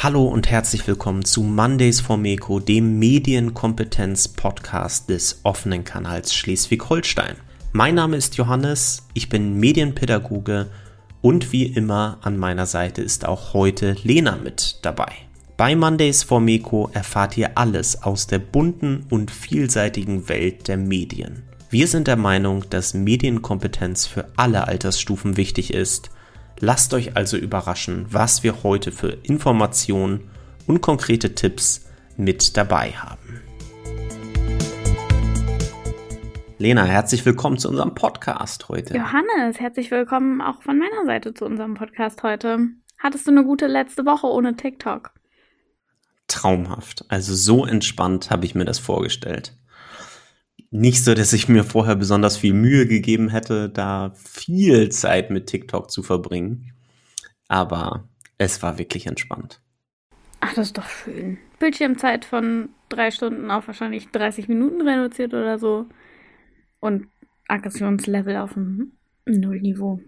Hallo 0.00 0.26
und 0.26 0.48
herzlich 0.50 0.86
willkommen 0.86 1.24
zu 1.24 1.42
Mondays 1.42 2.00
for 2.00 2.16
Meko, 2.16 2.60
dem 2.60 2.98
Medienkompetenz-Podcast 2.98 5.10
des 5.10 5.40
offenen 5.42 5.84
Kanals 5.84 6.34
Schleswig-Holstein. 6.34 7.36
Mein 7.72 7.96
Name 7.96 8.16
ist 8.16 8.36
Johannes, 8.36 9.06
ich 9.12 9.28
bin 9.28 9.60
Medienpädagoge 9.60 10.68
und 11.20 11.52
wie 11.52 11.66
immer 11.66 12.18
an 12.22 12.38
meiner 12.38 12.66
Seite 12.66 13.02
ist 13.02 13.26
auch 13.26 13.54
heute 13.54 13.96
Lena 14.02 14.36
mit 14.36 14.78
dabei. 14.82 15.12
Bei 15.56 15.74
Mondays 15.74 16.22
for 16.22 16.40
Meko 16.40 16.88
erfahrt 16.94 17.36
ihr 17.36 17.58
alles 17.58 18.00
aus 18.02 18.28
der 18.28 18.38
bunten 18.38 19.04
und 19.10 19.32
vielseitigen 19.32 20.28
Welt 20.28 20.68
der 20.68 20.76
Medien. 20.76 21.42
Wir 21.70 21.88
sind 21.88 22.06
der 22.06 22.16
Meinung, 22.16 22.64
dass 22.70 22.94
Medienkompetenz 22.94 24.06
für 24.06 24.28
alle 24.36 24.68
Altersstufen 24.68 25.36
wichtig 25.36 25.74
ist. 25.74 26.10
Lasst 26.60 26.92
euch 26.92 27.16
also 27.16 27.36
überraschen, 27.36 28.06
was 28.10 28.42
wir 28.42 28.64
heute 28.64 28.90
für 28.90 29.10
Informationen 29.22 30.28
und 30.66 30.80
konkrete 30.80 31.36
Tipps 31.36 31.86
mit 32.16 32.56
dabei 32.56 32.90
haben. 32.90 33.42
Lena, 36.58 36.82
herzlich 36.82 37.24
willkommen 37.24 37.58
zu 37.58 37.68
unserem 37.68 37.94
Podcast 37.94 38.68
heute. 38.68 38.96
Johannes, 38.96 39.60
herzlich 39.60 39.92
willkommen 39.92 40.40
auch 40.40 40.60
von 40.62 40.76
meiner 40.76 41.06
Seite 41.06 41.32
zu 41.32 41.44
unserem 41.44 41.74
Podcast 41.74 42.24
heute. 42.24 42.58
Hattest 42.98 43.28
du 43.28 43.30
eine 43.30 43.44
gute 43.44 43.68
letzte 43.68 44.04
Woche 44.04 44.26
ohne 44.26 44.56
TikTok? 44.56 45.12
Traumhaft. 46.26 47.04
Also 47.08 47.36
so 47.36 47.64
entspannt 47.66 48.30
habe 48.30 48.44
ich 48.44 48.56
mir 48.56 48.64
das 48.64 48.80
vorgestellt. 48.80 49.52
Nicht 50.70 51.04
so, 51.04 51.14
dass 51.14 51.32
ich 51.32 51.48
mir 51.48 51.64
vorher 51.64 51.96
besonders 51.96 52.36
viel 52.36 52.52
Mühe 52.52 52.86
gegeben 52.86 53.30
hätte, 53.30 53.70
da 53.70 54.12
viel 54.14 54.90
Zeit 54.90 55.30
mit 55.30 55.46
TikTok 55.46 55.90
zu 55.90 56.02
verbringen. 56.02 56.72
Aber 57.48 58.08
es 58.36 58.62
war 58.62 58.78
wirklich 58.78 59.06
entspannt. 59.06 59.62
Ach, 60.40 60.54
das 60.54 60.68
ist 60.68 60.78
doch 60.78 60.88
schön. 60.88 61.38
Bildschirmzeit 61.58 62.24
von 62.24 62.68
drei 62.88 63.10
Stunden 63.10 63.50
auf 63.50 63.66
wahrscheinlich 63.66 64.10
30 64.10 64.48
Minuten 64.48 64.86
reduziert 64.86 65.34
oder 65.34 65.58
so 65.58 65.86
und 66.80 67.08
Aggressionslevel 67.48 68.36
auf 68.36 68.52
dem 68.52 68.92
Nullniveau. 69.26 70.00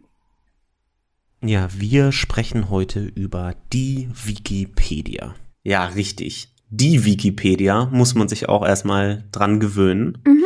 Ja, 1.42 1.68
wir 1.72 2.12
sprechen 2.12 2.68
heute 2.68 3.00
über 3.00 3.56
die 3.72 4.08
Wikipedia. 4.12 5.34
Ja, 5.62 5.86
richtig. 5.86 6.49
Die 6.70 7.04
Wikipedia 7.04 7.86
muss 7.86 8.14
man 8.14 8.28
sich 8.28 8.48
auch 8.48 8.66
erstmal 8.66 9.24
dran 9.32 9.60
gewöhnen. 9.60 10.18
Mhm. 10.24 10.44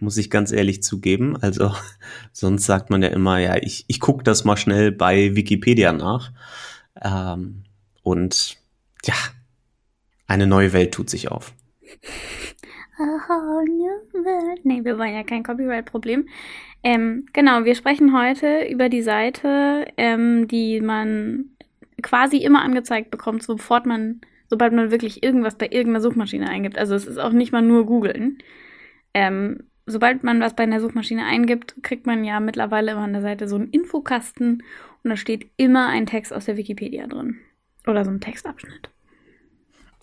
Muss 0.00 0.16
ich 0.16 0.30
ganz 0.30 0.52
ehrlich 0.52 0.82
zugeben. 0.82 1.36
Also, 1.36 1.72
sonst 2.32 2.66
sagt 2.66 2.90
man 2.90 3.02
ja 3.02 3.08
immer, 3.08 3.38
ja, 3.38 3.56
ich, 3.56 3.84
ich 3.88 4.00
gucke 4.00 4.24
das 4.24 4.44
mal 4.44 4.56
schnell 4.56 4.92
bei 4.92 5.34
Wikipedia 5.34 5.92
nach. 5.92 6.32
Ähm, 7.02 7.64
und 8.02 8.56
ja, 9.04 9.14
eine 10.26 10.46
neue 10.46 10.72
Welt 10.72 10.94
tut 10.94 11.10
sich 11.10 11.30
auf. 11.30 11.52
Nee, 14.62 14.84
wir 14.84 14.98
wollen 14.98 15.14
ja 15.14 15.24
kein 15.24 15.42
Copyright-Problem. 15.42 16.28
Ähm, 16.84 17.26
genau, 17.32 17.64
wir 17.64 17.74
sprechen 17.74 18.16
heute 18.16 18.66
über 18.70 18.88
die 18.88 19.02
Seite, 19.02 19.86
ähm, 19.96 20.46
die 20.48 20.80
man 20.80 21.46
quasi 22.02 22.36
immer 22.36 22.62
angezeigt 22.62 23.10
bekommt, 23.10 23.42
sofort 23.42 23.86
man, 23.86 24.20
sobald 24.48 24.72
man 24.72 24.90
wirklich 24.90 25.22
irgendwas 25.22 25.56
bei 25.56 25.66
irgendeiner 25.66 26.00
Suchmaschine 26.00 26.48
eingibt. 26.48 26.78
Also 26.78 26.94
es 26.94 27.06
ist 27.06 27.18
auch 27.18 27.32
nicht 27.32 27.52
mal 27.52 27.62
nur 27.62 27.86
googeln. 27.86 28.38
Ähm, 29.12 29.64
sobald 29.86 30.24
man 30.24 30.40
was 30.40 30.54
bei 30.54 30.64
einer 30.64 30.80
Suchmaschine 30.80 31.24
eingibt, 31.24 31.74
kriegt 31.82 32.06
man 32.06 32.24
ja 32.24 32.40
mittlerweile 32.40 32.92
immer 32.92 33.02
an 33.02 33.12
der 33.12 33.22
Seite 33.22 33.48
so 33.48 33.56
einen 33.56 33.68
Infokasten 33.68 34.62
und 35.02 35.10
da 35.10 35.16
steht 35.16 35.50
immer 35.56 35.88
ein 35.88 36.06
Text 36.06 36.32
aus 36.32 36.46
der 36.46 36.56
Wikipedia 36.56 37.06
drin. 37.06 37.36
Oder 37.86 38.04
so 38.04 38.10
ein 38.10 38.20
Textabschnitt. 38.20 38.90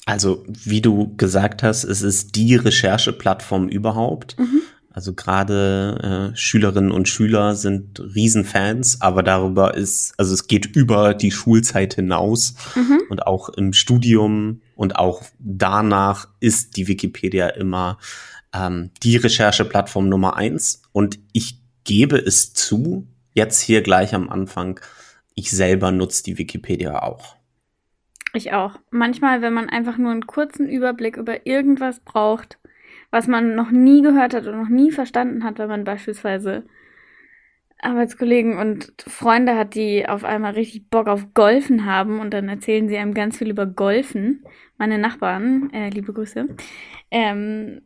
Also, 0.05 0.43
wie 0.47 0.81
du 0.81 1.15
gesagt 1.15 1.63
hast, 1.63 1.83
es 1.83 2.01
ist 2.01 2.35
die 2.35 2.55
Rechercheplattform 2.55 3.69
überhaupt. 3.69 4.37
Mhm. 4.39 4.61
Also 4.93 5.13
gerade 5.13 6.31
äh, 6.33 6.37
Schülerinnen 6.37 6.91
und 6.91 7.07
Schüler 7.07 7.55
sind 7.55 7.99
Riesenfans, 7.99 9.01
aber 9.01 9.23
darüber 9.23 9.73
ist, 9.73 10.13
also 10.17 10.33
es 10.33 10.47
geht 10.47 10.65
über 10.65 11.13
die 11.13 11.31
Schulzeit 11.31 11.93
hinaus 11.93 12.55
mhm. 12.75 12.99
und 13.09 13.25
auch 13.25 13.47
im 13.49 13.71
Studium 13.71 14.61
und 14.75 14.97
auch 14.97 15.23
danach 15.39 16.27
ist 16.41 16.75
die 16.75 16.89
Wikipedia 16.89 17.47
immer 17.47 17.99
ähm, 18.53 18.91
die 19.01 19.15
Rechercheplattform 19.15 20.09
Nummer 20.09 20.35
eins. 20.35 20.81
Und 20.91 21.19
ich 21.31 21.61
gebe 21.83 22.17
es 22.17 22.53
zu, 22.53 23.07
jetzt 23.33 23.61
hier 23.61 23.81
gleich 23.81 24.13
am 24.13 24.29
Anfang, 24.29 24.79
ich 25.35 25.51
selber 25.51 25.91
nutze 25.91 26.23
die 26.23 26.37
Wikipedia 26.37 27.01
auch. 27.01 27.37
Ich 28.33 28.53
auch. 28.53 28.77
Manchmal, 28.91 29.41
wenn 29.41 29.53
man 29.53 29.69
einfach 29.69 29.97
nur 29.97 30.11
einen 30.11 30.27
kurzen 30.27 30.67
Überblick 30.67 31.17
über 31.17 31.45
irgendwas 31.45 31.99
braucht, 31.99 32.59
was 33.11 33.27
man 33.27 33.55
noch 33.55 33.71
nie 33.71 34.01
gehört 34.01 34.33
hat 34.33 34.47
und 34.47 34.57
noch 34.57 34.69
nie 34.69 34.91
verstanden 34.91 35.43
hat, 35.43 35.59
wenn 35.59 35.69
man 35.69 35.83
beispielsweise 35.83 36.63
Arbeitskollegen 37.81 38.57
und 38.57 38.93
Freunde 39.07 39.55
hat, 39.55 39.75
die 39.75 40.07
auf 40.07 40.23
einmal 40.23 40.53
richtig 40.53 40.89
Bock 40.89 41.07
auf 41.07 41.33
Golfen 41.33 41.85
haben 41.85 42.19
und 42.19 42.31
dann 42.31 42.47
erzählen 42.47 42.87
sie 42.87 42.97
einem 42.97 43.13
ganz 43.13 43.37
viel 43.37 43.49
über 43.49 43.65
Golfen. 43.65 44.43
Meine 44.77 44.97
Nachbarn, 44.97 45.71
äh, 45.73 45.89
liebe 45.89 46.13
Grüße, 46.13 46.47
ähm, 47.09 47.81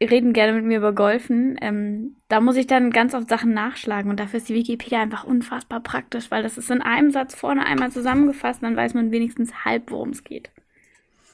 reden 0.00 0.32
gerne 0.32 0.52
mit 0.52 0.64
mir 0.64 0.78
über 0.78 0.94
Golfen. 0.94 1.58
Ähm, 1.60 2.16
da 2.28 2.40
muss 2.40 2.56
ich 2.56 2.66
dann 2.66 2.90
ganz 2.90 3.14
oft 3.14 3.28
Sachen 3.28 3.52
nachschlagen 3.52 4.10
und 4.10 4.20
dafür 4.20 4.38
ist 4.38 4.48
die 4.48 4.54
Wikipedia 4.54 5.02
einfach 5.02 5.24
unfassbar 5.24 5.80
praktisch, 5.80 6.30
weil 6.30 6.42
das 6.42 6.56
ist 6.56 6.70
in 6.70 6.82
einem 6.82 7.10
Satz 7.10 7.34
vorne 7.34 7.66
einmal 7.66 7.90
zusammengefasst, 7.90 8.62
dann 8.62 8.76
weiß 8.76 8.94
man 8.94 9.10
wenigstens 9.10 9.64
halb, 9.64 9.90
worum 9.90 10.10
es 10.10 10.24
geht. 10.24 10.50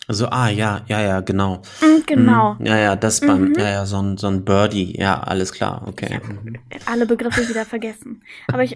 Also, 0.09 0.27
ah, 0.31 0.49
ja, 0.49 0.81
ja, 0.89 1.01
ja, 1.03 1.21
genau. 1.21 1.63
Mm, 1.83 2.03
genau. 2.07 2.55
Mm, 2.55 2.65
ja, 2.67 2.79
ja, 2.79 2.97
das 2.97 3.21
beim, 3.21 3.51
mhm. 3.51 3.55
ja, 3.59 3.69
ja, 3.69 3.87
so 3.87 4.01
ein, 4.01 4.17
so 4.17 4.27
ein 4.27 4.45
Birdie, 4.45 4.99
ja, 4.99 5.21
alles 5.21 5.53
klar, 5.53 5.85
okay. 5.87 6.21
Mhm. 6.27 6.57
alle 6.87 7.05
Begriffe 7.05 7.47
wieder 7.47 7.67
vergessen. 7.67 8.23
Aber 8.51 8.63
ich, 8.63 8.75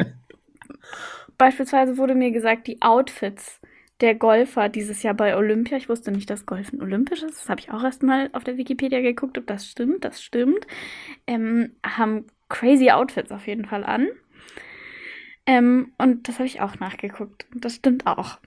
beispielsweise 1.39 1.97
wurde 1.97 2.15
mir 2.15 2.33
gesagt, 2.33 2.67
die 2.67 2.83
Outfits 2.83 3.61
der 4.03 4.15
Golfer 4.17 4.69
dieses 4.69 5.03
Jahr 5.03 5.15
bei 5.15 5.37
Olympia. 5.37 5.79
Ich 5.79 5.89
wusste 5.89 6.11
nicht, 6.11 6.29
dass 6.29 6.45
Golfen 6.45 6.83
olympisch 6.83 7.23
ist. 7.23 7.41
Das 7.41 7.49
habe 7.49 7.61
ich 7.61 7.71
auch 7.71 7.83
erst 7.83 8.03
mal 8.03 8.29
auf 8.33 8.45
der 8.45 8.57
Wikipedia 8.57 9.01
geguckt, 9.01 9.39
ob 9.39 9.47
das 9.47 9.67
stimmt. 9.67 10.05
Das 10.05 10.23
stimmt. 10.23 10.67
Ähm, 11.27 11.77
haben 11.87 12.27
crazy 12.49 12.91
Outfits 12.91 13.31
auf 13.31 13.47
jeden 13.47 13.65
Fall 13.65 13.85
an. 13.85 14.09
Ähm, 15.47 15.93
und 15.99 16.29
das 16.29 16.37
habe 16.37 16.47
ich 16.47 16.61
auch 16.61 16.79
nachgeguckt. 16.81 17.47
Das 17.55 17.77
stimmt 17.77 18.07
auch. 18.07 18.39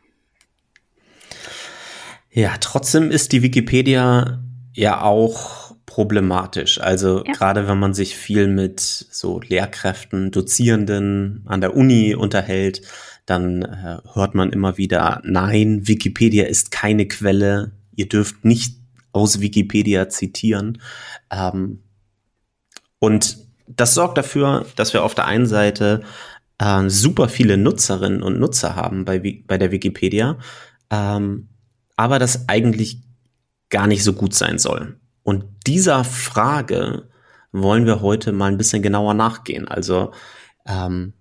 Ja, 2.36 2.58
trotzdem 2.60 3.12
ist 3.12 3.32
die 3.32 3.44
Wikipedia 3.44 4.44
ja 4.74 5.02
auch 5.02 5.74
problematisch. 5.86 6.82
Also 6.82 7.24
ja. 7.24 7.32
gerade 7.32 7.66
wenn 7.70 7.80
man 7.80 7.94
sich 7.94 8.18
viel 8.18 8.50
mit 8.50 8.82
so 8.82 9.40
Lehrkräften, 9.40 10.32
Dozierenden 10.32 11.44
an 11.46 11.62
der 11.62 11.78
Uni 11.78 12.14
unterhält, 12.14 12.82
dann 13.26 13.62
äh, 13.62 14.00
hört 14.14 14.36
man 14.36 14.52
immer 14.52 14.78
wieder, 14.78 15.22
nein, 15.24 15.88
Wikipedia 15.88 16.46
ist 16.46 16.72
keine 16.72 17.08
Quelle, 17.08 17.72
ihr 17.96 18.10
dürft 18.10 18.44
nicht 18.44 18.80
aus 19.14 19.40
Wikipedia 19.40 20.10
zitieren. 20.10 20.82
Ähm, 21.32 21.84
und 23.00 23.38
das 23.66 23.94
sorgt 23.94 24.18
dafür, 24.18 24.66
dass 24.76 24.92
wir 24.92 25.06
auf 25.06 25.16
der 25.16 25.26
einen 25.26 25.48
Seite 25.48 26.02
äh, 26.58 26.90
super 26.90 27.30
viele 27.30 27.56
Nutzerinnen 27.56 28.22
und 28.22 28.42
Nutzer 28.42 28.76
haben 28.76 29.06
bei, 29.06 29.42
bei 29.48 29.58
der 29.58 29.72
Wikipedia, 29.72 30.38
ähm, 30.90 31.48
aber 31.96 32.20
das 32.20 32.50
eigentlich 32.50 33.02
gar 33.70 33.88
nicht 33.88 34.04
so 34.04 34.14
gut 34.14 34.34
sein 34.34 34.58
soll. 34.58 35.00
Und 35.24 35.46
dieser 35.66 36.04
Frage 36.04 37.10
wollen 37.52 37.86
wir 37.86 38.02
heute 38.02 38.32
mal 38.32 38.52
ein 38.52 38.58
bisschen 38.58 38.82
genauer 38.82 39.14
nachgehen. 39.14 39.68
Also, 39.68 40.12
ähm, 40.66 41.14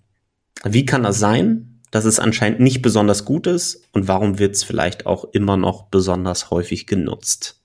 wie 0.65 0.85
kann 0.85 1.03
das 1.03 1.19
sein, 1.19 1.81
dass 1.91 2.05
es 2.05 2.19
anscheinend 2.19 2.59
nicht 2.59 2.83
besonders 2.83 3.25
gut 3.25 3.47
ist 3.47 3.89
und 3.93 4.09
warum 4.09 4.41
wird 4.41 4.57
es 4.57 4.65
vielleicht 4.65 5.07
auch 5.07 5.25
immer 5.33 5.57
noch 5.57 5.85
besonders 5.85 6.51
häufig 6.51 6.89
genutzt. 6.89 7.63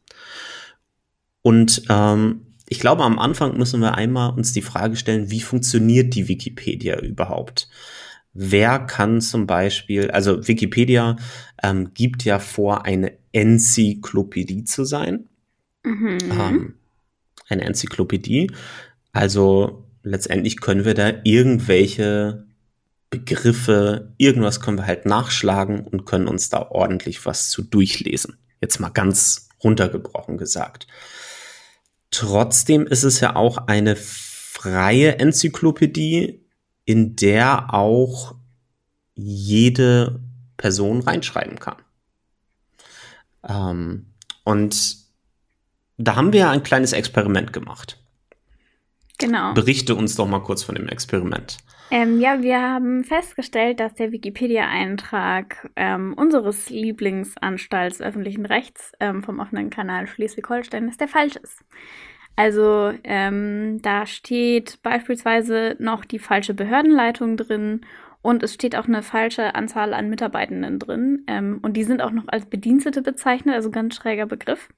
Und 1.42 1.82
ähm, 1.90 2.46
ich 2.68 2.80
glaube, 2.80 3.04
am 3.04 3.18
Anfang 3.18 3.58
müssen 3.58 3.82
wir 3.82 3.96
einmal 3.96 4.32
uns 4.32 4.54
die 4.54 4.62
Frage 4.62 4.96
stellen, 4.98 5.32
wie 5.32 5.42
funktioniert 5.42 6.14
die 6.14 6.28
Wikipedia 6.28 7.00
überhaupt? 7.00 7.70
Wer 8.42 8.80
kann 8.80 9.20
zum 9.20 9.48
Beispiel, 9.48 10.12
also 10.12 10.48
Wikipedia 10.48 11.18
ähm, 11.62 11.94
gibt 11.94 12.24
ja 12.24 12.40
vor, 12.40 12.86
eine 12.86 13.12
Enzyklopädie 13.34 14.64
zu 14.64 14.86
sein. 14.86 15.28
Mhm. 15.84 16.18
Ähm, 16.32 16.74
eine 17.50 17.64
Enzyklopädie. 17.64 18.50
Also 19.12 19.84
letztendlich 20.04 20.62
können 20.62 20.86
wir 20.86 20.94
da 20.94 21.12
irgendwelche 21.26 22.46
Begriffe, 23.10 24.14
irgendwas 24.16 24.62
können 24.62 24.78
wir 24.78 24.88
halt 24.88 25.06
nachschlagen 25.06 25.82
und 25.82 26.06
können 26.06 26.30
uns 26.30 26.48
da 26.48 26.62
ordentlich 26.62 27.26
was 27.26 27.50
zu 27.50 27.62
durchlesen. 27.62 28.38
Jetzt 28.62 28.80
mal 28.80 28.88
ganz 28.88 29.50
runtergebrochen 29.62 30.38
gesagt. 30.38 30.88
Trotzdem 32.10 32.88
ist 32.88 33.04
es 33.04 33.20
ja 33.20 33.36
auch 33.36 33.58
eine 33.68 33.98
freie 33.98 35.20
Enzyklopädie, 35.20 36.39
in 36.90 37.16
der 37.16 37.72
auch 37.72 38.34
jede 39.14 40.22
Person 40.58 41.02
reinschreiben 41.02 41.60
kann. 41.60 41.76
Ähm, 43.48 44.08
und 44.44 44.98
da 45.98 46.16
haben 46.16 46.34
wir 46.34 46.50
ein 46.50 46.64
kleines 46.64 46.94
Experiment 46.94 47.54
gemacht. 47.54 48.02
Genau. 49.20 49.54
Berichte 49.54 49.94
uns 49.94 50.16
doch 50.16 50.26
mal 50.26 50.42
kurz 50.42 50.64
von 50.64 50.74
dem 50.74 50.90
Experiment. 50.90 51.60
Ähm, 51.92 52.20
ja, 52.20 52.42
wir 52.42 52.60
haben 52.60 53.04
festgestellt, 53.04 53.80
dass 53.80 53.94
der 53.94 54.12
Wikipedia-Eintrag 54.12 55.70
ähm, 55.76 56.16
unseres 56.16 56.72
Lieblingsanstalts 56.72 58.02
öffentlichen 58.02 58.48
Rechts 58.48 58.94
ähm, 59.00 59.22
vom 59.22 59.40
offenen 59.40 59.70
Kanal 59.70 60.08
Schleswig-Holstein 60.08 60.90
ist 60.90 61.00
der 61.00 61.08
falsch 61.08 61.36
ist. 61.36 61.64
Also 62.40 62.94
ähm, 63.04 63.82
da 63.82 64.06
steht 64.06 64.82
beispielsweise 64.82 65.76
noch 65.78 66.06
die 66.06 66.20
falsche 66.20 66.54
Behördenleitung 66.54 67.36
drin 67.36 67.82
und 68.22 68.44
es 68.44 68.54
steht 68.54 68.78
auch 68.78 68.88
eine 68.88 69.04
falsche 69.04 69.56
Anzahl 69.56 69.94
an 69.94 70.10
Mitarbeitenden 70.10 70.80
drin. 70.80 71.26
Ähm, 71.28 71.60
und 71.62 71.74
die 71.74 71.84
sind 71.84 72.02
auch 72.02 72.12
noch 72.12 72.30
als 72.30 72.46
Bedienstete 72.46 73.02
bezeichnet, 73.02 73.56
also 73.56 73.72
ganz 73.72 73.96
schräger 73.96 74.26
Begriff. 74.26 74.70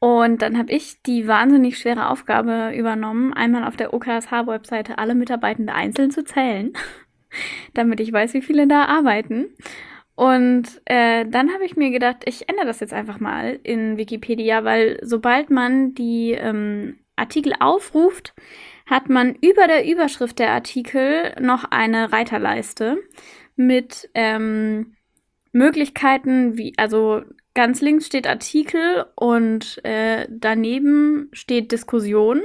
Und 0.00 0.42
dann 0.42 0.58
habe 0.58 0.72
ich 0.72 1.00
die 1.02 1.28
wahnsinnig 1.28 1.78
schwere 1.78 2.10
Aufgabe 2.10 2.72
übernommen, 2.74 3.32
einmal 3.32 3.62
auf 3.62 3.76
der 3.76 3.94
OKSH-Webseite 3.94 4.98
alle 4.98 5.14
Mitarbeitende 5.14 5.74
einzeln 5.74 6.10
zu 6.10 6.24
zählen, 6.24 6.72
damit 7.74 8.00
ich 8.00 8.12
weiß, 8.12 8.34
wie 8.34 8.42
viele 8.42 8.66
da 8.66 8.86
arbeiten. 8.86 9.50
Und 10.14 10.80
äh, 10.84 11.24
dann 11.26 11.52
habe 11.52 11.64
ich 11.64 11.76
mir 11.76 11.90
gedacht, 11.90 12.18
ich 12.26 12.48
ändere 12.48 12.66
das 12.66 12.80
jetzt 12.80 12.92
einfach 12.92 13.18
mal 13.18 13.58
in 13.62 13.96
Wikipedia, 13.96 14.64
weil 14.64 14.98
sobald 15.02 15.50
man 15.50 15.94
die 15.94 16.32
ähm, 16.32 16.98
Artikel 17.16 17.54
aufruft, 17.58 18.34
hat 18.86 19.08
man 19.08 19.34
über 19.36 19.66
der 19.66 19.86
Überschrift 19.86 20.38
der 20.38 20.50
Artikel 20.50 21.34
noch 21.40 21.64
eine 21.64 22.12
Reiterleiste 22.12 22.98
mit 23.56 24.10
ähm, 24.14 24.96
Möglichkeiten, 25.52 26.58
wie, 26.58 26.74
also 26.76 27.22
ganz 27.54 27.80
links 27.80 28.06
steht 28.06 28.26
Artikel 28.26 29.06
und 29.14 29.82
äh, 29.84 30.26
daneben 30.30 31.28
steht 31.32 31.72
Diskussion. 31.72 32.42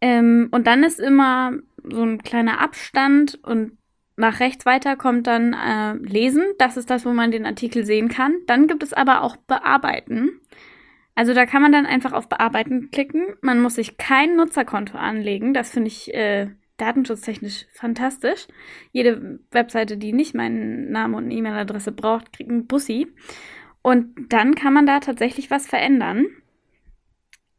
Ähm, 0.00 0.48
und 0.50 0.66
dann 0.66 0.82
ist 0.82 1.00
immer 1.00 1.52
so 1.82 2.02
ein 2.02 2.22
kleiner 2.22 2.60
Abstand 2.60 3.38
und 3.42 3.78
nach 4.16 4.40
rechts 4.40 4.64
weiter 4.64 4.96
kommt 4.96 5.26
dann 5.26 5.54
äh, 5.54 5.94
Lesen. 5.94 6.44
Das 6.58 6.76
ist 6.76 6.90
das, 6.90 7.04
wo 7.04 7.12
man 7.12 7.30
den 7.30 7.46
Artikel 7.46 7.84
sehen 7.84 8.08
kann. 8.08 8.36
Dann 8.46 8.66
gibt 8.66 8.82
es 8.82 8.92
aber 8.92 9.22
auch 9.22 9.36
Bearbeiten. 9.36 10.40
Also 11.14 11.34
da 11.34 11.46
kann 11.46 11.62
man 11.62 11.72
dann 11.72 11.86
einfach 11.86 12.12
auf 12.12 12.28
Bearbeiten 12.28 12.90
klicken. 12.90 13.34
Man 13.40 13.60
muss 13.60 13.76
sich 13.76 13.96
kein 13.96 14.36
Nutzerkonto 14.36 14.98
anlegen. 14.98 15.54
Das 15.54 15.70
finde 15.70 15.88
ich 15.88 16.12
äh, 16.14 16.48
datenschutztechnisch 16.76 17.66
fantastisch. 17.72 18.46
Jede 18.92 19.40
Webseite, 19.50 19.96
die 19.96 20.12
nicht 20.12 20.34
meinen 20.34 20.90
Namen 20.90 21.14
und 21.14 21.30
E-Mail-Adresse 21.30 21.92
braucht, 21.92 22.32
kriegt 22.32 22.50
einen 22.50 22.66
Bussi. 22.66 23.08
Und 23.82 24.32
dann 24.32 24.54
kann 24.54 24.72
man 24.72 24.86
da 24.86 25.00
tatsächlich 25.00 25.50
was 25.50 25.66
verändern. 25.66 26.26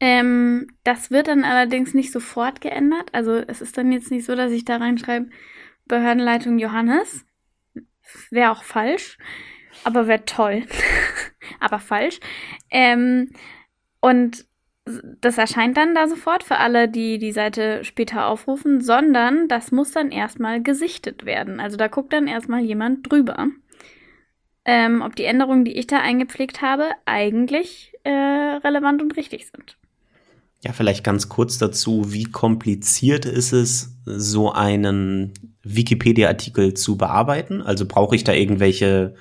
Ähm, 0.02 0.68
das 0.84 1.12
wird 1.12 1.28
dann 1.28 1.46
allerdings 1.46 1.94
nicht 1.94 2.12
sofort 2.12 2.60
geändert. 2.60 3.10
Also 3.14 3.36
es 3.36 3.62
ist 3.62 3.78
dann 3.78 3.92
jetzt 3.92 4.12
nicht 4.12 4.26
so, 4.26 4.36
dass 4.36 4.52
ich 4.52 4.66
da 4.66 4.78
reinschreibe, 4.78 5.30
Behördenleitung 5.86 6.60
Johannes. 6.60 7.26
Wäre 8.30 8.52
auch 8.52 8.64
falsch, 8.64 9.18
aber 9.84 10.08
wäre 10.08 10.26
toll. 10.26 10.64
aber 11.60 11.80
falsch. 11.80 12.20
Ähm, 12.70 13.32
und 14.00 14.46
das 14.86 15.40
erscheint 15.40 15.78
dann 15.78 15.96
da 15.96 16.08
sofort 16.08 16.44
für 16.44 16.58
alle, 16.58 16.88
die 16.88 17.18
die 17.18 17.32
Seite 17.32 17.84
später 17.84 18.28
aufrufen, 18.28 18.82
sondern 18.82 19.48
das 19.48 19.72
muss 19.72 19.92
dann 19.92 20.12
erstmal 20.12 20.62
gesichtet 20.62 21.26
werden. 21.26 21.60
Also 21.60 21.76
da 21.76 21.88
guckt 21.88 22.14
dann 22.14 22.28
erstmal 22.28 22.62
jemand 22.62 23.12
drüber, 23.12 23.48
ähm, 24.64 25.02
ob 25.02 25.16
die 25.16 25.26
Änderungen, 25.26 25.66
die 25.66 25.78
ich 25.78 25.88
da 25.88 26.02
eingepflegt 26.02 26.62
habe, 26.62 26.90
eigentlich 27.06 27.94
äh, 28.04 28.12
relevant 28.12 29.02
und 29.02 29.18
richtig 29.18 29.48
sind. 29.48 29.78
Ja, 30.64 30.74
vielleicht 30.74 31.04
ganz 31.04 31.30
kurz 31.30 31.58
dazu, 31.58 32.12
wie 32.12 32.24
kompliziert 32.24 33.26
ist 33.26 33.54
es, 33.54 33.96
so 34.06 34.52
einen 34.52 35.34
Wikipedia-Artikel 35.64 36.74
zu 36.74 36.98
bearbeiten? 36.98 37.62
Also 37.62 37.86
brauche 37.86 38.16
ich 38.16 38.24
da 38.24 38.34
irgendwelche 38.34 39.16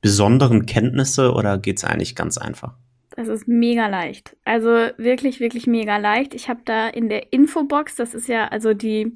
besonderen 0.00 0.66
Kenntnisse 0.66 1.32
oder 1.32 1.58
geht 1.58 1.78
es 1.78 1.84
eigentlich 1.84 2.16
ganz 2.16 2.38
einfach? 2.38 2.74
Das 3.16 3.28
ist 3.28 3.48
mega 3.48 3.88
leicht. 3.88 4.36
Also 4.44 4.68
wirklich, 4.96 5.40
wirklich 5.40 5.66
mega 5.66 5.98
leicht. 5.98 6.34
Ich 6.34 6.48
habe 6.48 6.60
da 6.64 6.88
in 6.88 7.08
der 7.08 7.32
Infobox, 7.32 7.96
das 7.96 8.14
ist 8.14 8.28
ja 8.28 8.48
also 8.48 8.72
die, 8.72 9.12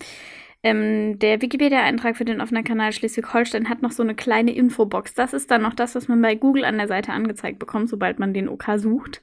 ähm, 0.63 1.19
der 1.19 1.41
Wikipedia-Eintrag 1.41 2.17
für 2.17 2.25
den 2.25 2.41
offenen 2.41 2.65
Kanal 2.65 2.93
Schleswig-Holstein 2.93 3.69
hat 3.69 3.83
noch 3.83 3.93
so 3.93 4.03
eine 4.03 4.15
kleine 4.15 4.55
Infobox. 4.55 5.15
Das 5.15 5.33
ist 5.33 5.51
dann 5.51 5.63
noch 5.63 5.75
das, 5.75 5.95
was 5.95 6.09
man 6.09 6.21
bei 6.21 6.35
Google 6.35 6.65
an 6.65 6.77
der 6.77 6.89
Seite 6.89 7.13
angezeigt 7.13 7.59
bekommt, 7.59 7.89
sobald 7.89 8.19
man 8.19 8.35
den 8.35 8.49
OK 8.49 8.65
sucht. 8.77 9.23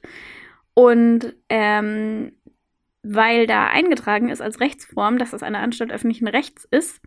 Und 0.74 1.34
ähm, 1.48 2.32
weil 3.02 3.46
da 3.46 3.66
eingetragen 3.66 4.28
ist 4.28 4.40
als 4.40 4.60
Rechtsform, 4.60 5.18
dass 5.18 5.30
das 5.32 5.42
eine 5.42 5.58
Anstalt 5.58 5.92
öffentlichen 5.92 6.28
Rechts 6.28 6.66
ist, 6.70 7.00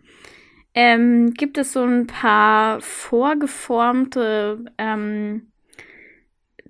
ähm, 0.74 1.34
gibt 1.34 1.58
es 1.58 1.72
so 1.72 1.84
ein 1.84 2.06
paar 2.08 2.82
vorgeformte 2.82 4.66
ähm, 4.78 5.52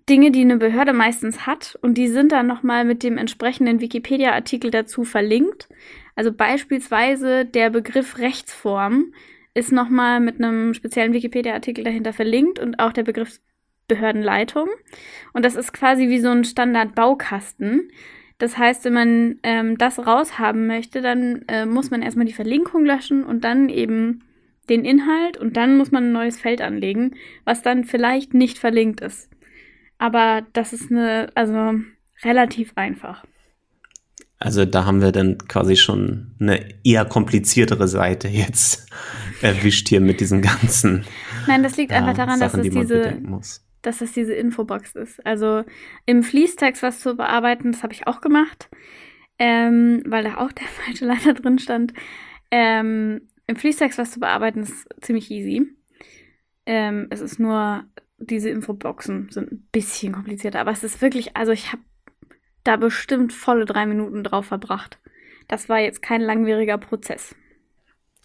Dinge, 0.07 0.29
die 0.29 0.41
eine 0.41 0.57
Behörde 0.57 0.93
meistens 0.93 1.47
hat 1.47 1.77
und 1.81 1.95
die 1.95 2.07
sind 2.07 2.31
dann 2.31 2.45
nochmal 2.45 2.85
mit 2.85 3.01
dem 3.01 3.17
entsprechenden 3.17 3.81
Wikipedia-Artikel 3.81 4.69
dazu 4.69 5.03
verlinkt. 5.03 5.67
Also 6.15 6.31
beispielsweise 6.31 7.45
der 7.45 7.71
Begriff 7.71 8.19
Rechtsform 8.19 9.13
ist 9.55 9.71
nochmal 9.71 10.19
mit 10.19 10.35
einem 10.37 10.75
speziellen 10.75 11.13
Wikipedia-Artikel 11.13 11.83
dahinter 11.83 12.13
verlinkt 12.13 12.59
und 12.59 12.79
auch 12.79 12.93
der 12.93 13.03
Begriff 13.03 13.39
Behördenleitung. 13.87 14.69
Und 15.33 15.45
das 15.45 15.55
ist 15.55 15.73
quasi 15.73 16.09
wie 16.09 16.19
so 16.19 16.29
ein 16.29 16.43
Standard-Baukasten. 16.43 17.89
Das 18.37 18.57
heißt, 18.57 18.83
wenn 18.85 18.93
man 18.93 19.39
ähm, 19.43 19.77
das 19.77 19.99
raushaben 19.99 20.67
möchte, 20.67 21.01
dann 21.01 21.43
äh, 21.47 21.65
muss 21.65 21.89
man 21.89 22.01
erstmal 22.01 22.25
die 22.25 22.33
Verlinkung 22.33 22.85
löschen 22.85 23.23
und 23.23 23.43
dann 23.43 23.69
eben 23.69 24.23
den 24.69 24.83
Inhalt 24.83 25.37
und 25.37 25.57
dann 25.57 25.77
muss 25.77 25.91
man 25.91 26.05
ein 26.05 26.11
neues 26.11 26.39
Feld 26.39 26.61
anlegen, 26.61 27.15
was 27.45 27.61
dann 27.61 27.85
vielleicht 27.85 28.33
nicht 28.33 28.57
verlinkt 28.57 29.01
ist. 29.01 29.29
Aber 29.97 30.45
das 30.53 30.73
ist 30.73 30.91
eine, 30.91 31.29
also 31.35 31.75
relativ 32.23 32.73
einfach. 32.75 33.23
Also 34.37 34.65
da 34.65 34.85
haben 34.85 35.01
wir 35.01 35.11
dann 35.13 35.37
quasi 35.47 35.77
schon 35.77 36.31
eine 36.39 36.59
eher 36.83 37.05
kompliziertere 37.05 37.87
Seite 37.87 38.27
jetzt 38.27 38.87
erwischt 39.41 39.87
hier 39.87 40.01
mit 40.01 40.19
diesen 40.19 40.41
ganzen. 40.41 41.05
Nein, 41.47 41.63
das 41.63 41.77
liegt 41.77 41.93
einfach 41.93 42.13
daran, 42.13 42.39
Sachen, 42.39 42.59
dass 42.59 42.65
es 42.65 42.73
die 42.73 42.79
diese, 42.81 43.17
dass 43.85 44.01
es 44.01 44.13
diese 44.13 44.33
Infobox 44.33 44.95
ist. 44.95 45.25
Also 45.25 45.63
im 46.05 46.23
Fließtext 46.23 46.83
was 46.83 46.99
zu 46.99 47.15
bearbeiten, 47.15 47.71
das 47.71 47.83
habe 47.83 47.93
ich 47.93 48.07
auch 48.07 48.21
gemacht, 48.21 48.69
ähm, 49.39 50.03
weil 50.05 50.23
da 50.23 50.37
auch 50.37 50.51
der 50.53 50.67
falsche 50.67 51.05
Leiter 51.05 51.33
drin 51.33 51.59
stand. 51.59 51.93
Ähm, 52.51 53.29
Im 53.47 53.55
Fließtext 53.55 53.97
was 53.97 54.11
zu 54.11 54.19
bearbeiten 54.19 54.61
ist 54.61 54.87
ziemlich 55.01 55.29
easy. 55.31 55.67
Ähm, 56.65 57.07
es 57.09 57.21
ist 57.21 57.39
nur 57.39 57.85
diese 58.17 58.49
Infoboxen 58.49 59.29
sind 59.29 59.51
ein 59.51 59.67
bisschen 59.71 60.13
komplizierter, 60.13 60.59
aber 60.59 60.71
es 60.71 60.83
ist 60.83 61.01
wirklich, 61.01 61.35
also 61.35 61.51
ich 61.51 61.71
habe 61.71 61.83
da 62.63 62.77
bestimmt 62.77 63.33
volle 63.33 63.65
drei 63.65 63.85
Minuten 63.85 64.23
drauf 64.23 64.47
verbracht. 64.47 64.99
Das 65.47 65.69
war 65.69 65.79
jetzt 65.79 66.01
kein 66.01 66.21
langwieriger 66.21 66.77
Prozess. 66.77 67.35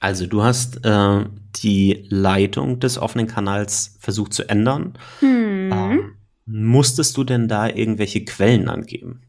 Also 0.01 0.27
du 0.27 0.43
hast 0.43 0.85
äh, 0.85 1.25
die 1.57 2.07
Leitung 2.09 2.81
des 2.81 2.99
offenen 2.99 3.27
Kanals 3.27 3.97
versucht 4.01 4.33
zu 4.33 4.49
ändern. 4.49 4.99
Hm. 5.21 5.71
Ähm, 5.73 6.17
musstest 6.47 7.17
du 7.17 7.25
denn 7.25 7.49
da 7.49 7.69
irgendwelche 7.69 8.25
Quellen 8.25 8.69
angeben? 8.69 9.23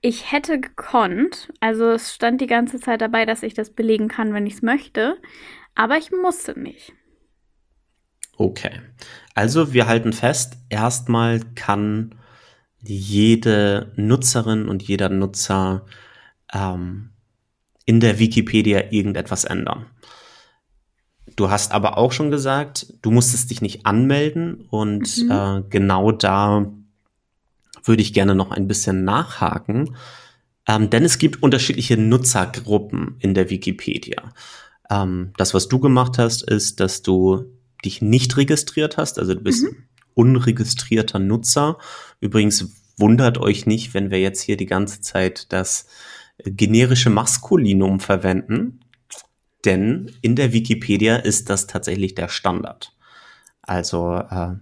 Ich 0.00 0.32
hätte 0.32 0.58
gekonnt. 0.58 1.52
Also 1.60 1.90
es 1.90 2.14
stand 2.14 2.40
die 2.40 2.46
ganze 2.46 2.80
Zeit 2.80 3.02
dabei, 3.02 3.26
dass 3.26 3.42
ich 3.42 3.54
das 3.54 3.70
belegen 3.70 4.08
kann, 4.08 4.32
wenn 4.32 4.46
ich 4.46 4.54
es 4.54 4.62
möchte. 4.62 5.18
Aber 5.74 5.98
ich 5.98 6.10
musste 6.10 6.58
nicht. 6.58 6.92
Okay. 8.38 8.80
Also 9.34 9.72
wir 9.74 9.86
halten 9.86 10.12
fest, 10.12 10.56
erstmal 10.70 11.40
kann 11.54 12.14
jede 12.80 13.92
Nutzerin 13.96 14.68
und 14.68 14.82
jeder 14.82 15.08
Nutzer 15.08 15.86
ähm, 16.52 17.10
in 17.86 18.00
der 18.00 18.18
Wikipedia 18.18 18.92
irgendetwas 18.92 19.44
ändern. 19.44 19.86
Du 21.36 21.50
hast 21.50 21.72
aber 21.72 21.96
auch 21.96 22.12
schon 22.12 22.30
gesagt, 22.30 22.92
du 23.02 23.10
musstest 23.10 23.50
dich 23.50 23.62
nicht 23.62 23.86
anmelden 23.86 24.66
und 24.70 25.18
mhm. 25.18 25.30
äh, 25.30 25.62
genau 25.70 26.12
da 26.12 26.70
würde 27.84 28.02
ich 28.02 28.12
gerne 28.12 28.34
noch 28.34 28.50
ein 28.50 28.68
bisschen 28.68 29.04
nachhaken, 29.04 29.96
ähm, 30.68 30.90
denn 30.90 31.04
es 31.04 31.18
gibt 31.18 31.42
unterschiedliche 31.42 31.96
Nutzergruppen 31.96 33.16
in 33.20 33.34
der 33.34 33.50
Wikipedia. 33.50 34.22
Ähm, 34.90 35.32
das, 35.36 35.54
was 35.54 35.68
du 35.68 35.78
gemacht 35.78 36.18
hast, 36.18 36.42
ist, 36.42 36.80
dass 36.80 37.02
du 37.02 37.44
dich 37.84 38.02
nicht 38.02 38.36
registriert 38.36 38.96
hast, 38.96 39.18
also 39.18 39.34
du 39.34 39.40
bist 39.40 39.64
mhm. 39.64 39.76
unregistrierter 40.14 41.18
Nutzer. 41.18 41.78
Übrigens 42.20 42.72
wundert 42.96 43.38
euch 43.38 43.66
nicht, 43.66 43.94
wenn 43.94 44.10
wir 44.10 44.20
jetzt 44.20 44.40
hier 44.40 44.56
die 44.56 44.66
ganze 44.66 45.00
Zeit 45.00 45.52
das 45.52 45.86
generische 46.44 47.10
Maskulinum 47.10 48.00
verwenden, 48.00 48.80
denn 49.64 50.10
in 50.22 50.36
der 50.36 50.52
Wikipedia 50.52 51.16
ist 51.16 51.50
das 51.50 51.66
tatsächlich 51.66 52.14
der 52.14 52.28
Standard. 52.28 52.92
Also 53.62 54.16
äh, 54.16 54.54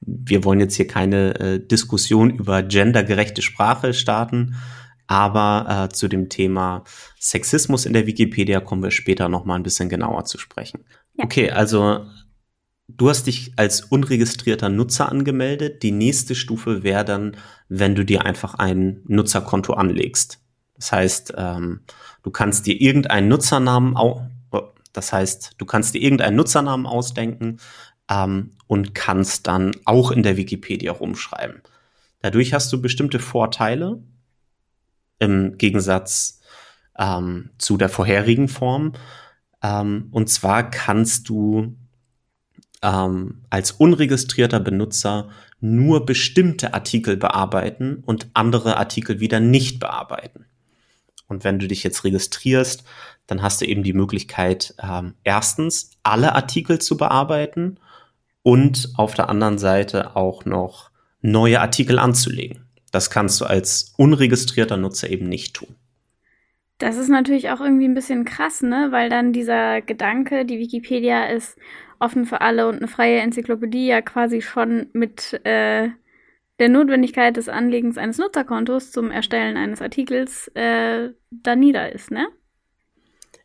wir 0.00 0.44
wollen 0.44 0.60
jetzt 0.60 0.76
hier 0.76 0.86
keine 0.86 1.38
äh, 1.38 1.66
Diskussion 1.66 2.30
über 2.30 2.62
gendergerechte 2.62 3.42
Sprache 3.42 3.92
starten, 3.92 4.56
aber 5.06 5.88
äh, 5.90 5.94
zu 5.94 6.08
dem 6.08 6.28
Thema 6.28 6.84
Sexismus 7.18 7.84
in 7.84 7.92
der 7.92 8.06
Wikipedia 8.06 8.60
kommen 8.60 8.82
wir 8.82 8.90
später 8.90 9.28
noch 9.28 9.44
mal 9.44 9.56
ein 9.56 9.62
bisschen 9.62 9.88
genauer 9.88 10.24
zu 10.24 10.38
sprechen. 10.38 10.84
Ja. 11.14 11.24
Okay, 11.24 11.50
also 11.50 12.06
du 12.88 13.08
hast 13.08 13.26
dich 13.26 13.52
als 13.56 13.82
unregistrierter 13.82 14.68
Nutzer 14.68 15.10
angemeldet. 15.10 15.82
Die 15.82 15.92
nächste 15.92 16.34
Stufe 16.34 16.82
wäre 16.82 17.04
dann, 17.04 17.36
wenn 17.68 17.94
du 17.94 18.04
dir 18.04 18.24
einfach 18.24 18.54
ein 18.54 19.02
Nutzerkonto 19.06 19.74
anlegst. 19.74 20.40
Das 20.74 20.92
heißt, 20.92 21.34
ähm, 21.36 21.80
du 22.22 22.30
kannst 22.30 22.66
dir 22.66 22.80
irgendeinen 22.80 23.28
Nutzernamen 23.28 23.96
au 23.96 24.22
das 24.94 25.12
heißt, 25.12 25.52
du 25.58 25.66
kannst 25.66 25.94
dir 25.94 26.02
irgendeinen 26.02 26.34
Nutzernamen 26.34 26.86
ausdenken 26.86 27.58
ähm, 28.10 28.56
und 28.66 28.94
kannst 28.96 29.46
dann 29.46 29.72
auch 29.84 30.10
in 30.10 30.24
der 30.24 30.36
Wikipedia 30.36 30.90
rumschreiben. 30.90 31.62
Dadurch 32.20 32.52
hast 32.52 32.72
du 32.72 32.82
bestimmte 32.82 33.20
Vorteile 33.20 34.02
im 35.20 35.56
Gegensatz 35.56 36.40
ähm, 36.98 37.50
zu 37.58 37.76
der 37.76 37.90
vorherigen 37.90 38.48
Form. 38.48 38.94
Ähm, 39.62 40.08
und 40.10 40.30
zwar 40.30 40.68
kannst 40.68 41.28
du 41.28 41.76
ähm, 42.82 43.42
als 43.50 43.72
unregistrierter 43.72 44.60
Benutzer 44.60 45.28
nur 45.60 46.06
bestimmte 46.06 46.74
Artikel 46.74 47.16
bearbeiten 47.16 48.02
und 48.06 48.28
andere 48.34 48.76
Artikel 48.76 49.20
wieder 49.20 49.40
nicht 49.40 49.80
bearbeiten. 49.80 50.46
Und 51.26 51.44
wenn 51.44 51.58
du 51.58 51.68
dich 51.68 51.82
jetzt 51.82 52.04
registrierst, 52.04 52.84
dann 53.26 53.42
hast 53.42 53.60
du 53.60 53.66
eben 53.66 53.82
die 53.82 53.92
Möglichkeit, 53.92 54.74
ähm, 54.82 55.14
erstens 55.24 55.90
alle 56.02 56.34
Artikel 56.34 56.78
zu 56.78 56.96
bearbeiten 56.96 57.78
und 58.42 58.92
auf 58.96 59.14
der 59.14 59.28
anderen 59.28 59.58
Seite 59.58 60.16
auch 60.16 60.44
noch 60.44 60.90
neue 61.20 61.60
Artikel 61.60 61.98
anzulegen. 61.98 62.64
Das 62.90 63.10
kannst 63.10 63.40
du 63.40 63.44
als 63.44 63.92
unregistrierter 63.98 64.78
Nutzer 64.78 65.10
eben 65.10 65.28
nicht 65.28 65.54
tun. 65.54 65.74
Das 66.78 66.96
ist 66.96 67.08
natürlich 67.08 67.50
auch 67.50 67.60
irgendwie 67.60 67.86
ein 67.86 67.94
bisschen 67.94 68.24
krass, 68.24 68.62
ne? 68.62 68.88
Weil 68.90 69.10
dann 69.10 69.32
dieser 69.32 69.82
Gedanke, 69.82 70.44
die 70.44 70.60
Wikipedia 70.60 71.26
ist 71.26 71.58
offen 72.00 72.26
für 72.26 72.40
alle 72.40 72.68
und 72.68 72.76
eine 72.76 72.88
freie 72.88 73.20
Enzyklopädie 73.20 73.86
ja 73.86 74.00
quasi 74.02 74.42
schon 74.42 74.86
mit 74.92 75.40
äh, 75.44 75.88
der 76.58 76.68
Notwendigkeit 76.68 77.36
des 77.36 77.48
Anlegens 77.48 77.98
eines 77.98 78.18
Nutzerkontos 78.18 78.90
zum 78.90 79.10
Erstellen 79.10 79.56
eines 79.56 79.80
Artikels 79.80 80.48
äh, 80.54 81.10
da 81.30 81.56
nieder 81.56 81.92
ist, 81.92 82.10
ne? 82.10 82.28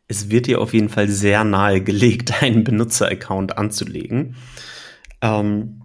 Es 0.06 0.30
wird 0.30 0.46
dir 0.46 0.60
auf 0.60 0.74
jeden 0.74 0.90
Fall 0.90 1.08
sehr 1.08 1.44
nahe 1.44 1.80
gelegt, 1.80 2.42
einen 2.42 2.64
Benutzeraccount 2.64 3.56
anzulegen. 3.56 4.36
Ähm, 5.20 5.82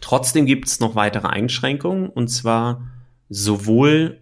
trotzdem 0.00 0.46
gibt 0.46 0.66
es 0.66 0.80
noch 0.80 0.94
weitere 0.94 1.28
Einschränkungen 1.28 2.08
und 2.08 2.28
zwar 2.28 2.86
sowohl 3.28 4.20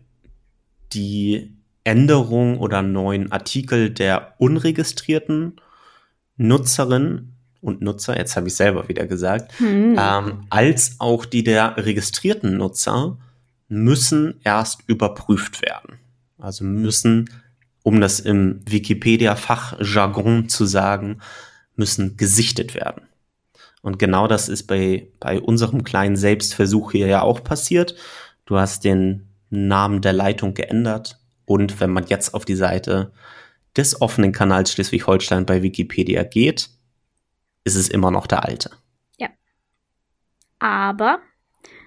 die 0.93 1.55
Änderung 1.85 2.59
oder 2.59 2.81
neuen 2.81 3.31
Artikel 3.31 3.91
der 3.91 4.35
unregistrierten 4.39 5.61
Nutzerin 6.37 7.34
und 7.65 7.81
Nutzer, 7.81 8.17
jetzt 8.17 8.37
habe 8.37 8.49
ich 8.49 8.55
selber 8.55 8.89
wieder 8.89 9.07
gesagt, 9.07 9.59
hm. 9.59 9.97
ähm, 9.99 10.47
als 10.51 10.97
auch 10.99 11.25
die 11.25 11.43
der 11.43 11.77
registrierten 11.79 12.57
Nutzer 12.57 13.17
müssen 13.69 14.41
erst 14.45 14.81
überprüft 14.87 15.63
werden. 15.63 15.99
Also 16.39 16.65
müssen, 16.65 17.31
um 17.83 18.01
das 18.01 18.21
im 18.21 18.61
Wikipedia-Fachjargon 18.67 20.49
zu 20.49 20.67
sagen, 20.67 21.21
müssen 21.75 22.17
gesichtet 22.17 22.75
werden. 22.75 23.03
Und 23.81 23.99
genau 23.99 24.29
das 24.29 24.49
ist 24.49 24.65
bei, 24.65 25.09
bei 25.19 25.41
unserem 25.41 25.85
kleinen 25.85 26.17
Selbstversuch 26.17 26.93
hier 26.93 27.07
ja 27.07 27.23
auch 27.23 27.43
passiert. 27.43 27.95
Du 28.45 28.59
hast 28.59 28.85
den 28.85 29.29
Namen 29.49 30.03
der 30.03 30.13
Leitung 30.13 30.55
geändert 30.55 31.19
und 31.47 31.81
wenn 31.81 31.91
man 31.91 32.07
jetzt 32.07 32.35
auf 32.35 32.45
die 32.45 32.57
Seite 32.57 33.13
des 33.77 34.01
offenen 34.01 34.33
Kanals 34.33 34.73
Schleswig-Holstein 34.73 35.47
bei 35.47 35.63
Wikipedia 35.63 36.23
geht, 36.23 36.71
ist 37.65 37.77
es 37.77 37.89
immer 37.89 38.11
noch 38.11 38.27
der 38.27 38.45
alte. 38.45 38.71
Ja. 39.19 39.29
Aber 40.59 41.21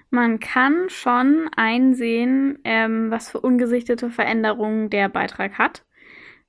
man 0.10 0.40
kann 0.40 0.90
schon 0.90 1.50
einsehen, 1.56 2.60
ähm, 2.64 3.12
was 3.12 3.30
für 3.30 3.42
ungesichtete 3.42 4.10
Veränderungen 4.10 4.90
der 4.90 5.10
Beitrag 5.10 5.58
hat. 5.58 5.84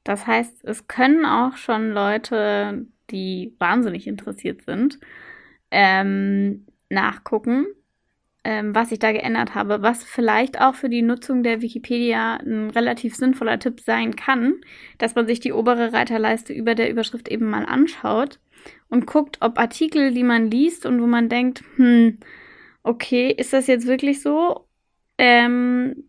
Das 0.04 0.26
heißt, 0.26 0.64
es 0.64 0.87
können 0.87 1.26
auch 1.26 1.56
schon 1.56 1.90
Leute, 1.90 2.87
die 3.11 3.54
wahnsinnig 3.58 4.06
interessiert 4.06 4.62
sind, 4.62 4.99
ähm, 5.70 6.66
nachgucken, 6.88 7.66
ähm, 8.44 8.75
was 8.75 8.92
ich 8.92 9.00
da 9.00 9.12
geändert 9.12 9.54
habe, 9.54 9.82
was 9.82 10.04
vielleicht 10.04 10.61
auch 10.61 10.75
für 10.75 10.88
die 10.88 11.02
Nutzung 11.02 11.42
der 11.42 11.61
Wikipedia 11.61 12.37
ein 12.37 12.70
relativ 12.70 13.16
sinnvoller 13.16 13.58
Tipp 13.58 13.80
sein 13.80 14.16
kann, 14.16 14.54
dass 14.99 15.14
man 15.14 15.26
sich 15.26 15.40
die 15.40 15.52
obere 15.52 15.92
Reiterleiste 15.92 16.52
über 16.52 16.75
der 16.75 16.90
Überschrift 16.90 17.28
eben 17.28 17.50
mal 17.50 17.66
anschaut 17.66 18.38
und 18.88 19.06
guckt, 19.06 19.38
ob 19.40 19.58
Artikel, 19.58 20.12
die 20.12 20.22
man 20.22 20.50
liest 20.50 20.86
und 20.86 21.00
wo 21.00 21.06
man 21.06 21.28
denkt, 21.28 21.62
hm, 21.76 22.18
okay, 22.82 23.30
ist 23.30 23.52
das 23.52 23.66
jetzt 23.66 23.86
wirklich 23.86 24.22
so? 24.22 24.66
Ähm, 25.18 26.08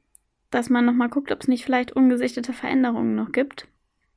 dass 0.49 0.69
man 0.69 0.85
nochmal 0.85 1.09
guckt, 1.09 1.31
ob 1.31 1.41
es 1.41 1.47
nicht 1.47 1.63
vielleicht 1.63 1.91
ungesichtete 1.91 2.53
Veränderungen 2.53 3.15
noch 3.15 3.31
gibt, 3.31 3.67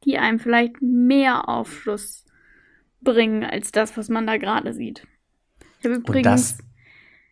die 0.04 0.18
einem 0.18 0.38
vielleicht 0.38 0.80
mehr 0.80 1.48
Aufschluss 1.48 2.24
bringen 3.00 3.44
als 3.44 3.72
das, 3.72 3.96
was 3.96 4.08
man 4.08 4.26
da 4.26 4.36
gerade 4.36 4.72
sieht. 4.72 5.06
Ich 5.80 5.84
habe 5.84 5.96
übrigens. 5.96 6.16
Und 6.16 6.24
das 6.24 6.58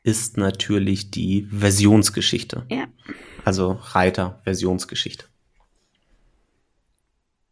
ist 0.02 0.36
natürlich 0.36 1.10
die 1.10 1.46
Versionsgeschichte. 1.50 2.66
Ja. 2.70 2.86
Also 3.44 3.78
Reiter-Versionsgeschichte. 3.80 5.26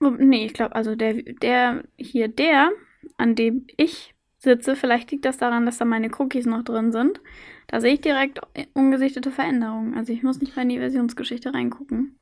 Nee, 0.00 0.46
ich 0.46 0.54
glaube, 0.54 0.74
also 0.76 0.94
der, 0.94 1.14
der 1.14 1.84
hier, 1.96 2.28
der 2.28 2.70
an 3.18 3.34
dem 3.34 3.66
ich 3.76 4.14
sitze, 4.38 4.76
vielleicht 4.76 5.10
liegt 5.10 5.24
das 5.24 5.38
daran, 5.38 5.66
dass 5.66 5.78
da 5.78 5.84
meine 5.84 6.10
Cookies 6.18 6.46
noch 6.46 6.62
drin 6.62 6.92
sind. 6.92 7.20
Da 7.66 7.80
sehe 7.80 7.94
ich 7.94 8.00
direkt 8.00 8.40
ungesichtete 8.72 9.30
Veränderungen. 9.30 9.94
Also 9.94 10.12
ich 10.12 10.22
muss 10.22 10.40
nicht 10.40 10.56
mal 10.56 10.62
in 10.62 10.70
die 10.70 10.78
Versionsgeschichte 10.78 11.52
reingucken. 11.52 12.16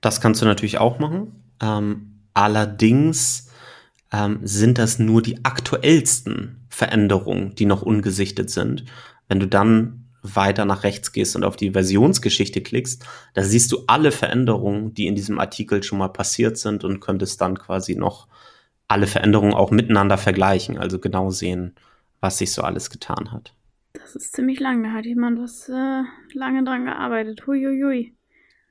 Das 0.00 0.20
kannst 0.20 0.42
du 0.42 0.46
natürlich 0.46 0.78
auch 0.78 0.98
machen. 0.98 1.44
Ähm, 1.60 2.22
allerdings 2.34 3.50
ähm, 4.12 4.40
sind 4.42 4.78
das 4.78 4.98
nur 4.98 5.22
die 5.22 5.44
aktuellsten 5.44 6.66
Veränderungen, 6.68 7.54
die 7.54 7.66
noch 7.66 7.82
ungesichtet 7.82 8.50
sind. 8.50 8.84
Wenn 9.28 9.40
du 9.40 9.46
dann 9.46 10.06
weiter 10.22 10.64
nach 10.64 10.82
rechts 10.82 11.12
gehst 11.12 11.36
und 11.36 11.44
auf 11.44 11.56
die 11.56 11.70
Versionsgeschichte 11.70 12.60
klickst, 12.60 13.06
da 13.34 13.44
siehst 13.44 13.70
du 13.72 13.84
alle 13.86 14.10
Veränderungen, 14.10 14.94
die 14.94 15.06
in 15.06 15.14
diesem 15.14 15.38
Artikel 15.38 15.82
schon 15.82 15.98
mal 15.98 16.08
passiert 16.08 16.58
sind 16.58 16.82
und 16.82 17.00
könntest 17.00 17.40
dann 17.40 17.58
quasi 17.58 17.94
noch 17.94 18.26
alle 18.88 19.06
Veränderungen 19.06 19.54
auch 19.54 19.70
miteinander 19.70 20.18
vergleichen, 20.18 20.78
also 20.78 20.98
genau 20.98 21.30
sehen, 21.30 21.74
was 22.20 22.38
sich 22.38 22.52
so 22.52 22.62
alles 22.62 22.90
getan 22.90 23.32
hat. 23.32 23.54
Das 23.94 24.14
ist 24.14 24.34
ziemlich 24.34 24.60
lang, 24.60 24.82
da 24.82 24.92
hat 24.92 25.06
jemand 25.06 25.40
was 25.40 25.68
äh, 25.68 26.02
lange 26.34 26.64
dran 26.64 26.84
gearbeitet. 26.84 27.46
Huiuiui. 27.46 28.14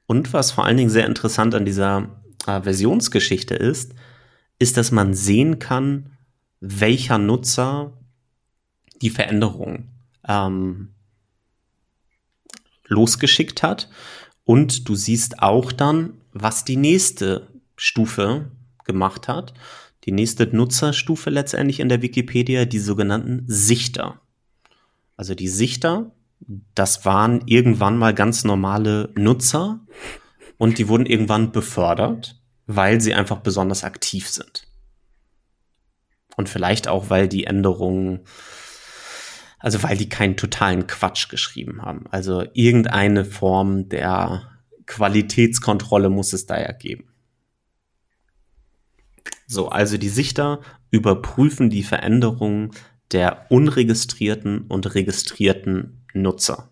Und 0.07 0.33
was 0.33 0.51
vor 0.51 0.65
allen 0.65 0.77
Dingen 0.77 0.89
sehr 0.89 1.07
interessant 1.07 1.55
an 1.55 1.65
dieser 1.65 2.21
äh, 2.47 2.61
Versionsgeschichte 2.61 3.55
ist, 3.55 3.93
ist, 4.59 4.77
dass 4.77 4.91
man 4.91 5.13
sehen 5.13 5.59
kann, 5.59 6.11
welcher 6.59 7.17
Nutzer 7.17 7.93
die 9.01 9.09
Veränderung 9.09 9.89
ähm, 10.27 10.93
losgeschickt 12.87 13.63
hat. 13.63 13.89
Und 14.43 14.87
du 14.87 14.95
siehst 14.95 15.41
auch 15.41 15.71
dann, 15.71 16.21
was 16.31 16.65
die 16.65 16.77
nächste 16.77 17.47
Stufe 17.75 18.51
gemacht 18.85 19.27
hat. 19.27 19.53
Die 20.05 20.11
nächste 20.11 20.45
Nutzerstufe 20.47 21.29
letztendlich 21.29 21.79
in 21.79 21.89
der 21.89 22.01
Wikipedia, 22.01 22.65
die 22.65 22.79
sogenannten 22.79 23.43
Sichter. 23.47 24.21
Also 25.17 25.33
die 25.33 25.47
Sichter, 25.47 26.11
das 26.75 27.05
waren 27.05 27.41
irgendwann 27.47 27.97
mal 27.97 28.13
ganz 28.13 28.43
normale 28.43 29.11
Nutzer 29.17 29.85
und 30.57 30.77
die 30.77 30.87
wurden 30.87 31.05
irgendwann 31.05 31.51
befördert, 31.51 32.39
weil 32.67 33.01
sie 33.01 33.13
einfach 33.13 33.39
besonders 33.39 33.83
aktiv 33.83 34.29
sind. 34.29 34.67
Und 36.37 36.49
vielleicht 36.49 36.87
auch, 36.87 37.09
weil 37.09 37.27
die 37.27 37.45
Änderungen, 37.45 38.21
also 39.59 39.81
weil 39.83 39.97
die 39.97 40.09
keinen 40.09 40.37
totalen 40.37 40.85
Quatsch 40.85 41.29
geschrieben 41.29 41.81
haben. 41.81 42.05
Also 42.11 42.43
irgendeine 42.53 43.25
Form 43.25 43.89
der 43.89 44.51
Qualitätskontrolle 44.85 46.09
muss 46.09 46.33
es 46.33 46.45
da 46.45 46.59
ja 46.59 46.71
geben. 46.73 47.14
So, 49.47 49.69
also 49.69 49.97
die 49.97 50.09
Sichter 50.09 50.61
überprüfen 50.91 51.69
die 51.69 51.83
Veränderungen 51.83 52.71
der 53.11 53.45
unregistrierten 53.49 54.65
und 54.67 54.95
registrierten 54.95 56.05
Nutzer. 56.13 56.71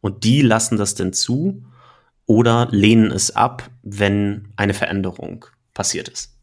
Und 0.00 0.24
die 0.24 0.42
lassen 0.42 0.76
das 0.76 0.94
denn 0.94 1.12
zu 1.12 1.64
oder 2.26 2.68
lehnen 2.70 3.10
es 3.10 3.34
ab, 3.34 3.70
wenn 3.82 4.52
eine 4.56 4.74
Veränderung 4.74 5.46
passiert 5.74 6.08
ist. 6.08 6.36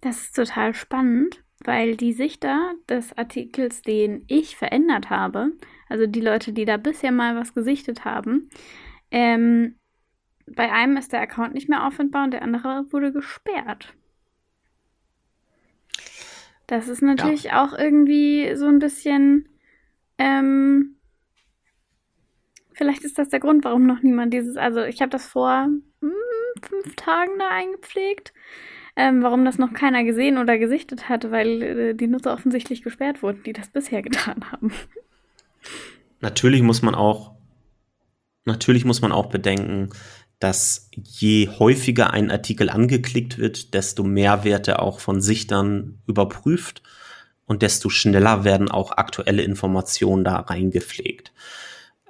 Das 0.00 0.18
ist 0.18 0.36
total 0.36 0.74
spannend, 0.74 1.42
weil 1.64 1.96
die 1.96 2.12
Sichter 2.12 2.74
des 2.88 3.16
Artikels, 3.18 3.82
den 3.82 4.24
ich 4.28 4.56
verändert 4.56 5.10
habe, 5.10 5.52
also 5.88 6.06
die 6.06 6.20
Leute, 6.20 6.52
die 6.52 6.64
da 6.64 6.76
bisher 6.76 7.10
mal 7.10 7.34
was 7.34 7.54
gesichtet 7.54 8.04
haben, 8.04 8.48
ähm, 9.10 9.76
bei 10.54 10.72
einem 10.72 10.96
ist 10.96 11.12
der 11.12 11.20
Account 11.20 11.54
nicht 11.54 11.68
mehr 11.68 11.86
auffindbar 11.86 12.24
und 12.24 12.32
der 12.32 12.42
andere 12.42 12.86
wurde 12.90 13.12
gesperrt. 13.12 13.94
Das 16.66 16.86
ist 16.86 17.02
natürlich 17.02 17.44
ja. 17.44 17.64
auch 17.64 17.72
irgendwie 17.76 18.54
so 18.54 18.66
ein 18.66 18.78
bisschen. 18.78 19.48
Ähm, 20.18 20.96
vielleicht 22.72 23.04
ist 23.04 23.18
das 23.18 23.30
der 23.30 23.40
Grund, 23.40 23.64
warum 23.64 23.86
noch 23.86 24.02
niemand 24.02 24.34
dieses. 24.34 24.56
Also, 24.56 24.82
ich 24.82 25.00
habe 25.00 25.10
das 25.10 25.26
vor 25.26 25.68
hm, 26.00 26.12
fünf 26.62 26.94
Tagen 26.94 27.38
da 27.38 27.48
eingepflegt. 27.48 28.34
Ähm, 28.96 29.22
warum 29.22 29.44
das 29.44 29.58
noch 29.58 29.72
keiner 29.72 30.02
gesehen 30.02 30.38
oder 30.38 30.58
gesichtet 30.58 31.08
hat, 31.08 31.30
weil 31.30 31.62
äh, 31.62 31.94
die 31.94 32.08
Nutzer 32.08 32.32
offensichtlich 32.32 32.82
gesperrt 32.82 33.22
wurden, 33.22 33.44
die 33.44 33.52
das 33.52 33.68
bisher 33.68 34.02
getan 34.02 34.50
haben. 34.50 34.72
Natürlich 36.20 36.62
muss 36.62 36.82
man 36.82 36.94
auch, 36.94 37.36
natürlich 38.44 38.84
muss 38.84 39.00
man 39.00 39.12
auch 39.12 39.26
bedenken, 39.26 39.90
dass 40.38 40.88
je 40.94 41.48
häufiger 41.58 42.12
ein 42.12 42.30
Artikel 42.30 42.70
angeklickt 42.70 43.38
wird, 43.38 43.74
desto 43.74 44.04
mehr 44.04 44.44
wird 44.44 44.68
er 44.68 44.82
auch 44.82 45.00
von 45.00 45.20
Sichtern 45.20 45.98
überprüft 46.06 46.82
und 47.46 47.62
desto 47.62 47.88
schneller 47.88 48.44
werden 48.44 48.70
auch 48.70 48.92
aktuelle 48.92 49.42
Informationen 49.42 50.22
da 50.22 50.36
reingepflegt. 50.36 51.32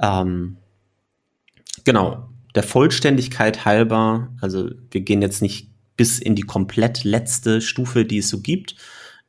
Ähm, 0.00 0.58
genau, 1.84 2.28
der 2.54 2.64
Vollständigkeit 2.64 3.64
halber, 3.64 4.28
also 4.40 4.70
wir 4.90 5.00
gehen 5.00 5.22
jetzt 5.22 5.40
nicht 5.40 5.70
bis 5.96 6.18
in 6.18 6.34
die 6.34 6.42
komplett 6.42 7.04
letzte 7.04 7.60
Stufe, 7.60 8.04
die 8.04 8.18
es 8.18 8.28
so 8.28 8.40
gibt, 8.40 8.76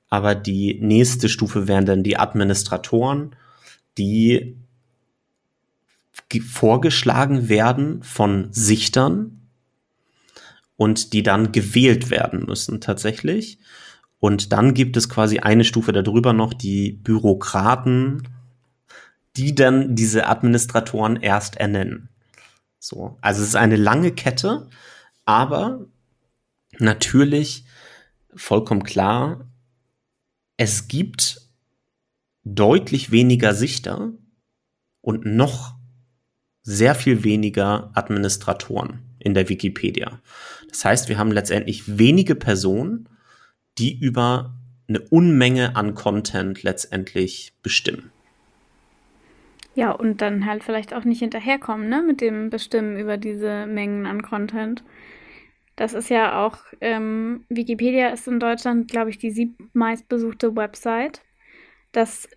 aber 0.09 0.35
die 0.35 0.79
nächste 0.81 1.29
Stufe 1.29 1.67
wären 1.67 1.85
dann 1.85 2.03
die 2.03 2.17
Administratoren, 2.17 3.35
die 3.97 4.57
vorgeschlagen 6.39 7.49
werden 7.49 8.03
von 8.03 8.49
Sichtern 8.51 9.49
und 10.75 11.13
die 11.13 11.23
dann 11.23 11.51
gewählt 11.51 12.09
werden 12.09 12.45
müssen 12.45 12.79
tatsächlich. 12.79 13.59
Und 14.19 14.53
dann 14.53 14.73
gibt 14.73 14.95
es 14.97 15.09
quasi 15.09 15.39
eine 15.39 15.63
Stufe 15.63 15.91
darüber 15.91 16.33
noch, 16.33 16.53
die 16.53 16.91
Bürokraten, 16.91 18.27
die 19.35 19.55
dann 19.55 19.95
diese 19.95 20.27
Administratoren 20.27 21.15
erst 21.17 21.57
ernennen. 21.57 22.09
So, 22.79 23.17
also 23.21 23.41
es 23.41 23.49
ist 23.49 23.55
eine 23.55 23.75
lange 23.75 24.11
Kette, 24.11 24.67
aber 25.25 25.85
natürlich 26.77 27.65
vollkommen 28.35 28.83
klar, 28.83 29.49
es 30.57 30.87
gibt 30.87 31.41
deutlich 32.43 33.11
weniger 33.11 33.53
Sichter 33.53 34.11
und 35.01 35.25
noch 35.25 35.78
sehr 36.61 36.95
viel 36.95 37.23
weniger 37.23 37.91
Administratoren 37.93 38.99
in 39.19 39.33
der 39.33 39.49
Wikipedia. 39.49 40.19
Das 40.69 40.85
heißt, 40.85 41.09
wir 41.09 41.17
haben 41.17 41.31
letztendlich 41.31 41.97
wenige 41.97 42.35
Personen, 42.35 43.09
die 43.77 43.97
über 43.99 44.55
eine 44.87 44.99
Unmenge 44.99 45.75
an 45.75 45.93
Content 45.95 46.63
letztendlich 46.63 47.53
bestimmen. 47.63 48.11
Ja, 49.75 49.91
und 49.91 50.21
dann 50.21 50.45
halt 50.45 50.63
vielleicht 50.63 50.93
auch 50.93 51.05
nicht 51.05 51.19
hinterherkommen, 51.19 51.87
ne, 51.87 52.01
mit 52.01 52.21
dem 52.21 52.49
Bestimmen 52.49 52.97
über 52.97 53.17
diese 53.17 53.65
Mengen 53.65 54.05
an 54.05 54.21
Content. 54.21 54.83
Das 55.75 55.93
ist 55.93 56.09
ja 56.09 56.45
auch, 56.45 56.57
ähm, 56.81 57.45
Wikipedia 57.47 58.09
ist 58.09 58.27
in 58.27 58.39
Deutschland, 58.39 58.91
glaube 58.91 59.11
ich, 59.11 59.17
die 59.17 59.31
siebmeistbesuchte 59.31 60.55
Website. 60.55 61.21
Das 61.93 62.27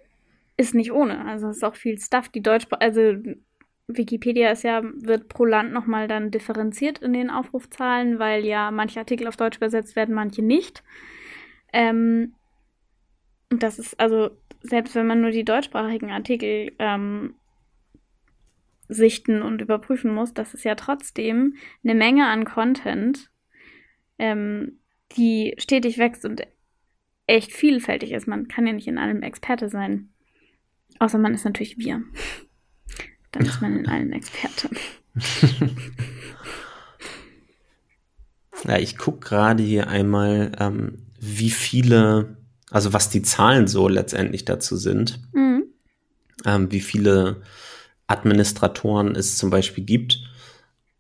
ist 0.57 0.75
nicht 0.75 0.93
ohne. 0.93 1.25
Also 1.25 1.49
es 1.49 1.57
ist 1.57 1.65
auch 1.65 1.75
viel 1.75 1.99
Stuff. 1.99 2.29
Die 2.29 2.43
Deutsch, 2.43 2.67
also 2.79 3.17
Wikipedia 3.89 4.51
ist 4.51 4.65
ja, 4.65 4.83
wird 4.83 5.29
pro 5.29 5.45
Land 5.45 5.73
nochmal 5.73 6.09
dann 6.09 6.31
differenziert 6.31 6.99
in 6.99 7.13
den 7.13 7.31
Aufrufzahlen, 7.31 8.19
weil 8.19 8.45
ja 8.45 8.71
manche 8.71 9.01
Artikel 9.01 9.27
auf 9.27 9.37
Deutsch 9.37 9.57
übersetzt 9.57 9.97
werden, 9.97 10.15
manche 10.15 10.43
nicht. 10.43 10.83
Ähm, 11.73 12.35
das 13.51 13.79
ist 13.79 13.99
also, 14.01 14.31
selbst 14.61 14.95
wenn 14.95 15.07
man 15.07 15.21
nur 15.21 15.31
die 15.31 15.45
deutschsprachigen 15.45 16.11
Artikel 16.11 16.73
ähm, 16.79 17.35
sichten 18.89 19.43
und 19.43 19.61
überprüfen 19.61 20.15
muss, 20.15 20.35
das 20.35 20.55
ist 20.55 20.65
ja 20.65 20.75
trotzdem 20.75 21.57
eine 21.85 21.95
Menge 21.95 22.27
an 22.27 22.45
Content, 22.45 23.31
ähm, 24.19 24.79
die 25.17 25.55
stetig 25.59 25.99
wächst 25.99 26.25
und 26.25 26.43
echt 27.27 27.53
vielfältig 27.53 28.13
ist. 28.13 28.27
Man 28.27 28.49
kann 28.49 28.67
ja 28.67 28.73
nicht 28.73 28.89
in 28.89 28.99
allem 28.99 29.23
Experte 29.23 29.69
sein. 29.69 30.11
Außer 30.99 31.19
man 31.19 31.35
ist 31.35 31.45
natürlich 31.45 31.79
wir. 31.79 32.03
Dann 33.33 33.47
ist 33.47 33.61
man 33.61 33.79
in 33.79 33.89
allen 33.89 34.13
Experte. 34.13 34.71
ja, 38.65 38.79
ich 38.79 38.97
gucke 38.99 39.21
gerade 39.21 39.63
hier 39.63 39.89
einmal, 39.89 40.53
ähm, 40.59 41.07
wie 41.19 41.51
viele, 41.51 42.37
also 42.71 42.93
was 42.93 43.09
die 43.11 43.23
Zahlen 43.23 43.67
so 43.67 43.89
letztendlich 43.89 44.45
dazu 44.45 44.77
sind. 44.77 45.21
Mhm. 45.33 45.65
Ähm, 46.45 46.71
wie 46.73 46.81
viele 46.81 47.43
Administratoren 48.07 49.15
es 49.17 49.39
zum 49.39 49.51
Beispiel 49.51 49.85
gibt. 49.85 50.19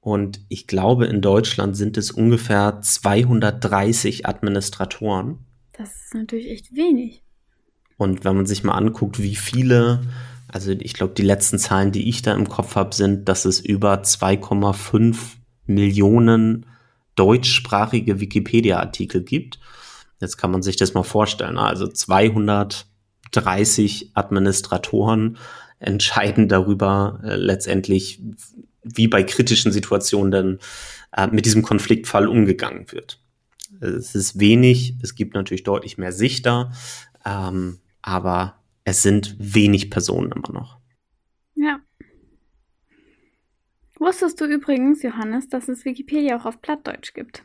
Und 0.00 0.40
ich 0.48 0.66
glaube, 0.66 1.06
in 1.06 1.20
Deutschland 1.20 1.76
sind 1.76 1.96
es 1.96 2.10
ungefähr 2.10 2.80
230 2.80 4.26
Administratoren. 4.26 5.38
Das 5.72 5.90
ist 5.94 6.14
natürlich 6.14 6.50
echt 6.50 6.74
wenig. 6.74 7.22
Und 7.98 8.24
wenn 8.24 8.34
man 8.34 8.46
sich 8.46 8.64
mal 8.64 8.74
anguckt, 8.74 9.22
wie 9.22 9.36
viele 9.36 10.00
also 10.52 10.70
ich 10.70 10.94
glaube, 10.94 11.14
die 11.14 11.22
letzten 11.22 11.58
Zahlen, 11.58 11.90
die 11.92 12.08
ich 12.08 12.22
da 12.22 12.34
im 12.34 12.48
Kopf 12.48 12.76
habe, 12.76 12.94
sind, 12.94 13.28
dass 13.28 13.46
es 13.46 13.58
über 13.58 14.02
2,5 14.02 15.16
Millionen 15.66 16.66
deutschsprachige 17.14 18.20
Wikipedia-Artikel 18.20 19.22
gibt. 19.22 19.58
Jetzt 20.20 20.36
kann 20.36 20.50
man 20.50 20.60
sich 20.62 20.76
das 20.76 20.92
mal 20.94 21.02
vorstellen. 21.02 21.54
Ne? 21.54 21.62
Also 21.62 21.88
230 21.88 24.10
Administratoren 24.14 25.38
entscheiden 25.78 26.48
darüber 26.48 27.20
äh, 27.24 27.36
letztendlich, 27.36 28.20
wie 28.82 29.08
bei 29.08 29.22
kritischen 29.22 29.72
Situationen 29.72 30.30
dann 30.30 30.58
äh, 31.16 31.28
mit 31.28 31.46
diesem 31.46 31.62
Konfliktfall 31.62 32.28
umgegangen 32.28 32.92
wird. 32.92 33.18
Es 33.80 34.14
ist 34.14 34.38
wenig, 34.38 34.96
es 35.02 35.14
gibt 35.14 35.34
natürlich 35.34 35.64
deutlich 35.64 35.96
mehr 35.98 36.12
Sichter, 36.12 36.72
ähm, 37.24 37.78
aber 38.02 38.62
es 38.84 39.02
sind 39.02 39.36
wenig 39.38 39.90
Personen 39.90 40.32
immer 40.32 40.52
noch. 40.52 40.78
Ja. 41.54 41.80
Wusstest 43.98 44.40
du 44.40 44.46
übrigens, 44.46 45.02
Johannes, 45.02 45.48
dass 45.48 45.68
es 45.68 45.84
Wikipedia 45.84 46.36
auch 46.36 46.44
auf 46.44 46.60
Plattdeutsch 46.60 47.14
gibt? 47.14 47.44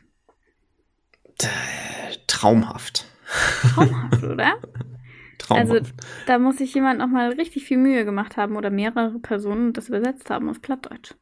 Traumhaft. 2.26 3.06
Traumhaft, 3.74 4.24
oder? 4.24 4.54
Traumhaft. 5.38 5.70
Also 5.70 5.80
da 6.26 6.38
muss 6.38 6.58
sich 6.58 6.74
jemand 6.74 6.98
nochmal 6.98 7.32
richtig 7.32 7.64
viel 7.64 7.78
Mühe 7.78 8.04
gemacht 8.04 8.36
haben 8.36 8.56
oder 8.56 8.70
mehrere 8.70 9.18
Personen 9.20 9.72
das 9.72 9.88
übersetzt 9.88 10.30
haben 10.30 10.48
auf 10.48 10.60
Plattdeutsch. 10.60 11.14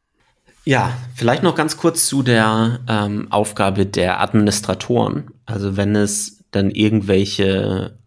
Ja, 0.65 0.93
vielleicht 1.15 1.43
noch 1.43 1.55
ganz 1.55 1.77
kurz 1.77 2.09
zu 2.09 2.23
der 2.23 2.81
ähm, 2.89 3.31
Aufgabe 3.31 3.87
der 3.87 4.21
Administratoren. 4.21 5.31
Also 5.45 5.77
wenn 5.77 5.95
es 5.95 6.45
dann 6.51 6.71
irgendwelche 6.71 7.99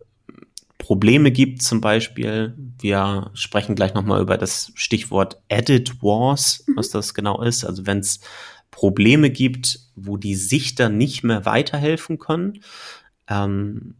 Probleme 0.89 1.30
gibt, 1.30 1.62
zum 1.62 1.82
Beispiel. 1.82 2.56
Wir 2.80 3.30
sprechen 3.36 3.75
gleich 3.75 3.93
nochmal 3.93 4.21
über 4.21 4.39
das 4.39 4.71
Stichwort 4.73 5.39
Edit 5.47 6.02
Wars, 6.02 6.63
mhm. 6.65 6.78
was 6.78 6.89
das 6.89 7.13
genau 7.13 7.43
ist. 7.43 7.63
Also 7.63 7.86
wenn 7.86 7.99
es 7.99 8.21
Probleme 8.71 9.30
gibt, 9.30 9.82
wo 9.95 10.17
die 10.17 10.34
Sichter 10.34 10.89
nicht 10.89 11.23
mehr 11.23 11.45
weiterhelfen 11.45 12.17
können, 12.17 12.63
ähm, 13.28 13.97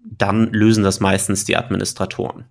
dann 0.00 0.52
lösen 0.52 0.82
das 0.82 0.98
meistens 0.98 1.44
die 1.44 1.56
Administratoren. 1.56 2.46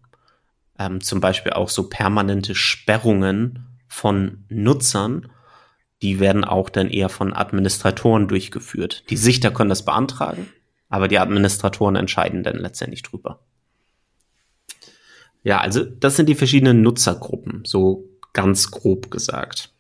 Ähm, 0.80 1.02
zum 1.02 1.20
Beispiel 1.20 1.52
auch 1.52 1.68
so 1.68 1.90
permanente 1.90 2.56
Sperrungen 2.56 3.68
von 3.90 4.46
Nutzern, 4.48 5.30
die 6.02 6.22
werden 6.22 6.46
auch 6.46 6.70
dann 6.70 6.90
eher 6.90 7.10
von 7.10 7.34
Administratoren 7.34 8.30
durchgeführt. 8.30 9.04
Die 9.10 9.18
Sichter 9.18 9.52
können 9.52 9.70
das 9.70 9.84
beantragen, 9.84 10.48
aber 10.88 11.10
die 11.10 11.20
Administratoren 11.20 11.98
entscheiden 11.98 12.44
dann 12.44 12.56
letztendlich 12.56 13.02
drüber. 13.02 13.42
Ja, 15.44 15.60
also 15.60 15.84
das 15.84 16.16
sind 16.16 16.30
die 16.30 16.36
verschiedenen 16.36 16.82
Nutzergruppen, 16.82 17.64
so 17.66 18.10
ganz 18.34 18.72
grob 18.72 19.12
gesagt. 19.12 19.74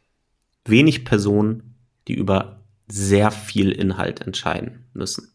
Wenig 0.66 1.06
Personen, 1.06 1.76
die 2.08 2.16
über 2.16 2.64
sehr 2.88 3.32
viel 3.32 3.72
Inhalt 3.72 4.22
entscheiden 4.22 4.86
müssen. 4.94 5.32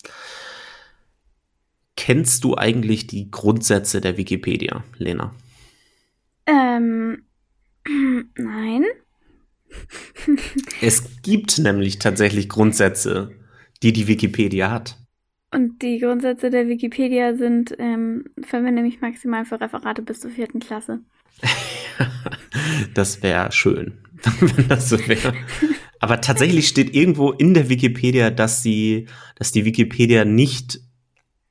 Kennst 1.97 2.45
du 2.45 2.57
eigentlich 2.57 3.07
die 3.07 3.31
Grundsätze 3.31 4.01
der 4.01 4.17
Wikipedia, 4.17 4.85
Lena? 4.99 5.35
Ähm, 6.47 7.25
nein. 8.37 8.85
es 10.81 11.23
gibt 11.23 11.59
nämlich 11.59 11.99
tatsächlich 11.99 12.49
Grundsätze, 12.49 13.33
die 13.83 13.93
die 13.93 14.09
Wikipedia 14.09 14.71
hat. 14.71 14.99
Und 15.52 15.80
die 15.82 15.98
Grundsätze 15.98 16.50
der 16.50 16.68
Wikipedia 16.68 17.35
sind, 17.35 17.74
ähm, 17.78 18.24
verwende 18.42 18.82
mich 18.82 19.00
maximal 19.00 19.44
für 19.44 19.61
Referate 19.61 20.02
bis 20.02 20.20
zur 20.20 20.30
vierten 20.30 20.59
Klasse. 20.59 21.00
das 22.94 23.22
wäre 23.22 23.52
schön, 23.52 23.98
wenn 24.40 24.68
das 24.68 24.88
so 24.88 24.98
wäre. 25.06 25.35
Aber 26.00 26.20
tatsächlich 26.20 26.68
steht 26.68 26.94
irgendwo 26.94 27.32
in 27.32 27.54
der 27.54 27.68
Wikipedia, 27.68 28.30
dass 28.30 28.62
sie, 28.62 29.06
dass 29.37 29.52
die 29.52 29.64
Wikipedia 29.64 30.24
nicht 30.24 30.80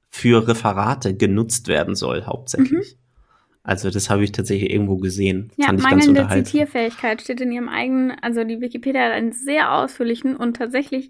für 0.09 0.47
Referate 0.47 1.15
genutzt 1.15 1.67
werden 1.67 1.95
soll, 1.95 2.23
hauptsächlich. 2.25 2.95
Mhm. 2.95 2.99
Also 3.63 3.89
das 3.89 4.11
habe 4.11 4.23
ich 4.23 4.31
tatsächlich 4.31 4.69
irgendwo 4.69 4.97
gesehen. 4.97 5.51
Ja, 5.57 5.67
Fand 5.67 5.79
ich 5.79 5.85
mangelnde 5.85 6.27
Zitierfähigkeit 6.29 7.21
steht 7.21 7.41
in 7.41 7.51
ihrem 7.51 7.67
eigenen, 7.67 8.11
also 8.21 8.43
die 8.43 8.61
Wikipedia 8.61 9.05
hat 9.05 9.11
einen 9.11 9.31
sehr 9.31 9.73
ausführlichen 9.73 10.35
und 10.35 10.57
tatsächlich 10.57 11.09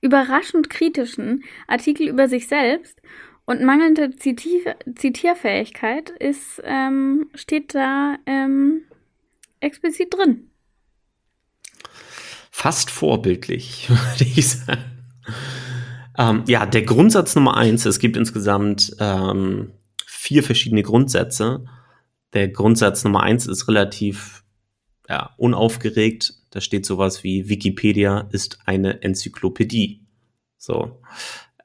überraschend 0.00 0.70
kritischen 0.70 1.44
Artikel 1.66 2.08
über 2.08 2.28
sich 2.28 2.48
selbst. 2.48 3.00
Und 3.44 3.62
mangelnde 3.62 4.14
Zitier 4.16 4.76
Zitierfähigkeit 4.94 6.10
ist, 6.10 6.60
ähm, 6.62 7.30
steht 7.34 7.74
da 7.74 8.16
ähm, 8.26 8.82
explizit 9.58 10.14
drin. 10.14 10.50
Fast 12.50 12.90
vorbildlich, 12.90 13.88
würde 13.88 14.24
ich 14.24 14.48
sagen. 14.48 14.84
Ähm, 16.16 16.44
ja, 16.46 16.66
der 16.66 16.82
Grundsatz 16.82 17.34
Nummer 17.34 17.56
eins, 17.56 17.86
es 17.86 17.98
gibt 17.98 18.16
insgesamt 18.16 18.94
ähm, 19.00 19.72
vier 20.06 20.42
verschiedene 20.42 20.82
Grundsätze. 20.82 21.64
Der 22.34 22.48
Grundsatz 22.48 23.04
Nummer 23.04 23.22
eins 23.22 23.46
ist 23.46 23.68
relativ 23.68 24.44
ja, 25.08 25.34
unaufgeregt. 25.38 26.34
Da 26.50 26.60
steht 26.60 26.84
sowas 26.84 27.22
wie 27.22 27.48
Wikipedia 27.48 28.28
ist 28.32 28.58
eine 28.66 29.02
Enzyklopädie. 29.02 30.06
So. 30.56 31.00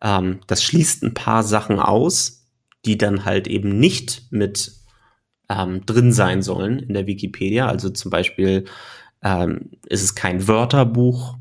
Ähm, 0.02 0.40
das 0.48 0.64
schließt 0.64 1.04
ein 1.04 1.14
paar 1.14 1.44
Sachen 1.44 1.80
aus, 1.80 2.48
die 2.86 2.98
dann 2.98 3.26
halt 3.26 3.48
eben 3.48 3.80
nicht 3.80 4.24
mit 4.30 4.74
ähm, 5.50 5.86
drin 5.86 6.14
sein 6.14 6.42
sollen 6.42 6.80
in 6.80 6.94
der 6.94 7.08
Wikipedia. 7.08 7.68
Also 7.68 7.90
zum 7.90 8.12
Beispiel 8.12 8.66
ähm, 9.24 9.72
ist 9.88 10.04
es 10.04 10.16
kein 10.16 10.48
Wörterbuch, 10.48 11.38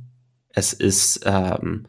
es 0.49 0.73
ist 0.73 1.21
ähm, 1.25 1.87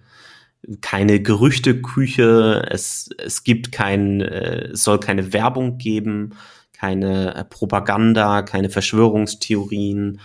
keine 0.82 1.22
Gerüchteküche, 1.22 2.68
es, 2.70 3.10
es 3.18 3.44
gibt 3.44 3.72
kein, 3.72 4.22
äh, 4.22 4.70
es 4.74 4.84
soll 4.84 5.00
keine 5.00 5.32
Werbung 5.32 5.78
geben, 5.78 6.36
keine 6.74 7.36
äh, 7.36 7.46
Propaganda, 7.46 8.42
keine 8.42 8.70
Verschwörungstheorien, 8.70 10.20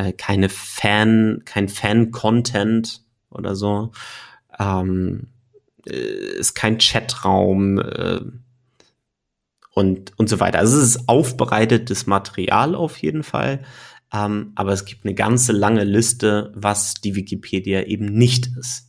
äh, 0.00 0.12
keine 0.12 0.48
Fan, 0.48 1.42
kein 1.44 1.68
Fan-Content 1.68 3.02
oder 3.30 3.54
so. 3.54 3.92
Ähm, 4.58 5.28
äh, 5.86 6.38
ist 6.38 6.54
kein 6.54 6.78
Chatraum 6.78 7.78
äh, 7.78 8.20
und, 9.74 10.18
und 10.18 10.28
so 10.28 10.40
weiter. 10.40 10.58
Also 10.58 10.78
es 10.78 10.96
ist 10.96 11.08
aufbereitetes 11.08 12.06
Material 12.06 12.74
auf 12.74 12.96
jeden 12.98 13.22
Fall. 13.22 13.62
Ähm, 14.12 14.52
aber 14.54 14.72
es 14.72 14.84
gibt 14.84 15.04
eine 15.04 15.14
ganze 15.14 15.52
lange 15.52 15.84
Liste, 15.84 16.52
was 16.54 16.94
die 16.94 17.14
Wikipedia 17.14 17.82
eben 17.84 18.06
nicht 18.06 18.48
ist. 18.58 18.86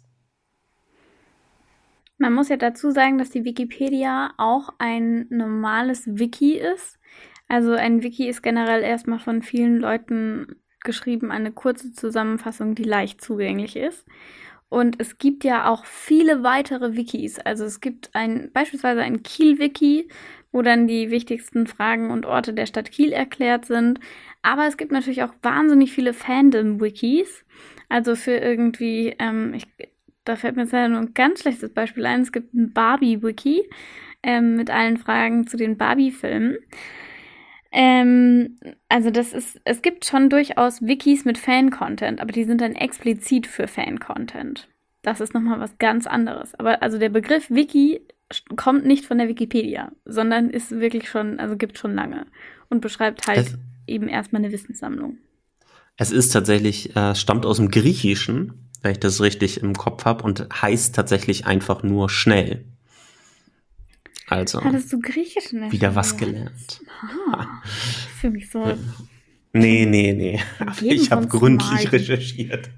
Man 2.17 2.33
muss 2.33 2.49
ja 2.49 2.57
dazu 2.57 2.91
sagen, 2.91 3.17
dass 3.17 3.31
die 3.31 3.43
Wikipedia 3.43 4.33
auch 4.37 4.69
ein 4.77 5.25
normales 5.29 6.03
Wiki 6.05 6.53
ist. 6.53 6.99
Also 7.47 7.73
ein 7.73 8.01
Wiki 8.01 8.29
ist 8.29 8.43
generell 8.43 8.81
erstmal 8.81 9.19
von 9.19 9.41
vielen 9.41 9.77
Leuten 9.77 10.55
geschrieben, 10.83 11.31
eine 11.31 11.51
kurze 11.51 11.93
Zusammenfassung, 11.93 12.75
die 12.75 12.83
leicht 12.83 13.21
zugänglich 13.21 13.75
ist. 13.75 14.05
Und 14.69 15.01
es 15.01 15.17
gibt 15.17 15.43
ja 15.43 15.69
auch 15.69 15.85
viele 15.85 16.43
weitere 16.43 16.95
Wikis. 16.95 17.39
Also 17.39 17.65
es 17.65 17.81
gibt 17.81 18.09
ein, 18.13 18.51
beispielsweise 18.53 19.01
ein 19.01 19.21
Kiel-Wiki, 19.21 20.07
wo 20.53 20.61
dann 20.61 20.87
die 20.87 21.11
wichtigsten 21.11 21.67
Fragen 21.67 22.09
und 22.09 22.25
Orte 22.25 22.53
der 22.53 22.65
Stadt 22.65 22.91
Kiel 22.91 23.11
erklärt 23.11 23.65
sind. 23.65 23.99
Aber 24.41 24.67
es 24.67 24.77
gibt 24.77 24.91
natürlich 24.91 25.23
auch 25.23 25.33
wahnsinnig 25.41 25.91
viele 25.91 26.13
Fandom-Wikis. 26.13 27.43
Also 27.89 28.15
für 28.15 28.31
irgendwie, 28.37 29.15
ähm, 29.19 29.53
ich 29.53 29.67
da 30.23 30.35
fällt 30.35 30.55
mir 30.55 30.63
jetzt 30.63 30.73
nur 30.73 30.81
ein 30.99 31.13
ganz 31.13 31.41
schlechtes 31.41 31.73
Beispiel 31.73 32.05
ein. 32.05 32.21
Es 32.21 32.31
gibt 32.31 32.53
ein 32.53 32.73
Barbie-Wiki 32.73 33.69
ähm, 34.23 34.55
mit 34.55 34.69
allen 34.69 34.97
Fragen 34.97 35.47
zu 35.47 35.57
den 35.57 35.77
Barbie-Filmen. 35.77 36.57
Ähm, 37.71 38.57
also 38.89 39.11
das 39.11 39.33
ist, 39.33 39.59
es 39.63 39.81
gibt 39.81 40.05
schon 40.05 40.29
durchaus 40.29 40.81
Wikis 40.81 41.25
mit 41.25 41.37
Fan-Content, 41.37 42.19
aber 42.19 42.31
die 42.31 42.43
sind 42.43 42.61
dann 42.61 42.73
explizit 42.73 43.47
für 43.47 43.67
Fan-Content. 43.67 44.67
Das 45.01 45.21
ist 45.21 45.33
nochmal 45.33 45.59
was 45.59 45.77
ganz 45.77 46.05
anderes. 46.05 46.53
Aber 46.55 46.81
also 46.83 46.97
der 46.97 47.09
Begriff 47.09 47.49
Wiki 47.49 48.01
kommt 48.55 48.85
nicht 48.85 49.05
von 49.05 49.17
der 49.17 49.27
Wikipedia, 49.27 49.91
sondern 50.05 50.49
ist 50.49 50.71
wirklich 50.71 51.09
schon, 51.09 51.39
also 51.39 51.57
gibt 51.57 51.77
schon 51.77 51.95
lange 51.95 52.25
und 52.69 52.81
beschreibt 52.81 53.27
halt 53.27 53.39
es, 53.39 53.57
eben 53.87 54.07
erstmal 54.07 54.43
eine 54.43 54.51
Wissenssammlung. 54.51 55.17
Es 55.97 56.11
ist 56.11 56.31
tatsächlich, 56.31 56.95
äh, 56.95 57.15
stammt 57.15 57.45
aus 57.45 57.57
dem 57.57 57.71
Griechischen 57.71 58.61
wenn 58.81 58.93
ich 58.93 58.99
das 58.99 59.21
richtig 59.21 59.61
im 59.61 59.73
Kopf 59.75 60.05
habe, 60.05 60.23
und 60.23 60.47
heißt 60.61 60.95
tatsächlich 60.95 61.45
einfach 61.45 61.83
nur 61.83 62.09
schnell. 62.09 62.65
Also. 64.31 64.63
Hattest 64.63 64.93
du 64.93 64.99
Griechisch 64.99 65.51
in 65.51 65.61
der 65.61 65.71
Wieder 65.73 65.93
was 65.93 66.15
gelernt. 66.15 66.79
Ah, 67.33 67.61
für 68.19 68.29
mich 68.29 68.49
so. 68.49 68.77
Nee, 69.51 69.85
nee, 69.85 70.13
nee. 70.13 70.39
Ich 70.81 71.11
habe 71.11 71.27
gründlich 71.27 71.91
recherchiert. 71.91 72.69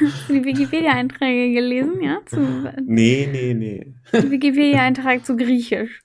Hast 0.00 0.28
du 0.28 0.34
die 0.34 0.44
Wikipedia-Einträge 0.44 1.52
gelesen, 1.52 2.00
ja? 2.00 2.20
Zu, 2.26 2.38
nee, 2.86 3.28
nee, 3.30 3.54
nee. 3.54 3.92
Wikipedia-Eintrag 4.12 5.26
zu 5.26 5.36
Griechisch. 5.36 6.00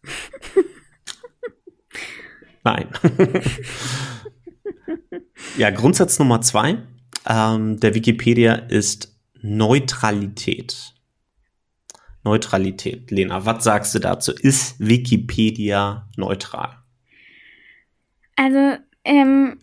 Nein. 2.63 2.87
ja, 5.59 5.69
Grundsatz 5.69 6.17
Nummer 6.17 6.41
zwei 6.41 6.79
ähm, 7.27 7.79
der 7.79 7.93
Wikipedia 7.93 8.55
ist 8.55 9.15
Neutralität. 9.41 10.94
Neutralität. 12.25 13.09
Lena, 13.11 13.45
was 13.45 13.63
sagst 13.63 13.95
du 13.95 13.99
dazu? 13.99 14.33
Ist 14.33 14.75
Wikipedia 14.79 16.09
neutral? 16.17 16.77
Also, 18.35 18.77
ähm, 19.05 19.59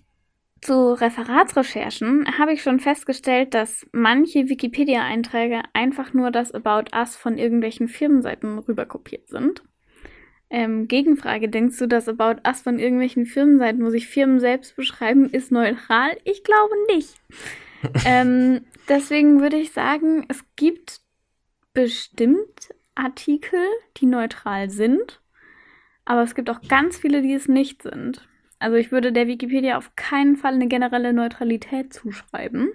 zu 0.62 0.92
Referatsrecherchen 0.92 2.38
habe 2.38 2.52
ich 2.52 2.62
schon 2.62 2.80
festgestellt, 2.80 3.52
dass 3.52 3.86
manche 3.92 4.48
Wikipedia-Einträge 4.48 5.60
einfach 5.74 6.14
nur 6.14 6.30
das 6.30 6.52
About 6.52 6.96
Us 6.96 7.16
von 7.16 7.36
irgendwelchen 7.36 7.88
Firmenseiten 7.88 8.58
rüberkopiert 8.58 9.28
sind. 9.28 9.62
Ähm, 10.48 10.86
Gegenfrage, 10.86 11.48
denkst 11.48 11.78
du, 11.78 11.88
dass 11.88 12.08
About 12.08 12.40
Us 12.46 12.62
von 12.62 12.78
irgendwelchen 12.78 13.26
Firmenseiten, 13.26 13.84
wo 13.84 13.90
sich 13.90 14.06
Firmen 14.06 14.38
selbst 14.38 14.76
beschreiben, 14.76 15.28
ist 15.30 15.50
neutral? 15.50 16.16
Ich 16.24 16.44
glaube 16.44 16.74
nicht. 16.94 17.14
ähm, 18.06 18.60
Deswegen 18.88 19.40
würde 19.40 19.56
ich 19.56 19.72
sagen, 19.72 20.24
es 20.28 20.44
gibt 20.56 21.01
bestimmt 21.74 22.74
Artikel, 22.94 23.60
die 23.96 24.06
neutral 24.06 24.70
sind, 24.70 25.20
aber 26.04 26.22
es 26.22 26.34
gibt 26.34 26.50
auch 26.50 26.60
ganz 26.68 26.98
viele, 26.98 27.22
die 27.22 27.32
es 27.32 27.48
nicht 27.48 27.82
sind. 27.82 28.28
Also 28.58 28.76
ich 28.76 28.92
würde 28.92 29.12
der 29.12 29.26
Wikipedia 29.26 29.76
auf 29.76 29.96
keinen 29.96 30.36
Fall 30.36 30.54
eine 30.54 30.68
generelle 30.68 31.12
Neutralität 31.12 31.92
zuschreiben. 31.92 32.70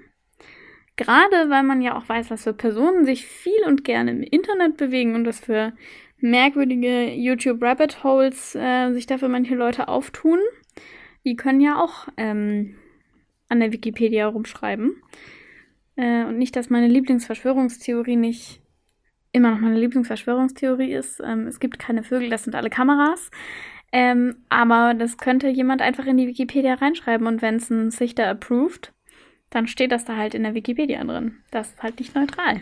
Gerade 0.95 1.49
weil 1.49 1.63
man 1.63 1.81
ja 1.81 1.95
auch 1.95 2.10
weiß, 2.10 2.31
was 2.31 2.43
für 2.43 2.53
Personen 2.53 3.05
sich 3.05 3.25
viel 3.25 3.63
und 3.65 3.83
gerne 3.83 4.12
im 4.12 4.23
Internet 4.23 4.77
bewegen 4.77 5.15
und 5.15 5.25
was 5.25 5.39
für 5.39 5.73
merkwürdige 6.19 7.13
YouTube 7.13 7.62
Rabbit 7.62 8.03
Holes 8.03 8.55
äh, 8.55 8.91
sich 8.93 9.05
dafür 9.05 9.29
manche 9.29 9.55
Leute 9.55 9.88
auftun. 9.88 10.39
Die 11.23 11.36
können 11.36 11.62
ja 11.62 11.79
auch 11.79 12.07
ähm, 12.17 12.75
an 13.47 13.60
der 13.60 13.71
Wikipedia 13.71 14.27
rumschreiben. 14.27 15.01
Äh, 15.95 16.25
und 16.25 16.38
nicht, 16.38 16.55
dass 16.55 16.69
meine 16.69 16.88
Lieblingsverschwörungstheorie 16.88 18.15
nicht 18.15 18.62
immer 19.31 19.51
noch 19.51 19.59
meine 19.59 19.79
Lieblingsverschwörungstheorie 19.79 20.93
ist. 20.93 21.21
Ähm, 21.23 21.47
es 21.47 21.59
gibt 21.59 21.79
keine 21.79 22.03
Vögel, 22.03 22.29
das 22.29 22.43
sind 22.43 22.55
alle 22.55 22.69
Kameras. 22.69 23.29
Ähm, 23.91 24.37
aber 24.49 24.93
das 24.93 25.17
könnte 25.17 25.47
jemand 25.47 25.81
einfach 25.81 26.05
in 26.05 26.17
die 26.17 26.27
Wikipedia 26.27 26.73
reinschreiben 26.73 27.25
und 27.27 27.41
wenn 27.41 27.55
es 27.55 27.69
ein 27.69 27.91
Sichter 27.91 28.27
approved, 28.27 28.93
dann 29.49 29.67
steht 29.67 29.91
das 29.91 30.03
da 30.03 30.17
halt 30.17 30.33
in 30.33 30.43
der 30.43 30.53
Wikipedia 30.53 31.03
drin. 31.03 31.37
Das 31.51 31.69
ist 31.69 31.83
halt 31.83 31.99
nicht 31.99 32.13
neutral. 32.13 32.61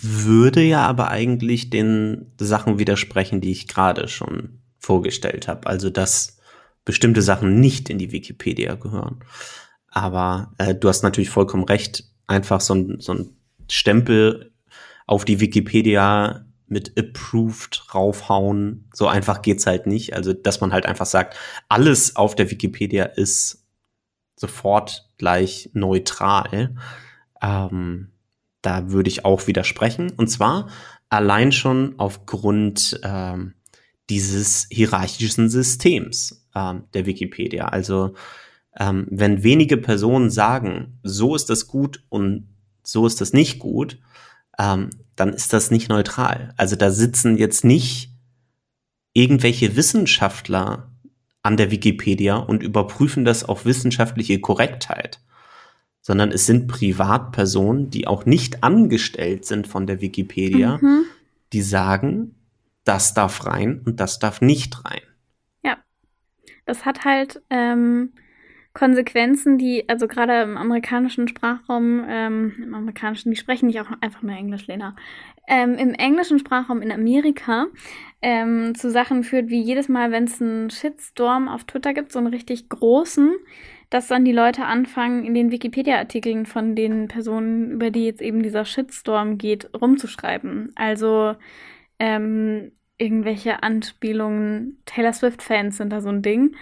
Würde 0.00 0.62
ja 0.62 0.86
aber 0.86 1.10
eigentlich 1.10 1.70
den 1.70 2.32
Sachen 2.38 2.78
widersprechen, 2.78 3.40
die 3.40 3.50
ich 3.50 3.68
gerade 3.68 4.08
schon 4.08 4.60
vorgestellt 4.78 5.48
habe. 5.48 5.66
Also, 5.66 5.90
dass 5.90 6.38
bestimmte 6.84 7.20
Sachen 7.20 7.60
nicht 7.60 7.90
in 7.90 7.98
die 7.98 8.12
Wikipedia 8.12 8.76
gehören. 8.76 9.20
Aber 9.90 10.54
äh, 10.58 10.74
du 10.74 10.88
hast 10.88 11.02
natürlich 11.02 11.30
vollkommen 11.30 11.64
recht. 11.64 12.04
Einfach 12.26 12.60
so 12.60 12.74
ein, 12.74 13.00
so 13.00 13.12
ein 13.12 13.36
Stempel 13.70 14.52
auf 15.08 15.24
die 15.24 15.40
Wikipedia 15.40 16.44
mit 16.68 16.96
approved 16.96 17.92
raufhauen. 17.92 18.88
So 18.94 19.08
einfach 19.08 19.42
geht's 19.42 19.66
halt 19.66 19.88
nicht. 19.88 20.14
Also, 20.14 20.32
dass 20.32 20.60
man 20.60 20.72
halt 20.72 20.86
einfach 20.86 21.06
sagt, 21.06 21.36
alles 21.68 22.14
auf 22.14 22.36
der 22.36 22.50
Wikipedia 22.50 23.04
ist 23.04 23.66
sofort 24.36 25.10
gleich 25.18 25.70
neutral. 25.72 26.76
Ähm, 27.42 28.12
da 28.62 28.90
würde 28.92 29.08
ich 29.08 29.24
auch 29.24 29.48
widersprechen. 29.48 30.12
Und 30.16 30.28
zwar 30.28 30.68
Allein 31.10 31.52
schon 31.52 31.94
aufgrund 31.96 33.00
ähm, 33.02 33.54
dieses 34.10 34.66
hierarchischen 34.70 35.48
Systems 35.48 36.46
ähm, 36.54 36.84
der 36.92 37.06
Wikipedia. 37.06 37.68
Also 37.68 38.14
ähm, 38.78 39.06
wenn 39.10 39.42
wenige 39.42 39.78
Personen 39.78 40.30
sagen, 40.30 40.98
so 41.02 41.34
ist 41.34 41.48
das 41.48 41.66
gut 41.66 42.04
und 42.10 42.48
so 42.82 43.06
ist 43.06 43.22
das 43.22 43.32
nicht 43.32 43.58
gut, 43.58 43.98
ähm, 44.58 44.90
dann 45.16 45.32
ist 45.32 45.52
das 45.52 45.70
nicht 45.70 45.88
neutral. 45.88 46.54
Also 46.56 46.76
da 46.76 46.90
sitzen 46.90 47.36
jetzt 47.36 47.64
nicht 47.64 48.10
irgendwelche 49.12 49.76
Wissenschaftler 49.76 50.90
an 51.42 51.56
der 51.56 51.70
Wikipedia 51.70 52.36
und 52.36 52.62
überprüfen 52.62 53.24
das 53.24 53.44
auf 53.44 53.64
wissenschaftliche 53.64 54.40
Korrektheit, 54.40 55.20
sondern 56.00 56.30
es 56.30 56.46
sind 56.46 56.68
Privatpersonen, 56.68 57.90
die 57.90 58.06
auch 58.06 58.26
nicht 58.26 58.62
angestellt 58.62 59.44
sind 59.44 59.66
von 59.66 59.86
der 59.86 60.00
Wikipedia, 60.00 60.78
mhm. 60.80 61.04
die 61.52 61.62
sagen, 61.62 62.34
das 62.84 63.14
darf 63.14 63.46
rein 63.46 63.82
und 63.84 64.00
das 64.00 64.18
darf 64.18 64.40
nicht 64.40 64.84
rein. 64.84 65.02
Ja, 65.64 65.78
das 66.64 66.84
hat 66.84 67.04
halt 67.04 67.42
ähm, 67.50 68.12
Konsequenzen, 68.74 69.58
die, 69.58 69.88
also 69.88 70.06
gerade 70.06 70.42
im 70.42 70.56
amerikanischen 70.56 71.26
Sprachraum, 71.26 72.04
ähm, 72.08 72.54
im 72.62 72.74
amerikanischen, 72.74 73.30
die 73.30 73.36
sprechen 73.36 73.66
nicht 73.66 73.80
auch 73.80 73.90
einfach 74.00 74.22
nur 74.22 74.36
Englisch, 74.36 74.66
Lena, 74.66 74.94
ähm, 75.48 75.74
im 75.74 75.94
englischen 75.94 76.38
Sprachraum 76.38 76.82
in 76.82 76.92
Amerika 76.92 77.66
ähm, 78.20 78.74
zu 78.74 78.90
Sachen 78.90 79.24
führt, 79.24 79.48
wie 79.48 79.60
jedes 79.60 79.88
Mal, 79.88 80.10
wenn 80.10 80.24
es 80.24 80.40
einen 80.40 80.70
Shitstorm 80.70 81.48
auf 81.48 81.64
Twitter 81.64 81.94
gibt, 81.94 82.12
so 82.12 82.18
einen 82.18 82.28
richtig 82.28 82.68
großen, 82.68 83.34
dass 83.90 84.08
dann 84.08 84.24
die 84.24 84.32
Leute 84.32 84.66
anfangen, 84.66 85.24
in 85.24 85.34
den 85.34 85.50
Wikipedia-Artikeln 85.50 86.44
von 86.44 86.76
den 86.76 87.08
Personen, 87.08 87.72
über 87.72 87.90
die 87.90 88.04
jetzt 88.04 88.20
eben 88.20 88.42
dieser 88.42 88.64
Shitstorm 88.64 89.38
geht, 89.38 89.70
rumzuschreiben. 89.74 90.72
Also 90.76 91.34
ähm, 91.98 92.72
irgendwelche 92.98 93.62
Anspielungen, 93.62 94.82
Taylor 94.84 95.12
Swift-Fans 95.12 95.78
sind 95.78 95.90
da 95.90 96.00
so 96.00 96.10
ein 96.10 96.22
Ding. 96.22 96.54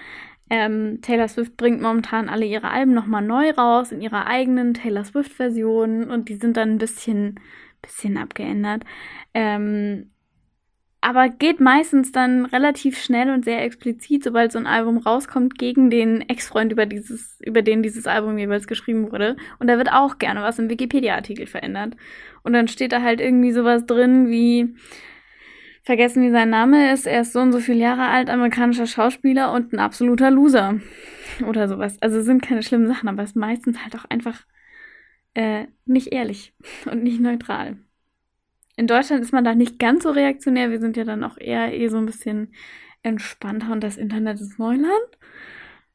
Ähm, 0.49 1.01
Taylor 1.03 1.29
Swift 1.29 1.57
bringt 1.57 1.83
momentan 1.83 2.29
alle 2.29 2.47
ihre 2.47 2.71
Alben 2.71 2.95
nochmal 2.95 3.23
neu 3.23 3.51
raus 3.51 3.93
in 3.93 4.01
ihrer 4.01 4.27
eigenen 4.27 4.75
Taylor 4.75 5.05
Swift-Version 5.05 6.11
und 6.11 6.29
die 6.29 6.37
sind 6.37 6.57
dann 6.57 6.73
ein 6.73 6.79
bisschen, 6.79 7.41
bisschen 7.83 8.17
abgeändert. 8.17 8.85
Ähm, 9.35 10.11
aber 11.01 11.29
geht 11.29 11.61
meistens 11.61 12.11
dann 12.11 12.47
relativ 12.47 12.99
schnell 12.99 13.31
und 13.31 13.45
sehr 13.45 13.63
explizit, 13.63 14.25
sobald 14.25 14.51
so 14.51 14.59
ein 14.59 14.67
Album 14.67 14.99
rauskommt, 14.99 15.57
gegen 15.57 15.89
den 15.89 16.29
Ex-Freund, 16.29 16.73
über 16.73 16.85
über 17.41 17.63
den 17.63 17.83
dieses 17.83 18.07
Album 18.09 18.39
jeweils 18.39 18.67
geschrieben 18.67 19.13
wurde. 19.13 19.37
Und 19.61 19.69
da 19.69 19.79
wird 19.79 19.93
auch 19.93 20.19
gerne 20.19 20.43
was 20.43 20.59
im 20.59 20.69
Wikipedia-Artikel 20.69 21.47
verändert. 21.47 21.95
Und 22.43 22.55
dann 22.55 22.67
steht 22.67 22.93
da 22.93 23.03
halt 23.03 23.21
irgendwie 23.21 23.53
sowas 23.53 23.87
drin 23.87 24.29
wie, 24.29 24.75
vergessen 25.87 26.25
wie 26.25 26.33
sein 26.33 26.51
Name 26.51 26.93
ist, 26.93 27.07
er 27.07 27.21
ist 27.21 27.33
so 27.33 27.41
und 27.41 27.53
so 27.53 27.61
viele 27.61 27.79
Jahre 27.79 28.09
alt, 28.09 28.29
amerikanischer 28.29 28.89
Schauspieler 28.89 29.53
und 29.53 29.73
ein 29.73 29.79
absoluter 29.79 30.33
Loser. 30.33 30.81
Oder 31.47 31.69
sowas. 31.69 31.97
Also 32.01 32.23
sind 32.23 32.43
keine 32.43 32.65
schlimmen 32.65 32.89
Sachen, 32.89 33.09
aber 33.09 33.23
es 33.23 33.31
ist 33.31 33.37
meistens 33.37 33.83
halt 33.83 33.95
auch 33.95 34.05
einfach 34.07 34.45
äh, 35.35 35.67
nicht 35.85 36.09
ehrlich 36.09 36.55
und 36.91 37.05
nicht 37.05 37.21
neutral. 37.21 37.77
In 38.77 38.89
Deutschland 38.89 39.23
ist 39.23 39.33
man 39.33 39.45
da 39.45 39.55
nicht 39.55 39.79
ganz 39.79 40.03
so 40.03 40.11
reaktionär. 40.11 40.71
Wir 40.71 40.81
sind 40.81 40.97
ja 40.97 41.05
dann 41.05 41.23
auch 41.23 41.39
eher 41.39 41.73
eh 41.73 41.89
so 41.89 41.99
ein 41.99 42.07
bisschen 42.07 42.53
entspannter 43.05 43.71
und 43.71 43.83
das 43.85 43.97
Internet 43.97 44.41
ist 44.41 44.59
Neuland. 44.59 44.91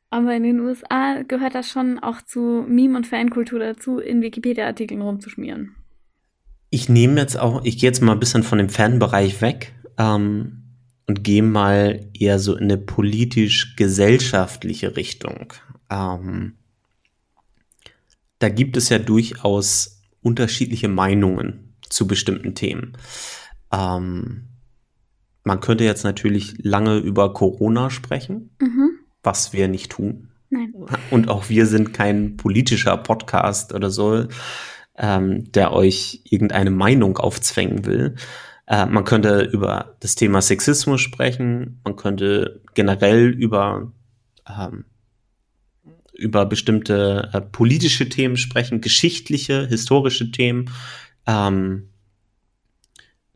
Aber 0.09 0.33
in 0.33 0.43
den 0.43 0.61
USA 0.61 1.21
gehört 1.23 1.53
das 1.53 1.69
schon 1.69 1.99
auch 1.99 2.21
zu 2.21 2.65
Meme- 2.65 2.95
und 2.95 3.07
Fankultur 3.07 3.59
dazu, 3.59 3.99
in 3.99 4.21
Wikipedia-Artikeln 4.21 5.01
rumzuschmieren. 5.01 5.75
Ich 6.69 6.87
nehme 6.87 7.19
jetzt 7.19 7.37
auch, 7.37 7.65
ich 7.65 7.77
gehe 7.77 7.89
jetzt 7.89 8.01
mal 8.01 8.13
ein 8.13 8.19
bisschen 8.19 8.43
von 8.43 8.57
dem 8.57 8.69
Fanbereich 8.69 9.41
weg 9.41 9.73
ähm, 10.01 10.63
und 11.07 11.23
gehe 11.23 11.43
mal 11.43 12.09
eher 12.13 12.39
so 12.39 12.55
in 12.55 12.63
eine 12.63 12.77
politisch-gesellschaftliche 12.77 14.95
Richtung. 14.95 15.53
Ähm, 15.89 16.55
da 18.39 18.49
gibt 18.49 18.77
es 18.77 18.89
ja 18.89 18.97
durchaus 18.97 20.01
unterschiedliche 20.21 20.87
Meinungen 20.87 21.75
zu 21.87 22.07
bestimmten 22.07 22.55
Themen. 22.55 22.93
Ähm, 23.71 24.47
man 25.43 25.59
könnte 25.59 25.83
jetzt 25.83 26.03
natürlich 26.03 26.55
lange 26.63 26.97
über 26.97 27.33
Corona 27.33 27.89
sprechen, 27.89 28.51
mhm. 28.59 28.91
was 29.23 29.53
wir 29.53 29.67
nicht 29.67 29.91
tun. 29.91 30.29
Nein. 30.49 30.73
Und 31.11 31.29
auch 31.29 31.49
wir 31.49 31.65
sind 31.65 31.93
kein 31.93 32.37
politischer 32.37 32.97
Podcast 32.97 33.73
oder 33.73 33.89
so, 33.89 34.27
ähm, 34.97 35.51
der 35.51 35.73
euch 35.73 36.21
irgendeine 36.25 36.71
Meinung 36.71 37.17
aufzwängen 37.17 37.85
will. 37.85 38.15
Äh, 38.71 38.85
man 38.85 39.03
könnte 39.03 39.41
über 39.41 39.97
das 39.99 40.15
Thema 40.15 40.41
Sexismus 40.41 41.01
sprechen, 41.01 41.81
man 41.83 41.97
könnte 41.97 42.61
generell 42.73 43.27
über 43.27 43.91
ähm, 44.47 44.85
über 46.13 46.45
bestimmte 46.45 47.29
äh, 47.33 47.41
politische 47.41 48.07
Themen 48.07 48.37
sprechen, 48.37 48.79
geschichtliche, 48.79 49.67
historische 49.67 50.31
Themen. 50.31 50.69
Ähm, 51.27 51.89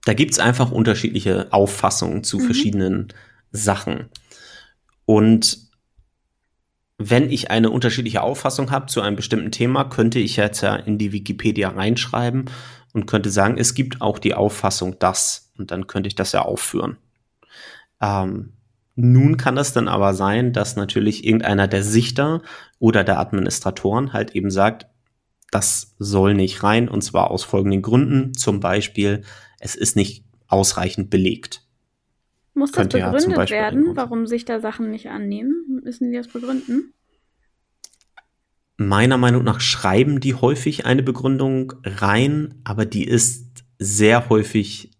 da 0.05 0.13
gibt's 0.13 0.39
einfach 0.39 0.71
unterschiedliche 0.71 1.51
Auffassungen 1.51 2.23
zu 2.23 2.37
mhm. 2.37 2.43
verschiedenen 2.43 3.07
Sachen. 3.51 4.05
Und 5.03 5.67
wenn 6.97 7.29
ich 7.29 7.51
eine 7.51 7.71
unterschiedliche 7.71 8.21
Auffassung 8.21 8.71
habe 8.71 8.85
zu 8.85 9.01
einem 9.01 9.17
bestimmten 9.17 9.51
Thema, 9.51 9.83
könnte 9.83 10.19
ich 10.19 10.37
jetzt 10.37 10.61
ja 10.61 10.77
in 10.77 10.97
die 10.97 11.11
Wikipedia 11.11 11.69
reinschreiben 11.69 12.45
und 12.95 13.05
könnte 13.07 13.29
sagen, 13.29 13.57
es 13.57 13.73
gibt 13.73 14.01
auch 14.01 14.17
die 14.17 14.33
Auffassung 14.33 14.97
das. 14.99 15.51
Und 15.57 15.71
dann 15.71 15.85
könnte 15.85 16.07
ich 16.07 16.15
das 16.15 16.31
ja 16.31 16.41
aufführen. 16.41 16.97
Ähm, 18.01 18.53
nun 18.95 19.35
kann 19.35 19.57
es 19.57 19.73
dann 19.73 19.89
aber 19.89 20.13
sein, 20.13 20.53
dass 20.53 20.77
natürlich 20.77 21.25
irgendeiner 21.25 21.67
der 21.67 21.83
Sichter 21.83 22.41
oder 22.79 23.03
der 23.03 23.19
Administratoren 23.19 24.13
halt 24.13 24.33
eben 24.35 24.49
sagt, 24.49 24.87
das 25.51 25.95
soll 25.99 26.33
nicht 26.33 26.63
rein 26.63 26.87
und 26.87 27.01
zwar 27.01 27.31
aus 27.31 27.43
folgenden 27.43 27.81
Gründen. 27.81 28.33
Zum 28.33 28.61
Beispiel, 28.61 29.23
es 29.59 29.75
ist 29.75 29.97
nicht 29.97 30.23
ausreichend 30.47 31.09
belegt. 31.09 31.61
Muss 32.53 32.71
das 32.71 32.77
Könnte 32.77 32.99
begründet 32.99 33.49
ja 33.49 33.57
werden, 33.57 33.95
warum 33.97 34.27
sich 34.27 34.45
da 34.45 34.61
Sachen 34.61 34.89
nicht 34.89 35.09
annehmen? 35.09 35.81
Müssen 35.83 36.11
die 36.11 36.17
das 36.17 36.29
begründen? 36.29 36.93
Meiner 38.77 39.17
Meinung 39.17 39.43
nach 39.43 39.61
schreiben 39.61 40.19
die 40.19 40.33
häufig 40.33 40.85
eine 40.85 41.03
Begründung 41.03 41.73
rein, 41.83 42.55
aber 42.63 42.85
die 42.85 43.05
ist 43.05 43.63
sehr 43.79 44.29
häufig 44.29 44.91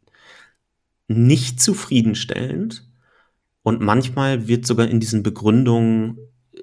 nicht 1.08 1.62
zufriedenstellend. 1.62 2.88
Und 3.64 3.82
manchmal 3.82 4.48
wird 4.48 4.66
sogar 4.66 4.88
in 4.88 5.00
diesen 5.00 5.24
Begründungen 5.24 6.20
äh, 6.54 6.60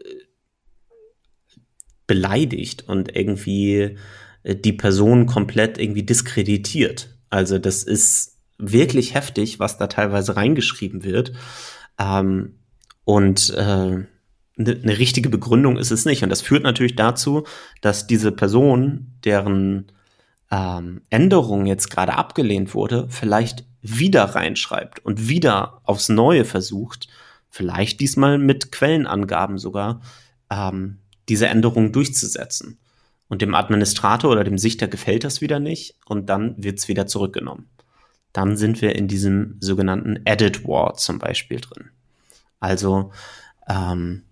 beleidigt 2.07 2.89
und 2.89 3.15
irgendwie 3.15 3.99
äh, 4.43 4.57
die 4.57 4.73
Person 4.73 5.27
komplett 5.27 5.79
irgendwie 5.79 6.05
diskreditiert. 6.05 7.19
Also 7.29 7.59
das 7.59 7.83
ist 7.83 8.39
wirklich 8.59 9.15
heftig, 9.15 9.59
was 9.59 9.79
da 9.79 9.89
teilweise 9.89 10.37
reingeschrieben 10.37 11.03
wird. 11.03 11.33
Ähm, 11.99 12.59
und 13.05 13.51
äh, 13.51 14.05
eine 14.67 14.79
ne 14.81 14.99
richtige 14.99 15.29
Begründung 15.29 15.77
ist 15.77 15.91
es 15.91 16.05
nicht. 16.05 16.23
Und 16.23 16.31
das 16.31 16.41
führt 16.41 16.63
natürlich 16.63 16.97
dazu, 16.97 17.45
dass 17.81 18.07
diese 18.07 18.33
Person, 18.33 19.15
deren 19.25 19.93
ähm, 20.51 21.03
Änderung 21.11 21.67
jetzt 21.67 21.91
gerade 21.91 22.15
abgelehnt 22.15 22.75
wurde, 22.75 23.07
vielleicht 23.09 23.65
wieder 23.81 24.25
reinschreibt 24.25 25.05
und 25.05 25.29
wieder 25.29 25.81
aufs 25.85 26.09
Neue 26.09 26.45
versucht, 26.45 27.09
vielleicht 27.49 28.01
diesmal 28.01 28.39
mit 28.39 28.73
Quellenangaben 28.73 29.59
sogar, 29.59 30.01
ähm, 30.51 30.99
diese 31.29 31.49
Änderung 31.49 31.93
durchzusetzen. 31.93 32.79
Und 33.29 33.41
dem 33.41 33.55
Administrator 33.55 34.31
oder 34.31 34.45
dem 34.45 34.59
Sichter 34.59 34.89
gefällt 34.89 35.25
das 35.25 35.41
wieder 35.41 35.59
nicht 35.59 35.97
und 36.05 36.29
dann 36.29 36.55
wird 36.63 36.79
es 36.79 36.89
wieder 36.89 37.07
zurückgenommen. 37.07 37.71
Dann 38.35 38.59
sind 38.59 38.83
wir 38.83 38.95
in 38.95 39.09
diesem 39.09 39.57
sogenannten 39.61 40.21
Edit 40.27 40.67
War 40.67 40.95
zum 40.95 41.19
Beispiel 41.19 41.61
drin. 41.61 41.91
Also 42.61 43.11
ähm, 43.69 44.25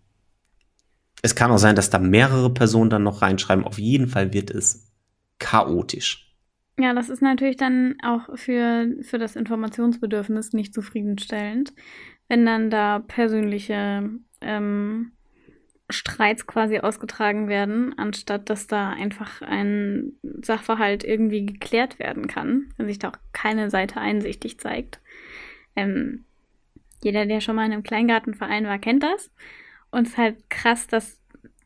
es 1.22 1.34
kann 1.34 1.50
auch 1.50 1.58
sein, 1.58 1.76
dass 1.76 1.90
da 1.90 1.98
mehrere 1.98 2.52
Personen 2.52 2.90
dann 2.90 3.02
noch 3.02 3.22
reinschreiben. 3.22 3.64
Auf 3.64 3.78
jeden 3.78 4.06
Fall 4.06 4.32
wird 4.32 4.50
es 4.50 4.90
chaotisch. 5.38 6.30
Ja, 6.78 6.94
das 6.94 7.10
ist 7.10 7.20
natürlich 7.20 7.56
dann 7.56 7.96
auch 8.02 8.36
für, 8.36 8.88
für 9.02 9.18
das 9.18 9.36
Informationsbedürfnis 9.36 10.52
nicht 10.52 10.72
zufriedenstellend, 10.72 11.74
wenn 12.28 12.46
dann 12.46 12.70
da 12.70 13.00
persönliche 13.00 14.08
ähm, 14.40 15.12
Streits 15.90 16.46
quasi 16.46 16.78
ausgetragen 16.78 17.48
werden, 17.48 17.98
anstatt 17.98 18.48
dass 18.48 18.66
da 18.66 18.90
einfach 18.90 19.42
ein 19.42 20.12
Sachverhalt 20.22 21.04
irgendwie 21.04 21.44
geklärt 21.44 21.98
werden 21.98 22.28
kann, 22.28 22.72
wenn 22.76 22.86
sich 22.86 22.98
da 22.98 23.10
auch 23.10 23.18
keine 23.32 23.68
Seite 23.68 24.00
einsichtig 24.00 24.58
zeigt. 24.58 25.00
Ähm, 25.76 26.24
jeder, 27.02 27.26
der 27.26 27.40
schon 27.40 27.56
mal 27.56 27.66
in 27.66 27.72
einem 27.72 27.82
Kleingartenverein 27.82 28.64
war, 28.64 28.78
kennt 28.78 29.02
das. 29.02 29.30
Und 29.90 30.06
es 30.06 30.12
ist 30.12 30.18
halt 30.18 30.50
krass, 30.50 30.86
dass 30.86 31.18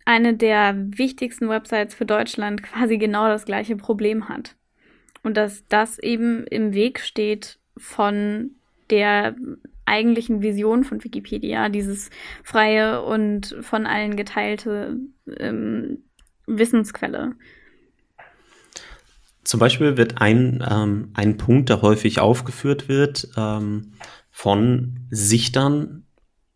eine 0.05 0.35
der 0.35 0.75
wichtigsten 0.77 1.49
Websites 1.49 1.95
für 1.95 2.07
Deutschland 2.07 2.63
quasi 2.63 2.99
genau 2.99 3.29
das 3.29 3.45
gleiche 3.45 3.77
Problem 3.77 4.29
hat. 4.29 4.57
Und 5.23 5.37
dass 5.37 5.65
das 5.69 5.99
eben 5.99 6.47
im 6.47 6.75
Weg 6.75 7.01
steht 7.01 7.59
von 7.77 8.51
der 8.91 9.35
eigentlichen 9.87 10.43
Vision 10.43 10.85
von 10.85 11.03
Wikipedia, 11.03 11.69
dieses 11.69 12.11
freie 12.43 13.03
und 13.03 13.57
von 13.61 13.87
allen 13.87 14.17
geteilte 14.17 14.99
ähm, 15.39 16.05
Wissensquelle. 16.47 17.33
Zum 19.45 19.61
Beispiel 19.61 19.97
wird 19.99 20.21
ein, 20.23 20.65
ähm, 20.69 21.11
ein 21.15 21.37
Punkt, 21.37 21.69
der 21.69 21.83
häufig 21.83 22.19
aufgeführt 22.19 22.89
wird 22.89 23.29
ähm, 23.37 23.93
von 24.31 25.01
Sichtern, 25.11 26.04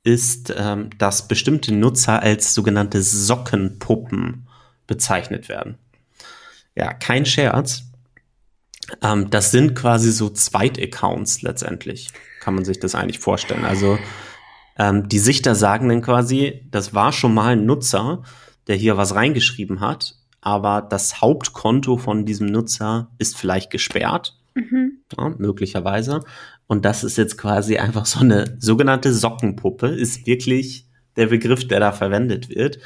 ist, 0.09 0.53
ähm, 0.57 0.89
dass 0.99 1.29
bestimmte 1.29 1.75
Nutzer 1.75 2.23
als 2.23 2.55
sogenannte 2.55 3.03
Sockenpuppen 3.03 4.49
bezeichnet 4.87 5.49
werden. 5.49 5.77
Ja, 6.75 6.95
kein 6.95 7.27
Scherz. 7.27 7.85
Ähm, 9.03 9.29
das 9.29 9.51
sind 9.51 9.75
quasi 9.75 10.11
so 10.11 10.31
Zweit-Accounts 10.31 11.43
letztendlich. 11.43 12.09
Kann 12.41 12.55
man 12.55 12.65
sich 12.65 12.81
das 12.81 12.95
eigentlich 12.95 13.19
vorstellen. 13.19 13.67
Also 13.67 13.99
ähm, 14.79 15.09
die 15.09 15.19
Sichter 15.19 15.55
sagen 15.55 15.89
dann 15.89 16.03
quasi, 16.03 16.63
das 16.71 16.95
war 16.95 17.13
schon 17.13 17.35
mal 17.35 17.53
ein 17.53 17.67
Nutzer, 17.67 18.23
der 18.67 18.77
hier 18.77 18.97
was 18.97 19.15
reingeschrieben 19.15 19.81
hat, 19.81 20.15
aber 20.41 20.81
das 20.81 21.21
Hauptkonto 21.21 21.99
von 21.99 22.25
diesem 22.25 22.47
Nutzer 22.47 23.11
ist 23.19 23.37
vielleicht 23.37 23.71
gesperrt, 23.71 24.39
mhm. 24.55 25.01
ja, 25.19 25.35
möglicherweise. 25.37 26.25
Und 26.69 26.85
das 26.85 27.03
ist 27.03 27.17
jetzt 27.17 27.39
quasi 27.39 27.79
einfach 27.79 28.07
so 28.07 28.21
eine 28.21 28.57
sogenannte 28.61 29.13
Sockenpuppe, 29.13 29.89
ist 29.89 30.27
wirklich 30.27 30.87
der 31.17 31.27
Begriff, 31.27 31.67
der 31.67 31.81
da 31.81 31.93
verwendet 31.93 32.51
wird. 32.51 32.79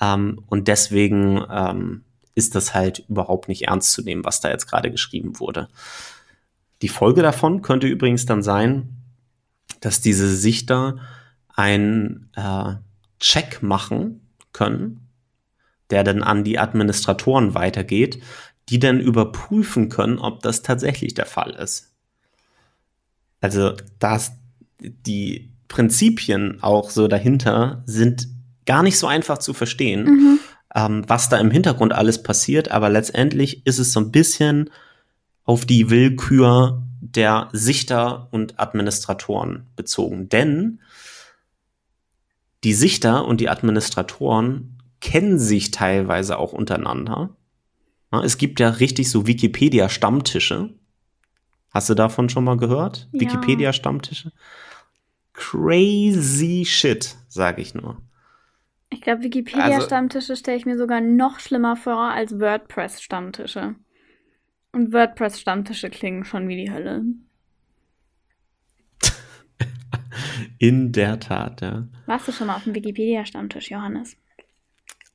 Ähm, 0.00 0.44
und 0.46 0.68
deswegen 0.68 1.42
ähm, 1.50 2.04
ist 2.34 2.54
das 2.54 2.74
halt 2.74 3.04
überhaupt 3.08 3.48
nicht 3.48 3.62
ernst 3.62 3.92
zu 3.92 4.02
nehmen, 4.02 4.24
was 4.24 4.40
da 4.40 4.50
jetzt 4.50 4.66
gerade 4.66 4.90
geschrieben 4.90 5.40
wurde. 5.40 5.68
Die 6.82 6.88
Folge 6.88 7.22
davon 7.22 7.62
könnte 7.62 7.86
übrigens 7.86 8.26
dann 8.26 8.42
sein, 8.42 8.98
dass 9.80 10.00
diese 10.00 10.28
Sichter 10.34 10.98
einen 11.48 12.30
äh, 12.36 12.74
Check 13.18 13.62
machen 13.62 14.28
können, 14.52 15.08
der 15.90 16.04
dann 16.04 16.22
an 16.22 16.44
die 16.44 16.58
Administratoren 16.58 17.54
weitergeht, 17.54 18.22
die 18.68 18.78
dann 18.78 19.00
überprüfen 19.00 19.88
können, 19.88 20.18
ob 20.18 20.42
das 20.42 20.62
tatsächlich 20.62 21.14
der 21.14 21.26
Fall 21.26 21.52
ist. 21.52 21.91
Also, 23.42 23.74
dass 23.98 24.32
die 24.80 25.52
Prinzipien 25.68 26.62
auch 26.62 26.88
so 26.88 27.06
dahinter 27.06 27.82
sind 27.84 28.28
gar 28.64 28.82
nicht 28.82 28.98
so 28.98 29.06
einfach 29.06 29.38
zu 29.38 29.52
verstehen. 29.52 30.04
Mhm 30.04 30.38
ähm, 30.74 31.04
was 31.06 31.28
da 31.28 31.38
im 31.38 31.50
Hintergrund 31.50 31.92
alles 31.92 32.22
passiert, 32.22 32.70
aber 32.70 32.88
letztendlich 32.88 33.66
ist 33.66 33.78
es 33.78 33.92
so 33.92 34.00
ein 34.00 34.10
bisschen 34.10 34.70
auf 35.44 35.64
die 35.64 35.90
Willkür 35.90 36.82
der 37.00 37.48
Sichter 37.52 38.28
und 38.30 38.60
Administratoren 38.60 39.66
bezogen. 39.76 40.28
Denn 40.28 40.80
die 42.64 42.74
Sichter 42.74 43.26
und 43.26 43.40
die 43.40 43.48
Administratoren 43.48 44.78
kennen 45.00 45.38
sich 45.38 45.72
teilweise 45.72 46.38
auch 46.38 46.52
untereinander. 46.52 47.36
Es 48.22 48.38
gibt 48.38 48.60
ja 48.60 48.68
richtig 48.68 49.10
so 49.10 49.26
Wikipedia-Stammtische. 49.26 50.74
Hast 51.72 51.88
du 51.88 51.94
davon 51.94 52.28
schon 52.28 52.44
mal 52.44 52.56
gehört? 52.56 53.08
Ja. 53.12 53.20
Wikipedia-Stammtische? 53.20 54.32
Crazy 55.32 56.64
shit, 56.66 57.16
sage 57.28 57.62
ich 57.62 57.74
nur. 57.74 58.02
Ich 58.90 59.00
glaube, 59.00 59.22
Wikipedia-Stammtische 59.22 60.32
also, 60.32 60.40
stelle 60.40 60.58
ich 60.58 60.66
mir 60.66 60.76
sogar 60.76 61.00
noch 61.00 61.40
schlimmer 61.40 61.76
vor 61.76 62.10
als 62.10 62.38
WordPress-Stammtische. 62.38 63.74
Und 64.72 64.92
WordPress-Stammtische 64.92 65.88
klingen 65.88 66.24
schon 66.24 66.46
wie 66.48 66.56
die 66.56 66.70
Hölle. 66.70 67.04
In 70.58 70.92
der 70.92 71.20
Tat, 71.20 71.62
ja. 71.62 71.88
Warst 72.04 72.28
du 72.28 72.32
schon 72.32 72.48
mal 72.48 72.56
auf 72.56 72.64
dem 72.64 72.74
Wikipedia-Stammtisch, 72.74 73.70
Johannes? 73.70 74.16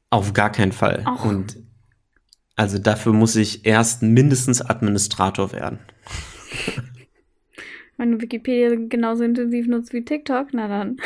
Auf 0.09 0.33
gar 0.33 0.51
keinen 0.51 0.71
Fall. 0.71 1.05
Och. 1.07 1.25
Und 1.25 1.57
also 2.55 2.79
dafür 2.79 3.13
muss 3.13 3.35
ich 3.35 3.65
erst 3.67 4.01
mindestens 4.01 4.61
Administrator 4.61 5.51
werden. 5.51 5.79
Wenn 7.97 8.11
du 8.11 8.21
Wikipedia 8.21 8.75
genauso 8.87 9.23
intensiv 9.23 9.67
nutzt 9.67 9.93
wie 9.93 10.05
TikTok, 10.05 10.49
na 10.53 10.67
dann. 10.67 10.97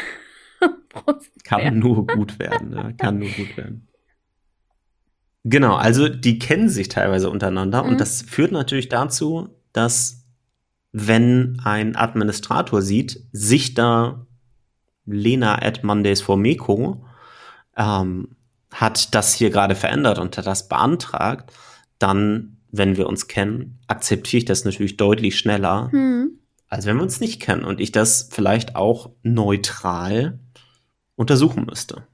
Kann 1.43 1.79
nur 1.79 2.05
gut 2.05 2.37
werden, 2.37 2.73
ja. 2.73 2.91
kann 2.91 3.17
nur 3.17 3.29
gut 3.29 3.57
werden. 3.57 3.87
Genau, 5.43 5.75
also 5.75 6.07
die 6.07 6.37
kennen 6.37 6.69
sich 6.69 6.87
teilweise 6.87 7.29
untereinander 7.29 7.83
mhm. 7.83 7.89
und 7.91 8.01
das 8.01 8.21
führt 8.21 8.51
natürlich 8.51 8.89
dazu, 8.89 9.49
dass 9.73 10.23
wenn 10.91 11.59
ein 11.63 11.95
Administrator 11.95 12.81
sieht, 12.81 13.21
sich 13.31 13.73
da 13.73 14.27
Lena 15.05 15.61
at 15.61 15.83
Mondays 15.83 16.21
for 16.21 16.37
Meko 16.37 17.05
ähm, 17.75 18.35
hat 18.71 19.15
das 19.15 19.33
hier 19.33 19.49
gerade 19.49 19.75
verändert 19.75 20.19
und 20.19 20.37
hat 20.37 20.45
das 20.45 20.67
beantragt, 20.67 21.51
dann, 21.99 22.57
wenn 22.71 22.97
wir 22.97 23.07
uns 23.07 23.27
kennen, 23.27 23.79
akzeptiere 23.87 24.39
ich 24.39 24.45
das 24.45 24.65
natürlich 24.65 24.97
deutlich 24.97 25.37
schneller, 25.37 25.89
mhm. 25.91 26.39
als 26.67 26.85
wenn 26.85 26.97
wir 26.97 27.03
uns 27.03 27.19
nicht 27.19 27.41
kennen 27.41 27.63
und 27.63 27.79
ich 27.79 27.91
das 27.91 28.29
vielleicht 28.31 28.75
auch 28.75 29.11
neutral 29.23 30.39
untersuchen 31.15 31.65
müsste. 31.65 32.07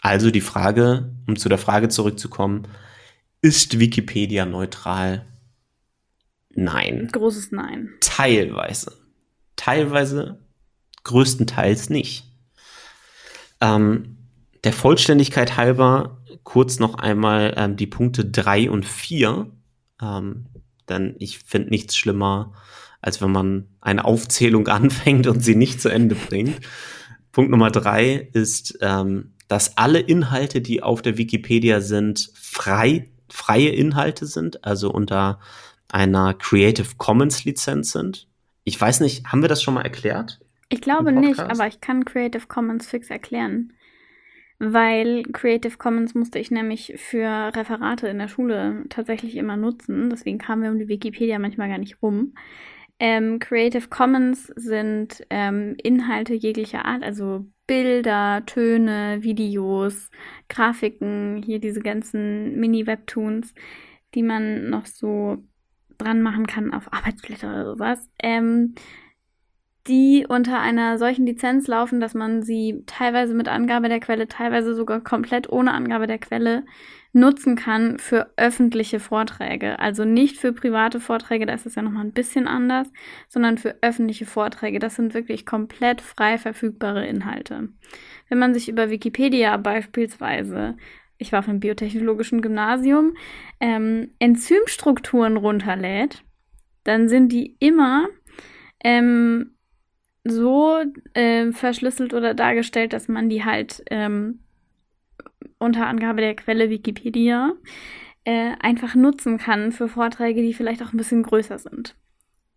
Also 0.00 0.30
die 0.30 0.40
Frage, 0.40 1.12
um 1.26 1.36
zu 1.36 1.48
der 1.48 1.58
Frage 1.58 1.88
zurückzukommen, 1.88 2.66
ist 3.42 3.78
Wikipedia 3.78 4.46
neutral? 4.46 5.26
Nein. 6.50 7.08
Großes 7.12 7.52
Nein. 7.52 7.90
Teilweise. 8.00 8.96
Teilweise, 9.56 10.38
größtenteils 11.04 11.90
nicht. 11.90 12.24
Ähm, 13.60 14.16
der 14.64 14.72
Vollständigkeit 14.72 15.56
halber 15.56 16.19
kurz 16.44 16.78
noch 16.78 16.94
einmal 16.94 17.54
ähm, 17.56 17.76
die 17.76 17.86
Punkte 17.86 18.24
drei 18.24 18.70
und 18.70 18.84
vier, 18.84 19.50
ähm, 20.02 20.46
denn 20.88 21.16
ich 21.18 21.38
finde 21.38 21.70
nichts 21.70 21.96
schlimmer, 21.96 22.52
als 23.00 23.22
wenn 23.22 23.32
man 23.32 23.68
eine 23.80 24.04
Aufzählung 24.04 24.68
anfängt 24.68 25.26
und 25.26 25.40
sie 25.40 25.54
nicht 25.54 25.80
zu 25.80 25.88
Ende 25.88 26.14
bringt. 26.14 26.60
Punkt 27.32 27.50
Nummer 27.50 27.70
drei 27.70 28.28
ist, 28.32 28.78
ähm, 28.80 29.32
dass 29.48 29.76
alle 29.76 30.00
Inhalte, 30.00 30.60
die 30.60 30.82
auf 30.82 31.02
der 31.02 31.16
Wikipedia 31.16 31.80
sind, 31.80 32.30
frei, 32.34 33.10
freie 33.28 33.70
Inhalte 33.70 34.26
sind, 34.26 34.64
also 34.64 34.90
unter 34.90 35.40
einer 35.88 36.34
Creative 36.34 36.88
Commons 36.98 37.44
Lizenz 37.44 37.92
sind. 37.92 38.28
Ich 38.64 38.80
weiß 38.80 39.00
nicht, 39.00 39.26
haben 39.26 39.42
wir 39.42 39.48
das 39.48 39.62
schon 39.62 39.74
mal 39.74 39.82
erklärt? 39.82 40.40
Ich 40.68 40.80
glaube 40.80 41.10
nicht, 41.10 41.40
aber 41.40 41.66
ich 41.66 41.80
kann 41.80 42.04
Creative 42.04 42.46
Commons 42.46 42.86
fix 42.86 43.10
erklären. 43.10 43.72
Weil 44.62 45.22
Creative 45.32 45.78
Commons 45.78 46.14
musste 46.14 46.38
ich 46.38 46.50
nämlich 46.50 46.92
für 46.96 47.50
Referate 47.56 48.08
in 48.08 48.18
der 48.18 48.28
Schule 48.28 48.84
tatsächlich 48.90 49.36
immer 49.36 49.56
nutzen. 49.56 50.10
Deswegen 50.10 50.36
kamen 50.36 50.62
wir 50.62 50.70
um 50.70 50.78
die 50.78 50.88
Wikipedia 50.88 51.38
manchmal 51.38 51.70
gar 51.70 51.78
nicht 51.78 52.02
rum. 52.02 52.34
Ähm, 52.98 53.38
Creative 53.38 53.88
Commons 53.88 54.52
sind 54.56 55.24
ähm, 55.30 55.76
Inhalte 55.82 56.34
jeglicher 56.34 56.84
Art, 56.84 57.02
also 57.02 57.46
Bilder, 57.66 58.42
Töne, 58.44 59.22
Videos, 59.22 60.10
Grafiken, 60.50 61.42
hier 61.42 61.58
diese 61.58 61.80
ganzen 61.80 62.60
Mini-Webtoons, 62.60 63.54
die 64.14 64.22
man 64.22 64.68
noch 64.68 64.84
so 64.84 65.38
dran 65.96 66.20
machen 66.20 66.46
kann 66.46 66.74
auf 66.74 66.92
Arbeitsblätter 66.92 67.48
oder 67.48 67.64
sowas, 67.64 68.10
ähm, 68.22 68.74
die 69.86 70.26
unter 70.28 70.60
einer 70.60 70.98
solchen 70.98 71.26
Lizenz 71.26 71.66
laufen, 71.66 72.00
dass 72.00 72.14
man 72.14 72.42
sie 72.42 72.82
teilweise 72.86 73.34
mit 73.34 73.48
Angabe 73.48 73.88
der 73.88 74.00
Quelle, 74.00 74.28
teilweise 74.28 74.74
sogar 74.74 75.00
komplett 75.00 75.50
ohne 75.50 75.72
Angabe 75.72 76.06
der 76.06 76.18
Quelle 76.18 76.64
nutzen 77.12 77.56
kann 77.56 77.98
für 77.98 78.32
öffentliche 78.36 79.00
Vorträge. 79.00 79.78
Also 79.78 80.04
nicht 80.04 80.36
für 80.36 80.52
private 80.52 81.00
Vorträge, 81.00 81.46
da 81.46 81.54
ist 81.54 81.66
es 81.66 81.74
ja 81.74 81.82
nochmal 81.82 82.04
ein 82.04 82.12
bisschen 82.12 82.46
anders, 82.46 82.88
sondern 83.28 83.58
für 83.58 83.76
öffentliche 83.80 84.26
Vorträge. 84.26 84.78
Das 84.78 84.96
sind 84.96 85.14
wirklich 85.14 85.44
komplett 85.44 86.00
frei 86.00 86.38
verfügbare 86.38 87.06
Inhalte. 87.06 87.70
Wenn 88.28 88.38
man 88.38 88.54
sich 88.54 88.68
über 88.68 88.90
Wikipedia 88.90 89.56
beispielsweise, 89.56 90.76
ich 91.18 91.32
war 91.32 91.40
auf 91.40 91.48
einem 91.48 91.60
biotechnologischen 91.60 92.42
Gymnasium, 92.42 93.14
ähm, 93.58 94.12
Enzymstrukturen 94.20 95.36
runterlädt, 95.36 96.22
dann 96.84 97.08
sind 97.08 97.32
die 97.32 97.56
immer 97.58 98.08
ähm, 98.84 99.56
so 100.24 100.82
äh, 101.14 101.52
verschlüsselt 101.52 102.14
oder 102.14 102.34
dargestellt, 102.34 102.92
dass 102.92 103.08
man 103.08 103.28
die 103.28 103.44
halt 103.44 103.82
ähm, 103.90 104.40
unter 105.58 105.86
Angabe 105.86 106.20
der 106.20 106.36
Quelle 106.36 106.70
Wikipedia 106.70 107.52
äh, 108.24 108.52
einfach 108.60 108.94
nutzen 108.94 109.38
kann 109.38 109.72
für 109.72 109.88
Vorträge, 109.88 110.42
die 110.42 110.54
vielleicht 110.54 110.82
auch 110.82 110.92
ein 110.92 110.98
bisschen 110.98 111.22
größer 111.22 111.58
sind. 111.58 111.96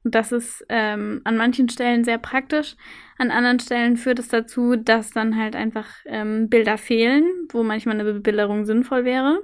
Das 0.06 0.34
ist 0.34 0.66
ähm, 0.68 1.22
an 1.24 1.38
manchen 1.38 1.70
Stellen 1.70 2.04
sehr 2.04 2.18
praktisch, 2.18 2.76
an 3.18 3.32
anderen 3.32 3.60
Stellen 3.60 3.96
führt 3.96 4.20
es 4.20 4.28
dazu, 4.28 4.76
dass 4.76 5.12
dann 5.12 5.38
halt 5.38 5.56
einfach 5.56 5.88
ähm, 6.06 6.50
Bilder 6.50 6.78
fehlen, 6.78 7.24
wo 7.52 7.64
manchmal 7.64 7.96
eine 8.00 8.12
Bebilderung 8.12 8.66
sinnvoll 8.66 9.06
wäre. 9.06 9.42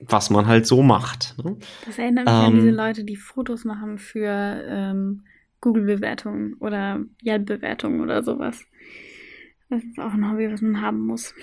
was 0.00 0.30
man 0.30 0.46
halt 0.46 0.66
so 0.66 0.82
macht. 0.82 1.36
Ne? 1.42 1.56
Das 1.86 1.98
erinnert 1.98 2.26
mich 2.26 2.34
ähm, 2.34 2.40
an 2.40 2.54
diese 2.54 2.70
Leute, 2.70 3.04
die 3.04 3.16
Fotos 3.16 3.64
machen 3.64 3.98
für 3.98 4.28
ähm, 4.66 5.24
Google-Bewertungen 5.60 6.54
oder 6.54 7.00
Yelp-Bewertungen 7.24 8.00
oder 8.00 8.22
sowas. 8.22 8.64
Das 9.70 9.82
ist 9.82 9.98
auch 9.98 10.12
ein 10.12 10.30
Hobby, 10.30 10.50
was 10.50 10.62
man 10.62 10.80
haben 10.80 11.00
muss. 11.00 11.34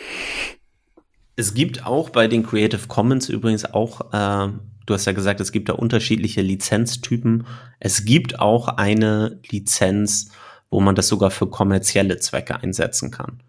Es 1.36 1.54
gibt 1.54 1.86
auch 1.86 2.10
bei 2.10 2.28
den 2.28 2.44
Creative 2.44 2.88
Commons 2.88 3.30
übrigens 3.30 3.66
auch, 3.66 4.14
äh, 4.14 4.50
du 4.86 4.94
hast 4.94 5.06
ja 5.06 5.12
gesagt, 5.12 5.40
es 5.42 5.52
gibt 5.52 5.70
da 5.70 5.74
unterschiedliche 5.74 6.42
Lizenztypen. 6.42 7.46
Es 7.80 8.06
gibt 8.06 8.40
auch 8.40 8.70
eine 8.70 9.40
Lizenz, 9.50 10.32
wo 10.70 10.80
man 10.80 10.96
das 10.96 11.08
sogar 11.08 11.32
für 11.32 11.48
kommerzielle 11.48 12.18
Zwecke 12.18 12.62
einsetzen 12.62 13.12
kann. 13.12 13.44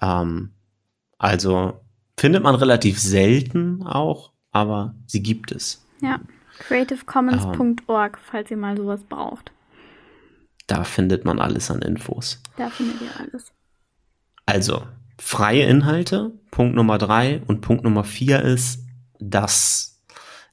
Ähm, 0.00 0.52
also 1.18 1.80
findet 2.18 2.42
man 2.42 2.54
relativ 2.54 2.98
selten 2.98 3.82
auch, 3.82 4.32
aber 4.50 4.94
sie 5.06 5.22
gibt 5.22 5.52
es. 5.52 5.86
Ja, 6.00 6.20
creativecommons.org, 6.58 8.16
ähm, 8.16 8.22
falls 8.24 8.50
ihr 8.50 8.56
mal 8.56 8.76
sowas 8.76 9.02
braucht. 9.08 9.52
Da 10.66 10.84
findet 10.84 11.24
man 11.24 11.38
alles 11.38 11.70
an 11.70 11.82
Infos. 11.82 12.40
Da 12.56 12.70
findet 12.70 13.00
ihr 13.00 13.20
alles. 13.20 13.52
Also, 14.46 14.86
freie 15.22 15.64
Inhalte, 15.64 16.32
Punkt 16.50 16.74
Nummer 16.74 16.98
drei. 16.98 17.40
Und 17.46 17.60
Punkt 17.60 17.84
Nummer 17.84 18.04
vier 18.04 18.42
ist, 18.42 18.84
dass 19.18 20.02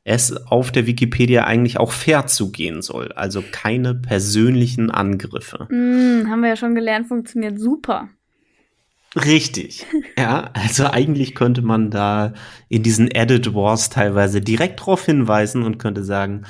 es 0.03 0.35
auf 0.47 0.71
der 0.71 0.87
Wikipedia 0.87 1.43
eigentlich 1.43 1.79
auch 1.79 1.91
fair 1.91 2.27
zugehen 2.27 2.81
soll. 2.81 3.11
Also 3.11 3.43
keine 3.51 3.95
persönlichen 3.95 4.91
Angriffe. 4.91 5.67
Mm, 5.69 6.29
haben 6.29 6.41
wir 6.41 6.49
ja 6.49 6.55
schon 6.55 6.75
gelernt, 6.75 7.07
funktioniert 7.07 7.59
super. 7.59 8.09
Richtig. 9.15 9.85
Ja, 10.17 10.51
also 10.53 10.85
eigentlich 10.85 11.33
könnte 11.33 11.63
man 11.63 11.89
da 11.89 12.33
in 12.69 12.83
diesen 12.83 13.09
Edit 13.09 13.55
Wars 13.55 13.89
teilweise 13.89 14.39
direkt 14.39 14.81
darauf 14.81 15.05
hinweisen 15.05 15.63
und 15.63 15.79
könnte 15.79 16.03
sagen, 16.03 16.45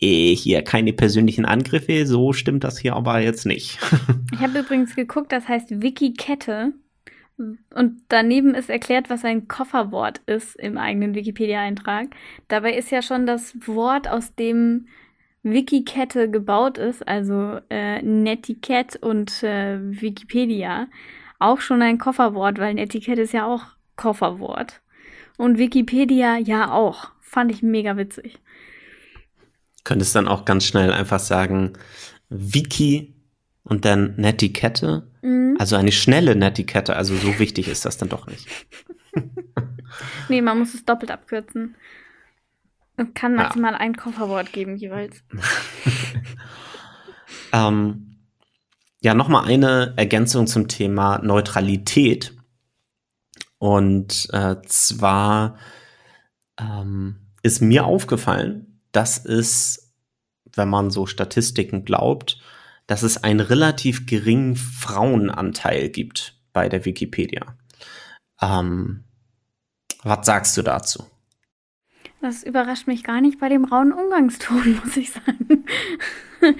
eh, 0.00 0.34
hier 0.34 0.62
keine 0.62 0.92
persönlichen 0.92 1.44
Angriffe, 1.44 2.06
so 2.06 2.32
stimmt 2.32 2.62
das 2.62 2.78
hier 2.78 2.94
aber 2.94 3.20
jetzt 3.20 3.44
nicht. 3.44 3.78
ich 4.32 4.40
habe 4.40 4.60
übrigens 4.60 4.94
geguckt, 4.94 5.32
das 5.32 5.48
heißt 5.48 5.82
Wiki-Kette. 5.82 6.72
Und 7.38 8.02
daneben 8.08 8.54
ist 8.54 8.70
erklärt, 8.70 9.10
was 9.10 9.24
ein 9.24 9.46
Kofferwort 9.46 10.20
ist 10.26 10.56
im 10.56 10.78
eigenen 10.78 11.14
Wikipedia-Eintrag. 11.14 12.08
Dabei 12.48 12.74
ist 12.74 12.90
ja 12.90 13.02
schon 13.02 13.26
das 13.26 13.54
Wort, 13.66 14.08
aus 14.08 14.34
dem 14.34 14.86
Wiki-Kette 15.42 16.30
gebaut 16.30 16.78
ist, 16.78 17.06
also 17.06 17.60
äh, 17.68 18.02
Netiquette 18.02 18.98
und 18.98 19.42
äh, 19.42 19.78
Wikipedia, 19.80 20.88
auch 21.38 21.60
schon 21.60 21.82
ein 21.82 21.98
Kofferwort, 21.98 22.58
weil 22.58 22.74
Netiquette 22.74 23.20
ist 23.20 23.32
ja 23.32 23.46
auch 23.46 23.64
Kofferwort. 23.96 24.80
Und 25.36 25.58
Wikipedia 25.58 26.38
ja 26.38 26.72
auch. 26.72 27.10
Fand 27.20 27.52
ich 27.52 27.62
mega 27.62 27.96
witzig 27.96 28.40
könntest 29.86 30.16
dann 30.16 30.28
auch 30.28 30.44
ganz 30.44 30.66
schnell 30.66 30.92
einfach 30.92 31.20
sagen, 31.20 31.72
Wiki 32.28 33.14
und 33.66 33.84
dann 33.84 34.14
Netiquette. 34.16 35.10
Mhm. 35.22 35.56
Also 35.58 35.76
eine 35.76 35.90
schnelle 35.90 36.36
Netiquette. 36.36 36.94
Also 36.94 37.16
so 37.16 37.38
wichtig 37.38 37.68
ist 37.68 37.84
das 37.84 37.98
dann 37.98 38.08
doch 38.08 38.28
nicht. 38.28 38.46
nee, 40.28 40.40
man 40.40 40.58
muss 40.58 40.72
es 40.72 40.84
doppelt 40.84 41.10
abkürzen. 41.10 41.74
Und 42.96 43.14
kann 43.14 43.34
maximal 43.34 43.72
ja. 43.72 43.78
ein 43.78 43.96
Kofferwort 43.96 44.52
geben 44.52 44.76
jeweils. 44.76 45.22
ähm, 47.52 48.16
ja, 49.00 49.14
nochmal 49.14 49.46
eine 49.46 49.94
Ergänzung 49.96 50.46
zum 50.46 50.68
Thema 50.68 51.18
Neutralität. 51.18 52.34
Und 53.58 54.28
äh, 54.32 54.56
zwar 54.66 55.58
ähm, 56.58 57.16
ist 57.42 57.60
mir 57.60 57.84
aufgefallen, 57.84 58.80
dass 58.92 59.24
es, 59.24 59.92
wenn 60.54 60.68
man 60.68 60.90
so 60.90 61.06
Statistiken 61.06 61.84
glaubt, 61.84 62.40
dass 62.86 63.02
es 63.02 63.22
einen 63.22 63.40
relativ 63.40 64.06
geringen 64.06 64.56
Frauenanteil 64.56 65.88
gibt 65.88 66.34
bei 66.52 66.68
der 66.68 66.84
Wikipedia. 66.84 67.56
Ähm, 68.40 69.04
was 70.02 70.24
sagst 70.26 70.56
du 70.56 70.62
dazu? 70.62 71.04
Das 72.20 72.42
überrascht 72.42 72.86
mich 72.86 73.04
gar 73.04 73.20
nicht 73.20 73.38
bei 73.38 73.48
dem 73.48 73.64
rauen 73.64 73.92
Umgangston, 73.92 74.80
muss 74.84 74.96
ich 74.96 75.10
sagen. 75.10 75.64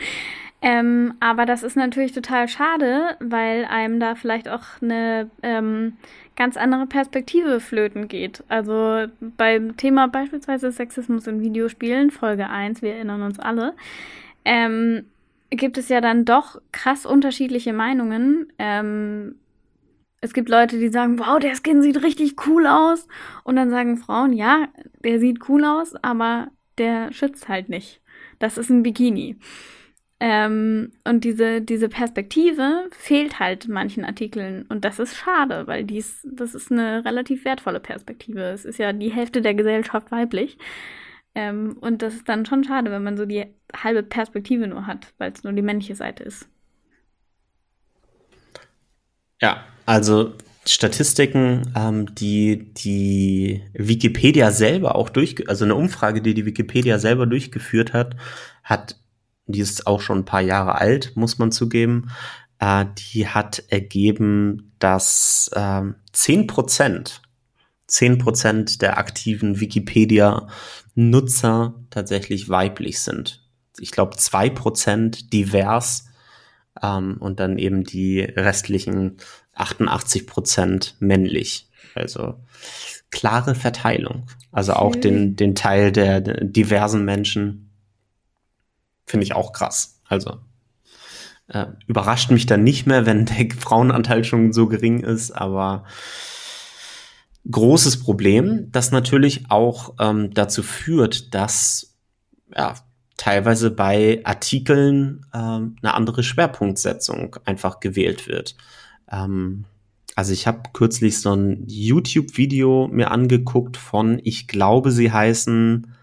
ähm, 0.62 1.14
aber 1.20 1.46
das 1.46 1.62
ist 1.62 1.76
natürlich 1.76 2.12
total 2.12 2.48
schade, 2.48 3.16
weil 3.20 3.64
einem 3.64 4.00
da 4.00 4.14
vielleicht 4.14 4.48
auch 4.48 4.64
eine 4.82 5.30
ähm, 5.42 5.96
ganz 6.36 6.56
andere 6.56 6.86
Perspektive 6.86 7.60
flöten 7.60 8.08
geht. 8.08 8.44
Also 8.48 9.06
beim 9.20 9.76
Thema 9.76 10.08
beispielsweise 10.08 10.70
Sexismus 10.70 11.26
in 11.26 11.40
Videospielen, 11.40 12.10
Folge 12.10 12.48
1, 12.48 12.82
wir 12.82 12.94
erinnern 12.94 13.22
uns 13.22 13.38
alle, 13.38 13.74
ähm, 14.44 15.06
gibt 15.50 15.78
es 15.78 15.88
ja 15.88 16.00
dann 16.00 16.24
doch 16.24 16.60
krass 16.72 17.06
unterschiedliche 17.06 17.72
Meinungen. 17.72 18.52
Ähm, 18.58 19.36
es 20.20 20.32
gibt 20.32 20.48
Leute, 20.48 20.78
die 20.78 20.88
sagen, 20.88 21.18
wow, 21.18 21.38
der 21.38 21.54
Skin 21.54 21.82
sieht 21.82 22.02
richtig 22.02 22.46
cool 22.46 22.66
aus. 22.66 23.06
Und 23.44 23.56
dann 23.56 23.70
sagen 23.70 23.96
Frauen, 23.96 24.32
ja, 24.32 24.68
der 25.04 25.20
sieht 25.20 25.48
cool 25.48 25.64
aus, 25.64 25.94
aber 26.02 26.48
der 26.78 27.12
schützt 27.12 27.48
halt 27.48 27.68
nicht. 27.68 28.00
Das 28.38 28.58
ist 28.58 28.70
ein 28.70 28.82
Bikini. 28.82 29.36
Ähm, 30.18 30.92
und 31.04 31.24
diese, 31.24 31.60
diese 31.60 31.88
Perspektive 31.90 32.88
fehlt 32.90 33.38
halt 33.38 33.68
manchen 33.68 34.04
Artikeln. 34.04 34.64
Und 34.68 34.84
das 34.84 34.98
ist 34.98 35.14
schade, 35.14 35.66
weil 35.66 35.84
dies, 35.84 36.26
das 36.30 36.54
ist 36.54 36.72
eine 36.72 37.04
relativ 37.04 37.44
wertvolle 37.44 37.80
Perspektive. 37.80 38.40
Es 38.40 38.64
ist 38.64 38.78
ja 38.78 38.92
die 38.92 39.12
Hälfte 39.12 39.42
der 39.42 39.54
Gesellschaft 39.54 40.10
weiblich. 40.10 40.56
Ähm, 41.36 41.76
und 41.82 42.00
das 42.00 42.14
ist 42.14 42.28
dann 42.30 42.46
schon 42.46 42.64
schade, 42.64 42.90
wenn 42.90 43.04
man 43.04 43.18
so 43.18 43.26
die 43.26 43.44
halbe 43.74 44.02
Perspektive 44.02 44.66
nur 44.66 44.86
hat, 44.86 45.12
weil 45.18 45.30
es 45.30 45.44
nur 45.44 45.52
die 45.52 45.60
männliche 45.60 45.94
Seite 45.94 46.24
ist. 46.24 46.48
Ja, 49.42 49.62
also 49.84 50.32
Statistiken, 50.64 51.70
ähm, 51.76 52.14
die 52.14 52.72
die 52.72 53.62
Wikipedia 53.74 54.50
selber 54.50 54.96
auch 54.96 55.10
durch, 55.10 55.46
also 55.46 55.66
eine 55.66 55.74
Umfrage, 55.74 56.22
die 56.22 56.32
die 56.32 56.46
Wikipedia 56.46 56.98
selber 56.98 57.26
durchgeführt 57.26 57.92
hat, 57.92 58.16
hat 58.64 58.96
die 59.44 59.60
ist 59.60 59.86
auch 59.86 60.00
schon 60.00 60.20
ein 60.20 60.24
paar 60.24 60.40
Jahre 60.40 60.76
alt, 60.76 61.12
muss 61.16 61.38
man 61.38 61.52
zugeben, 61.52 62.10
äh, 62.60 62.86
die 63.12 63.28
hat 63.28 63.62
ergeben, 63.68 64.72
dass 64.78 65.50
äh, 65.54 65.82
10 66.12 66.46
Prozent, 66.46 67.20
10 67.86 68.18
Prozent 68.18 68.82
der 68.82 68.98
aktiven 68.98 69.60
Wikipedia-Nutzer 69.60 71.74
tatsächlich 71.90 72.48
weiblich 72.48 73.00
sind. 73.00 73.44
Ich 73.78 73.90
glaube, 73.90 74.16
zwei 74.16 74.48
Prozent 74.50 75.32
divers 75.32 76.06
ähm, 76.82 77.16
und 77.20 77.40
dann 77.40 77.58
eben 77.58 77.84
die 77.84 78.20
restlichen 78.20 79.16
88 79.54 80.26
Prozent 80.26 80.96
männlich. 80.98 81.70
Also 81.94 82.34
klare 83.10 83.54
Verteilung. 83.54 84.26
Also 84.50 84.74
auch 84.74 84.96
den, 84.96 85.36
den 85.36 85.54
Teil 85.54 85.92
der 85.92 86.20
diversen 86.20 87.04
Menschen 87.04 87.66
Finde 89.06 89.24
ich 89.24 89.34
auch 89.34 89.52
krass. 89.52 90.00
Also 90.08 90.38
äh, 91.48 91.66
überrascht 91.86 92.30
mich 92.30 92.46
dann 92.46 92.64
nicht 92.64 92.86
mehr, 92.86 93.06
wenn 93.06 93.26
der 93.26 93.48
Frauenanteil 93.56 94.24
schon 94.24 94.52
so 94.52 94.66
gering 94.66 95.00
ist, 95.00 95.30
aber 95.30 95.84
großes 97.50 98.00
Problem, 98.00 98.70
das 98.72 98.92
natürlich 98.92 99.50
auch 99.50 99.94
ähm, 100.00 100.32
dazu 100.34 100.62
führt, 100.62 101.34
dass 101.34 101.96
ja, 102.54 102.74
teilweise 103.16 103.70
bei 103.70 104.20
Artikeln 104.24 105.26
ähm, 105.34 105.76
eine 105.82 105.94
andere 105.94 106.22
Schwerpunktsetzung 106.22 107.36
einfach 107.44 107.80
gewählt 107.80 108.28
wird. 108.28 108.56
Ähm, 109.10 109.64
also 110.14 110.32
ich 110.32 110.46
habe 110.46 110.70
kürzlich 110.72 111.20
so 111.20 111.34
ein 111.34 111.64
YouTube-Video 111.66 112.88
mir 112.88 113.10
angeguckt 113.10 113.76
von, 113.76 114.20
ich 114.24 114.48
glaube, 114.48 114.90
sie 114.90 115.12
heißen, 115.12 115.94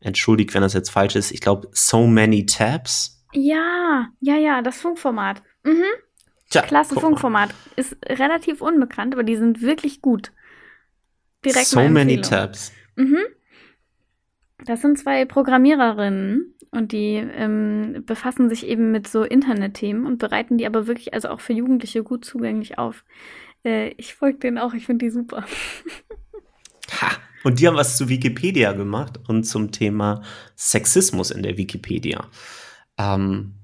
entschuldigt, 0.00 0.54
wenn 0.54 0.62
das 0.62 0.74
jetzt 0.74 0.90
falsch 0.90 1.16
ist, 1.16 1.32
ich 1.32 1.40
glaube, 1.40 1.68
So 1.72 2.06
Many 2.06 2.46
Tabs. 2.46 3.24
Ja, 3.32 4.08
ja, 4.20 4.36
ja, 4.36 4.62
das 4.62 4.76
Funkformat. 4.76 5.42
Mhm. 5.64 5.82
Tja, 6.54 6.62
Klasse 6.62 6.94
Funkformat. 6.94 7.50
Ist 7.74 7.96
relativ 8.06 8.60
unbekannt, 8.60 9.12
aber 9.14 9.24
die 9.24 9.34
sind 9.34 9.60
wirklich 9.60 10.00
gut. 10.00 10.30
Direkt 11.44 11.66
so 11.66 11.80
Many 11.80 12.20
Tabs. 12.20 12.72
Mhm. 12.94 13.18
Das 14.64 14.80
sind 14.80 14.96
zwei 14.96 15.24
Programmiererinnen 15.24 16.54
und 16.70 16.92
die 16.92 17.16
ähm, 17.16 18.04
befassen 18.06 18.48
sich 18.48 18.68
eben 18.68 18.92
mit 18.92 19.08
so 19.08 19.24
Internetthemen 19.24 20.06
und 20.06 20.18
bereiten 20.18 20.56
die 20.56 20.64
aber 20.64 20.86
wirklich, 20.86 21.12
also 21.12 21.28
auch 21.28 21.40
für 21.40 21.52
Jugendliche 21.52 22.04
gut 22.04 22.24
zugänglich 22.24 22.78
auf. 22.78 23.04
Äh, 23.64 23.88
ich 23.96 24.14
folge 24.14 24.38
denen 24.38 24.58
auch, 24.58 24.74
ich 24.74 24.86
finde 24.86 25.06
die 25.06 25.10
super. 25.10 25.44
Ha! 27.00 27.12
Und 27.42 27.58
die 27.58 27.66
haben 27.66 27.76
was 27.76 27.96
zu 27.96 28.08
Wikipedia 28.08 28.72
gemacht 28.72 29.18
und 29.26 29.44
zum 29.44 29.72
Thema 29.72 30.22
Sexismus 30.54 31.30
in 31.30 31.42
der 31.42 31.56
Wikipedia. 31.56 32.28
Ähm, 32.96 33.54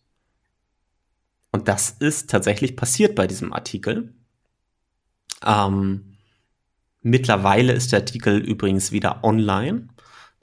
Und 1.52 1.68
das 1.68 1.92
ist 2.00 2.32
tatsächlich 2.32 2.76
passiert 2.76 3.14
bei 3.14 3.28
diesem 3.28 3.54
Artikel. 3.54 4.16
Ähm, 5.46 6.18
mittlerweile 7.02 7.74
ist 7.74 7.92
der 7.92 8.00
Artikel 8.00 8.38
übrigens 8.38 8.92
wieder 8.92 9.24
online 9.24 9.88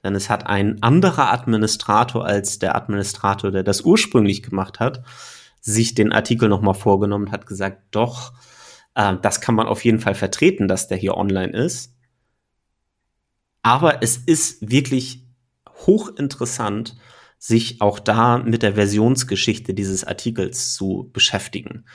denn 0.05 0.13
es 0.13 0.29
hat 0.29 0.45
ein 0.45 0.83
anderer 0.83 1.33
Administrator 1.33 2.23
als 2.23 2.59
der 2.59 2.75
Administrator, 2.75 3.49
der 3.49 3.63
das 3.63 3.81
ursprünglich 3.81 4.43
gemacht 4.43 4.79
hat, 4.79 5.03
sich 5.61 5.95
den 5.95 6.13
Artikel 6.13 6.47
nochmal 6.47 6.75
vorgenommen, 6.75 7.31
hat 7.31 7.47
gesagt, 7.47 7.81
doch, 7.89 8.33
äh, 8.93 9.15
das 9.19 9.41
kann 9.41 9.55
man 9.55 9.65
auf 9.65 9.83
jeden 9.83 9.99
Fall 9.99 10.13
vertreten, 10.13 10.67
dass 10.67 10.87
der 10.87 10.97
hier 10.97 11.17
online 11.17 11.51
ist. 11.51 11.95
Aber 13.63 14.03
es 14.03 14.17
ist 14.17 14.69
wirklich 14.69 15.25
hochinteressant, 15.87 16.95
sich 17.39 17.81
auch 17.81 17.97
da 17.97 18.37
mit 18.37 18.61
der 18.61 18.75
Versionsgeschichte 18.75 19.73
dieses 19.73 20.03
Artikels 20.03 20.75
zu 20.75 21.09
beschäftigen. 21.13 21.85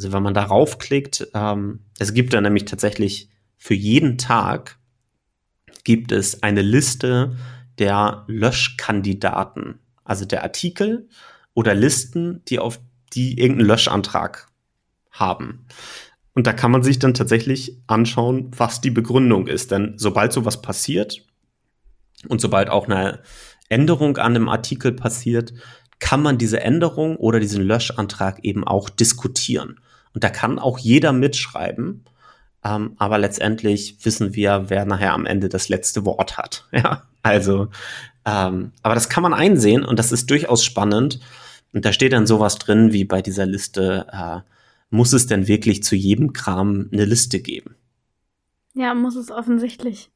Also 0.00 0.14
wenn 0.14 0.22
man 0.22 0.32
darauf 0.32 0.78
klickt, 0.78 1.28
ähm, 1.34 1.80
es 1.98 2.14
gibt 2.14 2.32
da 2.32 2.40
nämlich 2.40 2.64
tatsächlich 2.64 3.28
für 3.58 3.74
jeden 3.74 4.16
Tag 4.16 4.78
gibt 5.84 6.10
es 6.10 6.42
eine 6.42 6.62
Liste 6.62 7.36
der 7.78 8.24
Löschkandidaten, 8.26 9.78
also 10.02 10.24
der 10.24 10.42
Artikel 10.42 11.10
oder 11.52 11.74
Listen, 11.74 12.42
die 12.48 12.58
auf 12.58 12.80
die 13.12 13.38
irgendeinen 13.38 13.68
Löschantrag 13.68 14.48
haben. 15.10 15.66
Und 16.32 16.46
da 16.46 16.54
kann 16.54 16.70
man 16.70 16.82
sich 16.82 16.98
dann 16.98 17.12
tatsächlich 17.12 17.76
anschauen, 17.86 18.52
was 18.56 18.80
die 18.80 18.90
Begründung 18.90 19.48
ist. 19.48 19.70
Denn 19.70 19.98
sobald 19.98 20.32
sowas 20.32 20.62
passiert 20.62 21.26
und 22.26 22.40
sobald 22.40 22.70
auch 22.70 22.86
eine 22.86 23.20
Änderung 23.68 24.16
an 24.16 24.34
einem 24.34 24.48
Artikel 24.48 24.92
passiert, 24.92 25.52
kann 25.98 26.22
man 26.22 26.38
diese 26.38 26.60
Änderung 26.60 27.16
oder 27.16 27.38
diesen 27.38 27.62
Löschantrag 27.62 28.42
eben 28.44 28.64
auch 28.66 28.88
diskutieren. 28.88 29.78
Und 30.14 30.24
da 30.24 30.30
kann 30.30 30.58
auch 30.58 30.78
jeder 30.78 31.12
mitschreiben. 31.12 32.04
Ähm, 32.64 32.94
aber 32.98 33.18
letztendlich 33.18 33.96
wissen 34.04 34.34
wir, 34.34 34.66
wer 34.68 34.84
nachher 34.84 35.14
am 35.14 35.26
Ende 35.26 35.48
das 35.48 35.68
letzte 35.68 36.04
Wort 36.04 36.38
hat. 36.38 36.66
Ja, 36.72 37.02
also, 37.22 37.68
ähm, 38.24 38.72
aber 38.82 38.94
das 38.94 39.08
kann 39.10 39.22
man 39.22 39.34
einsehen 39.34 39.84
und 39.84 39.98
das 39.98 40.12
ist 40.12 40.30
durchaus 40.30 40.64
spannend. 40.64 41.20
Und 41.72 41.84
da 41.84 41.92
steht 41.92 42.12
dann 42.12 42.26
sowas 42.26 42.56
drin 42.56 42.92
wie 42.92 43.04
bei 43.04 43.22
dieser 43.22 43.46
Liste, 43.46 44.06
äh, 44.10 44.40
muss 44.90 45.12
es 45.12 45.26
denn 45.26 45.46
wirklich 45.46 45.82
zu 45.82 45.94
jedem 45.94 46.32
Kram 46.32 46.88
eine 46.92 47.04
Liste 47.04 47.40
geben? 47.40 47.76
Ja, 48.74 48.94
muss 48.94 49.16
es 49.16 49.30
offensichtlich. 49.30 50.10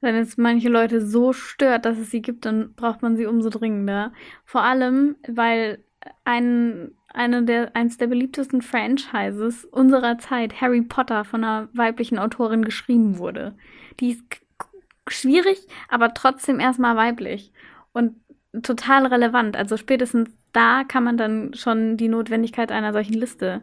Wenn 0.00 0.16
es 0.16 0.36
manche 0.36 0.68
Leute 0.68 1.06
so 1.06 1.32
stört, 1.32 1.86
dass 1.86 1.96
es 1.98 2.10
sie 2.10 2.20
gibt, 2.20 2.44
dann 2.44 2.74
braucht 2.74 3.00
man 3.00 3.16
sie 3.16 3.24
umso 3.26 3.48
dringender. 3.48 4.12
Vor 4.44 4.62
allem, 4.62 5.16
weil 5.26 5.82
ein, 6.24 6.90
eine 7.14 7.44
der, 7.44 7.74
eins 7.74 7.96
der 7.96 8.08
beliebtesten 8.08 8.60
Franchises 8.60 9.64
unserer 9.64 10.18
Zeit, 10.18 10.60
Harry 10.60 10.82
Potter, 10.82 11.24
von 11.24 11.44
einer 11.44 11.68
weiblichen 11.72 12.18
Autorin 12.18 12.64
geschrieben 12.64 13.18
wurde. 13.18 13.56
Die 14.00 14.10
ist 14.10 14.24
schwierig, 15.08 15.66
aber 15.88 16.14
trotzdem 16.14 16.60
erstmal 16.60 16.96
weiblich 16.96 17.52
und 17.92 18.16
total 18.62 19.06
relevant. 19.06 19.56
Also 19.56 19.76
spätestens 19.76 20.30
da 20.52 20.84
kann 20.84 21.04
man 21.04 21.16
dann 21.16 21.54
schon 21.54 21.96
die 21.96 22.08
Notwendigkeit 22.08 22.70
einer 22.70 22.92
solchen 22.92 23.14
Liste 23.14 23.62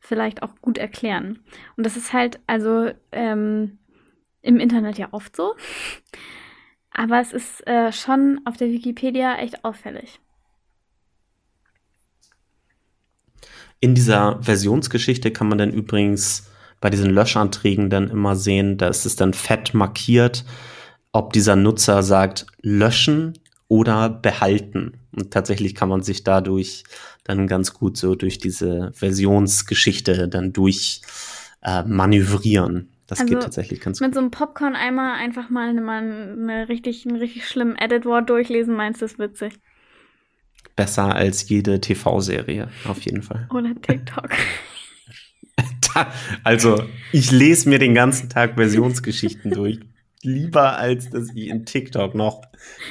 vielleicht 0.00 0.42
auch 0.42 0.54
gut 0.60 0.78
erklären. 0.78 1.40
Und 1.76 1.86
das 1.86 1.96
ist 1.96 2.12
halt 2.12 2.40
also 2.46 2.90
ähm, 3.12 3.78
im 4.42 4.58
Internet 4.58 4.98
ja 4.98 5.08
oft 5.12 5.34
so. 5.36 5.54
Aber 6.90 7.20
es 7.20 7.32
ist 7.32 7.66
äh, 7.66 7.90
schon 7.90 8.40
auf 8.44 8.56
der 8.56 8.68
Wikipedia 8.68 9.36
echt 9.36 9.64
auffällig. 9.64 10.20
In 13.82 13.96
dieser 13.96 14.40
Versionsgeschichte 14.40 15.32
kann 15.32 15.48
man 15.48 15.58
dann 15.58 15.72
übrigens 15.72 16.46
bei 16.80 16.88
diesen 16.88 17.10
Löschanträgen 17.10 17.90
dann 17.90 18.08
immer 18.08 18.36
sehen, 18.36 18.78
da 18.78 18.86
ist 18.86 19.04
es 19.06 19.16
dann 19.16 19.34
fett 19.34 19.74
markiert, 19.74 20.44
ob 21.10 21.32
dieser 21.32 21.56
Nutzer 21.56 22.04
sagt, 22.04 22.46
löschen 22.62 23.34
oder 23.66 24.08
behalten. 24.08 25.00
Und 25.10 25.32
tatsächlich 25.32 25.74
kann 25.74 25.88
man 25.88 26.02
sich 26.02 26.22
dadurch 26.22 26.84
dann 27.24 27.48
ganz 27.48 27.74
gut 27.74 27.96
so 27.96 28.14
durch 28.14 28.38
diese 28.38 28.92
Versionsgeschichte 28.94 30.28
dann 30.28 30.52
durch 30.52 31.02
äh, 31.62 31.82
manövrieren. 31.82 32.88
Das 33.08 33.18
also 33.18 33.34
geht 33.34 33.42
tatsächlich 33.42 33.80
ganz 33.80 33.98
mit 33.98 34.10
gut. 34.10 34.10
Mit 34.10 34.14
so 34.14 34.20
einem 34.20 34.30
Popcorn-Eimer 34.30 35.14
einfach 35.14 35.50
mal 35.50 35.70
eine, 35.70 35.82
eine 35.90 36.68
richtig, 36.68 37.04
einen 37.04 37.16
richtig 37.16 37.48
schlimmen 37.48 37.74
Edit-Wort 37.74 38.30
durchlesen, 38.30 38.76
meinst 38.76 39.02
du, 39.02 39.06
ist 39.06 39.18
witzig? 39.18 39.54
Besser 40.76 41.14
als 41.14 41.48
jede 41.48 41.80
TV-Serie, 41.80 42.68
auf 42.86 43.00
jeden 43.02 43.22
Fall. 43.22 43.48
Oder 43.52 43.74
TikTok. 43.80 44.30
also, 46.44 46.84
ich 47.12 47.30
lese 47.30 47.68
mir 47.68 47.78
den 47.78 47.94
ganzen 47.94 48.28
Tag 48.28 48.54
Versionsgeschichten 48.54 49.50
durch 49.50 49.80
lieber, 50.22 50.78
als 50.78 51.10
dass 51.10 51.34
ich 51.34 51.48
in 51.48 51.66
TikTok 51.66 52.14
noch 52.14 52.42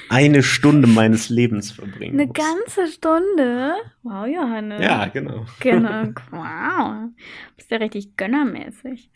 eine 0.09 0.43
Stunde 0.43 0.87
meines 0.87 1.29
Lebens 1.29 1.71
verbringe. 1.71 2.13
Eine 2.13 2.27
muss. 2.27 2.35
ganze 2.35 2.87
Stunde? 2.91 3.75
Wow, 4.03 4.27
Johannes. 4.27 4.81
Ja, 4.81 5.07
genau. 5.07 5.45
Genau, 5.59 6.03
wow. 6.31 7.09
Bist 7.55 7.71
ja 7.71 7.77
richtig 7.77 8.17
gönnermäßig. 8.17 9.09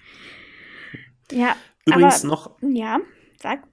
Ja, 1.32 1.56
übrigens 1.86 2.24
aber, 2.24 2.34
noch. 2.34 2.58
Ja, 2.62 3.00
sag. 3.42 3.64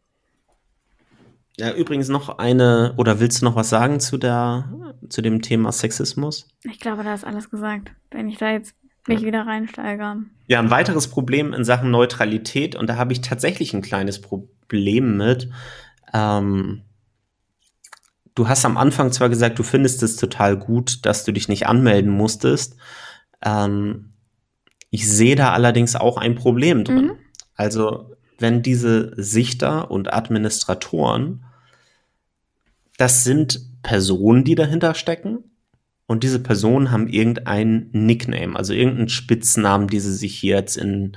Ja, 1.59 1.73
übrigens 1.75 2.09
noch 2.09 2.39
eine, 2.39 2.95
oder 2.97 3.21
willst 3.21 3.43
du 3.43 3.45
noch 3.45 3.57
was 3.57 3.69
sagen 3.69 4.01
zu 4.01 4.17
der, 4.17 4.73
zu 5.09 5.21
dem 5.21 5.43
Thema 5.43 5.71
Sexismus? 5.71 6.49
Ich 6.65 6.81
glaube, 6.81 7.05
da 7.05 7.13
ist 7.15 7.25
alles 7.25 7.51
gesagt. 7.51 7.93
Wenn 8.11 8.29
ich 8.29 8.39
da 8.39 8.51
jetzt 8.51 8.75
mich 9.07 9.21
ja. 9.21 9.27
wieder 9.27 9.47
reinsteigern. 9.47 10.31
Ja, 10.47 10.61
ein 10.61 10.71
weiteres 10.71 11.09
Problem 11.09 11.53
in 11.53 11.65
Sachen 11.65 11.91
Neutralität, 11.91 12.77
und 12.77 12.87
da 12.89 12.97
habe 12.97 13.13
ich 13.13 13.21
tatsächlich 13.21 13.75
ein 13.75 13.83
kleines 13.83 14.21
Problem 14.21 15.17
mit. 15.17 15.51
Ähm, 16.13 16.83
du 18.35 18.49
hast 18.49 18.65
am 18.65 18.77
Anfang 18.77 19.13
zwar 19.13 19.29
gesagt, 19.29 19.59
du 19.59 19.63
findest 19.63 20.03
es 20.03 20.17
total 20.17 20.57
gut, 20.57 21.05
dass 21.05 21.25
du 21.25 21.33
dich 21.33 21.49
nicht 21.49 21.67
anmelden 21.67 22.13
musstest. 22.13 22.77
Ähm, 23.43 24.13
ich 24.91 25.11
sehe 25.11 25.37
da 25.37 25.53
allerdings 25.53 25.97
auch 25.97 26.17
ein 26.17 26.35
Problem 26.35 26.85
drin. 26.85 27.07
Mhm. 27.07 27.19
Also, 27.55 28.15
wenn 28.43 28.63
diese 28.63 29.15
Sichter 29.17 29.91
und 29.91 30.13
Administratoren, 30.13 31.45
das 32.99 33.25
sind 33.25 33.61
Personen, 33.83 34.45
die 34.45 34.55
dahinter 34.55 34.95
stecken. 34.95 35.45
Und 36.07 36.25
diese 36.25 36.41
Personen 36.41 36.91
haben 36.91 37.09
irgendein 37.09 37.89
Nickname, 37.93 38.55
also 38.57 38.75
irgendeinen 38.75 39.09
Spitznamen, 39.09 39.87
die 39.89 40.01
sie 40.01 40.13
sich 40.13 40.39
hier 40.39 40.57
jetzt 40.57 40.77
in, 40.77 41.17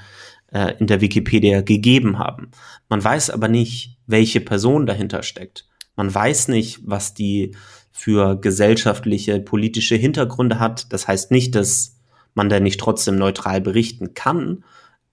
äh, 0.53 0.75
in 0.79 0.87
der 0.87 1.01
Wikipedia 1.01 1.61
gegeben 1.61 2.17
haben. 2.17 2.51
Man 2.87 3.03
weiß 3.03 3.31
aber 3.31 3.49
nicht, 3.49 3.97
welche 4.07 4.39
Person 4.39 4.85
dahinter 4.85 5.23
steckt. 5.23 5.67
Man 5.97 6.13
weiß 6.13 6.47
nicht, 6.47 6.79
was 6.83 7.13
die 7.13 7.55
für 7.91 8.39
gesellschaftliche, 8.39 9.39
politische 9.39 9.95
Hintergründe 9.95 10.59
hat. 10.59 10.93
Das 10.93 11.07
heißt 11.07 11.31
nicht, 11.31 11.55
dass 11.55 11.97
man 12.35 12.49
da 12.49 12.59
nicht 12.59 12.79
trotzdem 12.79 13.15
neutral 13.17 13.61
berichten 13.61 14.13
kann, 14.13 14.63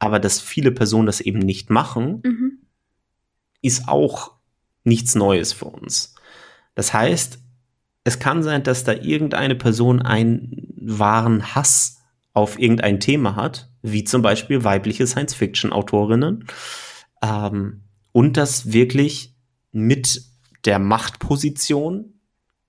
aber 0.03 0.19
dass 0.19 0.41
viele 0.41 0.73
Personen 0.73 1.07
das 1.07 1.21
eben 1.21 1.39
nicht 1.39 1.71
machen, 1.71 2.23
mhm. 2.25 2.59
ist 3.61 3.87
auch 3.87 4.33
nichts 4.83 5.15
Neues 5.15 5.53
für 5.53 5.67
uns. 5.67 6.17
Das 6.75 6.93
heißt, 6.93 7.39
es 8.03 8.19
kann 8.19 8.43
sein, 8.43 8.65
dass 8.65 8.83
da 8.83 8.95
irgendeine 8.95 9.55
Person 9.55 10.03
einen 10.03 10.75
wahren 10.77 11.55
Hass 11.55 12.01
auf 12.33 12.59
irgendein 12.59 12.99
Thema 12.99 13.37
hat, 13.37 13.71
wie 13.83 14.03
zum 14.03 14.23
Beispiel 14.23 14.65
weibliche 14.65 15.07
Science-Fiction-Autorinnen, 15.07 16.47
ähm, 17.23 17.85
und 18.11 18.37
das 18.37 18.73
wirklich 18.73 19.37
mit 19.71 20.25
der 20.65 20.81
Machtposition, 20.81 22.15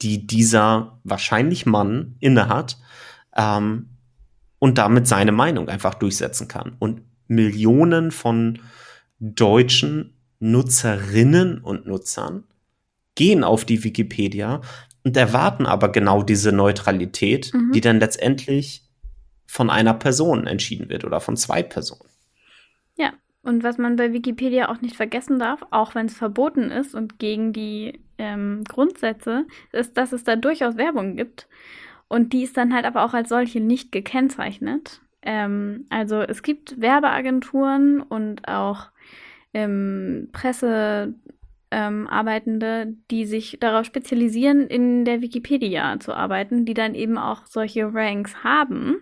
die 0.03 0.27
dieser 0.27 0.99
wahrscheinlich 1.03 1.65
Mann 1.65 2.15
innehat, 2.19 2.77
ähm, 3.35 3.89
und 4.59 4.77
damit 4.77 5.07
seine 5.07 5.31
Meinung 5.31 5.67
einfach 5.67 5.95
durchsetzen 5.95 6.47
kann. 6.47 6.75
Und 6.77 7.01
Millionen 7.27 8.11
von 8.11 8.59
deutschen 9.19 10.13
Nutzerinnen 10.39 11.59
und 11.59 11.85
Nutzern 11.85 12.43
gehen 13.15 13.43
auf 13.43 13.65
die 13.65 13.83
Wikipedia 13.83 14.61
und 15.03 15.15
erwarten 15.15 15.65
aber 15.65 15.91
genau 15.91 16.23
diese 16.23 16.51
Neutralität, 16.51 17.53
mhm. 17.53 17.71
die 17.71 17.81
dann 17.81 17.99
letztendlich 17.99 18.83
von 19.45 19.69
einer 19.69 19.93
Person 19.93 20.47
entschieden 20.47 20.89
wird 20.89 21.05
oder 21.05 21.19
von 21.19 21.37
zwei 21.37 21.61
Personen. 21.61 22.09
Ja, 22.95 23.13
und 23.43 23.63
was 23.63 23.77
man 23.77 23.97
bei 23.97 24.13
Wikipedia 24.13 24.69
auch 24.69 24.81
nicht 24.81 24.95
vergessen 24.95 25.37
darf, 25.37 25.63
auch 25.69 25.95
wenn 25.95 26.07
es 26.07 26.15
verboten 26.15 26.71
ist 26.71 26.95
und 26.95 27.19
gegen 27.19 27.53
die 27.53 28.01
ähm, 28.17 28.63
Grundsätze, 28.67 29.45
ist, 29.71 29.97
dass 29.97 30.11
es 30.11 30.23
da 30.23 30.35
durchaus 30.35 30.77
Werbung 30.77 31.15
gibt. 31.15 31.47
Und 32.07 32.33
die 32.33 32.43
ist 32.43 32.57
dann 32.57 32.73
halt 32.73 32.85
aber 32.85 33.03
auch 33.05 33.13
als 33.13 33.29
solche 33.29 33.59
nicht 33.59 33.91
gekennzeichnet. 33.91 35.01
Ähm, 35.23 35.85
also 35.89 36.21
es 36.21 36.43
gibt 36.43 36.79
Werbeagenturen 36.79 38.01
und 38.01 38.47
auch 38.47 38.89
ähm, 39.53 40.29
Presse 40.31 41.15
ähm, 41.71 42.07
die 43.09 43.25
sich 43.25 43.57
darauf 43.59 43.85
spezialisieren, 43.85 44.67
in 44.67 45.05
der 45.05 45.21
Wikipedia 45.21 45.99
zu 45.99 46.13
arbeiten, 46.13 46.65
die 46.65 46.75
dann 46.75 46.93
eben 46.93 47.17
auch 47.17 47.45
solche 47.47 47.91
Ranks 47.93 48.43
haben, 48.43 48.97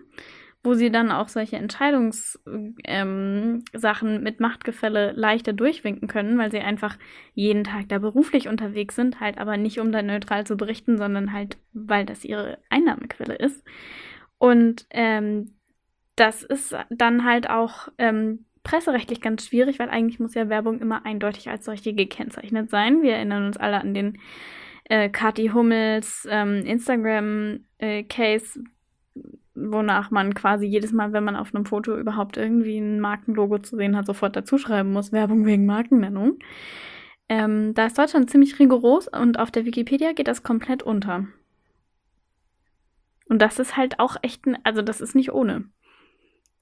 wo 0.64 0.74
sie 0.74 0.90
dann 0.90 1.10
auch 1.10 1.28
solche 1.28 1.56
Entscheidungssachen 1.56 2.74
ähm, 2.86 4.22
mit 4.22 4.40
Machtgefälle 4.40 5.12
leichter 5.12 5.52
durchwinken 5.52 6.08
können, 6.08 6.38
weil 6.38 6.50
sie 6.50 6.60
einfach 6.60 6.96
jeden 7.34 7.64
Tag 7.64 7.88
da 7.88 7.98
beruflich 7.98 8.48
unterwegs 8.48 8.96
sind, 8.96 9.20
halt 9.20 9.38
aber 9.38 9.56
nicht 9.58 9.78
um 9.78 9.92
da 9.92 10.02
neutral 10.02 10.46
zu 10.46 10.56
berichten, 10.56 10.96
sondern 10.96 11.32
halt, 11.32 11.58
weil 11.74 12.06
das 12.06 12.24
ihre 12.24 12.58
Einnahmequelle 12.70 13.34
ist. 13.34 13.62
Und 14.38 14.86
ähm, 14.90 15.54
das 16.22 16.44
ist 16.44 16.72
dann 16.88 17.24
halt 17.24 17.50
auch 17.50 17.88
ähm, 17.98 18.44
presserechtlich 18.62 19.20
ganz 19.20 19.44
schwierig, 19.44 19.80
weil 19.80 19.90
eigentlich 19.90 20.20
muss 20.20 20.34
ja 20.34 20.48
Werbung 20.48 20.78
immer 20.78 21.04
eindeutig 21.04 21.50
als 21.50 21.64
solche 21.64 21.94
gekennzeichnet 21.94 22.70
sein. 22.70 23.02
Wir 23.02 23.14
erinnern 23.14 23.44
uns 23.44 23.56
alle 23.56 23.80
an 23.80 23.92
den 23.92 24.20
äh, 24.84 25.08
Kati 25.08 25.48
Hummels 25.48 26.24
ähm, 26.30 26.64
Instagram-Case, 26.64 28.60
äh, 28.60 29.20
wonach 29.56 30.12
man 30.12 30.32
quasi 30.32 30.64
jedes 30.64 30.92
Mal, 30.92 31.12
wenn 31.12 31.24
man 31.24 31.34
auf 31.34 31.52
einem 31.52 31.66
Foto 31.66 31.98
überhaupt 31.98 32.36
irgendwie 32.36 32.78
ein 32.78 33.00
Markenlogo 33.00 33.58
zu 33.58 33.74
sehen 33.74 33.96
hat, 33.96 34.06
sofort 34.06 34.36
dazuschreiben 34.36 34.92
muss, 34.92 35.10
Werbung 35.10 35.44
wegen 35.44 35.66
Markennennung. 35.66 36.38
Ähm, 37.28 37.74
da 37.74 37.86
ist 37.86 37.98
Deutschland 37.98 38.30
ziemlich 38.30 38.60
rigoros 38.60 39.08
und 39.08 39.40
auf 39.40 39.50
der 39.50 39.64
Wikipedia 39.64 40.12
geht 40.12 40.28
das 40.28 40.44
komplett 40.44 40.84
unter. 40.84 41.26
Und 43.28 43.42
das 43.42 43.58
ist 43.58 43.76
halt 43.76 43.98
auch 43.98 44.16
echt, 44.22 44.44
also 44.62 44.82
das 44.82 45.00
ist 45.00 45.16
nicht 45.16 45.32
ohne 45.32 45.64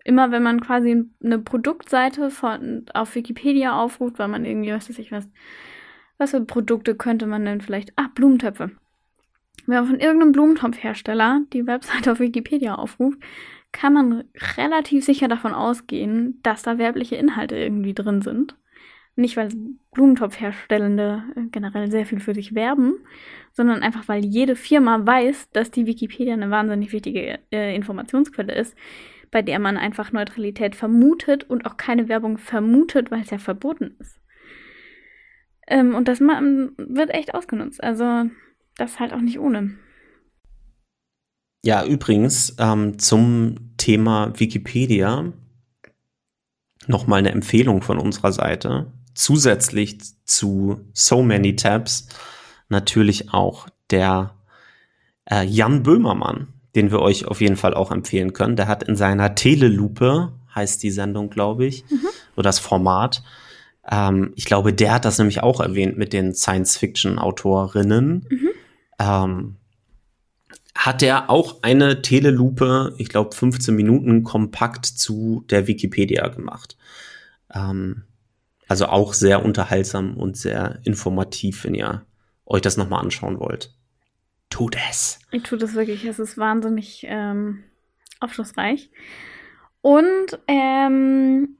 immer 0.05 0.31
wenn 0.31 0.43
man 0.43 0.61
quasi 0.61 1.05
eine 1.23 1.39
Produktseite 1.39 2.31
von, 2.31 2.87
auf 2.95 3.15
Wikipedia 3.15 3.79
aufruft, 3.79 4.19
weil 4.19 4.29
man 4.29 4.45
irgendwie, 4.45 4.73
was 4.73 4.89
weiß 4.89 4.99
ich 4.99 5.13
was, 5.13 5.29
was 6.19 6.31
für 6.33 6.41
Produkte 6.43 6.95
könnte 6.95 7.27
man 7.27 7.45
denn 7.45 7.61
vielleicht, 7.61 7.93
ah, 7.97 8.09
Blumentöpfe. 8.15 8.71
Wenn 9.67 9.77
man 9.77 9.87
von 9.87 10.01
irgendeinem 10.01 10.33
Blumentopfhersteller 10.33 11.43
die 11.53 11.67
Webseite 11.67 12.13
auf 12.13 12.21
Wikipedia 12.21 12.75
aufruft, 12.75 13.19
kann 13.73 13.93
man 13.93 14.25
relativ 14.57 15.05
sicher 15.05 15.29
davon 15.29 15.55
ausgehen, 15.55 16.41
dass 16.43 16.63
da 16.63 16.79
werbliche 16.79 17.17
Inhalte 17.17 17.57
irgendwie 17.57 17.95
drin 17.95 18.23
sind. 18.23 18.57
Nicht, 19.17 19.37
weil 19.37 19.51
Blumentopfherstellende 19.93 21.23
äh, 21.37 21.41
generell 21.51 21.91
sehr 21.91 22.07
viel 22.07 22.21
für 22.21 22.35
sich 22.35 22.55
werben, 22.55 22.95
sondern 23.53 23.83
einfach, 23.83 24.09
weil 24.09 24.25
jede 24.25 24.57
Firma 24.57 25.05
weiß, 25.05 25.51
dass 25.51 25.71
die 25.71 25.87
Wikipedia 25.87 26.33
eine 26.33 26.51
wahnsinnig 26.51 26.93
wichtige 26.93 27.39
äh, 27.53 27.75
Informationsquelle 27.75 28.55
ist, 28.55 28.77
bei 29.31 29.43
der 29.43 29.59
man 29.59 29.77
einfach 29.77 30.13
Neutralität 30.13 30.75
vermutet 30.75 31.45
und 31.45 31.67
auch 31.67 31.77
keine 31.77 32.09
Werbung 32.09 32.39
vermutet, 32.39 33.11
weil 33.11 33.23
es 33.23 33.31
ja 33.31 33.39
verboten 33.39 33.97
ist. 33.99 34.21
Ähm, 35.67 35.95
und 35.95 36.09
das 36.09 36.21
wird 36.21 37.11
echt 37.11 37.35
ausgenutzt. 37.35 37.83
Also 37.83 38.25
das 38.77 38.99
halt 38.99 39.13
auch 39.13 39.21
nicht 39.21 39.39
ohne. 39.39 39.77
Ja, 41.65 41.85
übrigens 41.85 42.57
ähm, 42.59 42.99
zum 42.99 43.77
Thema 43.77 44.33
Wikipedia 44.39 45.33
nochmal 46.87 47.19
eine 47.19 47.31
Empfehlung 47.31 47.83
von 47.83 47.99
unserer 47.99 48.33
Seite. 48.33 48.93
Zusätzlich 49.15 49.99
zu 50.25 50.81
So 50.93 51.23
Many 51.23 51.57
Tabs 51.57 52.09
natürlich 52.69 53.33
auch 53.33 53.69
der 53.91 54.35
äh, 55.31 55.45
Jan 55.45 55.83
Böhmermann, 55.83 56.49
den 56.75 56.91
wir 56.91 57.01
euch 57.01 57.27
auf 57.27 57.41
jeden 57.41 57.57
Fall 57.57 57.75
auch 57.75 57.91
empfehlen 57.91 58.33
können. 58.33 58.57
Der 58.57 58.69
hat 58.69 58.83
in 58.83 58.97
seiner 58.97 59.35
Telelupe, 59.35 60.33
heißt 60.55 60.83
die 60.83 60.91
Sendung, 60.91 61.31
glaube 61.31 61.67
ich, 61.67 61.85
mhm. 61.91 62.07
oder 62.37 62.45
das 62.45 62.59
Format, 62.59 63.23
ähm, 63.91 64.33
ich 64.37 64.45
glaube, 64.45 64.73
der 64.73 64.95
hat 64.95 65.05
das 65.05 65.19
nämlich 65.19 65.43
auch 65.43 65.61
erwähnt 65.61 65.99
mit 65.99 66.13
den 66.13 66.35
Science-Fiction-Autorinnen. 66.35 68.27
Mhm. 68.29 68.49
Ähm, 68.99 69.57
hat 70.75 71.03
er 71.03 71.29
auch 71.29 71.63
eine 71.63 72.01
Telelupe, 72.01 72.95
ich 72.99 73.09
glaube 73.09 73.35
15 73.35 73.75
Minuten 73.75 74.23
kompakt 74.23 74.87
zu 74.87 75.45
der 75.51 75.67
Wikipedia 75.67 76.29
gemacht. 76.29 76.77
Ähm, 77.53 78.05
also 78.69 78.87
auch 78.87 79.15
sehr 79.15 79.45
unterhaltsam 79.45 80.17
und 80.17 80.37
sehr 80.37 80.79
informativ, 80.85 81.65
wenn 81.65 81.75
ihr 81.75 82.07
euch 82.47 82.63
das 82.63 82.77
nochmal 82.77 83.03
anschauen 83.03 83.41
wollt 83.41 83.75
tut 84.51 84.77
es. 84.91 85.19
Ich 85.31 85.45
tue 85.45 85.59
das 85.59 85.75
wirklich. 85.75 86.05
Es 86.05 86.19
ist 86.19 86.37
wahnsinnig 86.37 87.05
ähm, 87.09 87.65
aufschlussreich. 88.21 88.91
Und 89.81 90.39
ähm, 90.47 91.57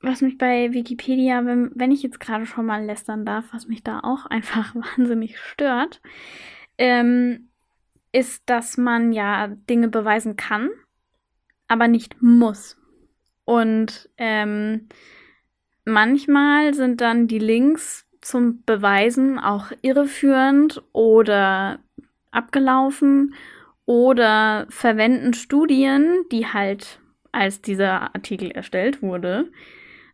was 0.00 0.20
mich 0.20 0.38
bei 0.38 0.72
Wikipedia, 0.72 1.44
wenn, 1.44 1.70
wenn 1.74 1.92
ich 1.92 2.02
jetzt 2.02 2.20
gerade 2.20 2.46
schon 2.46 2.66
mal 2.66 2.84
lästern 2.84 3.24
darf, 3.24 3.44
was 3.52 3.68
mich 3.68 3.82
da 3.82 4.00
auch 4.00 4.26
einfach 4.26 4.74
wahnsinnig 4.96 5.38
stört, 5.38 6.00
ähm, 6.78 7.48
ist, 8.12 8.42
dass 8.46 8.76
man 8.76 9.12
ja 9.12 9.48
Dinge 9.48 9.88
beweisen 9.88 10.36
kann, 10.36 10.70
aber 11.68 11.88
nicht 11.88 12.20
muss. 12.20 12.76
Und 13.44 14.10
ähm, 14.18 14.88
manchmal 15.84 16.74
sind 16.74 17.00
dann 17.00 17.26
die 17.26 17.38
Links 17.38 18.06
zum 18.20 18.62
Beweisen 18.64 19.38
auch 19.38 19.72
irreführend 19.82 20.82
oder 20.92 21.80
abgelaufen 22.32 23.34
oder 23.86 24.66
verwenden 24.68 25.34
Studien, 25.34 26.24
die 26.30 26.46
halt, 26.46 27.00
als 27.30 27.60
dieser 27.60 28.14
Artikel 28.14 28.50
erstellt 28.50 29.02
wurde, 29.02 29.50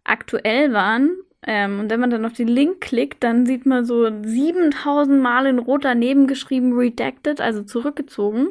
aktuell 0.04 0.72
waren. 0.72 1.16
Ähm, 1.46 1.80
und 1.80 1.90
wenn 1.90 2.00
man 2.00 2.10
dann 2.10 2.24
auf 2.24 2.32
den 2.32 2.48
Link 2.48 2.80
klickt, 2.80 3.22
dann 3.22 3.46
sieht 3.46 3.66
man 3.66 3.84
so 3.84 4.10
7000 4.22 5.20
Mal 5.22 5.46
in 5.46 5.58
rot 5.58 5.84
daneben 5.84 6.26
geschrieben 6.26 6.76
redacted, 6.76 7.40
also 7.40 7.62
zurückgezogen, 7.62 8.48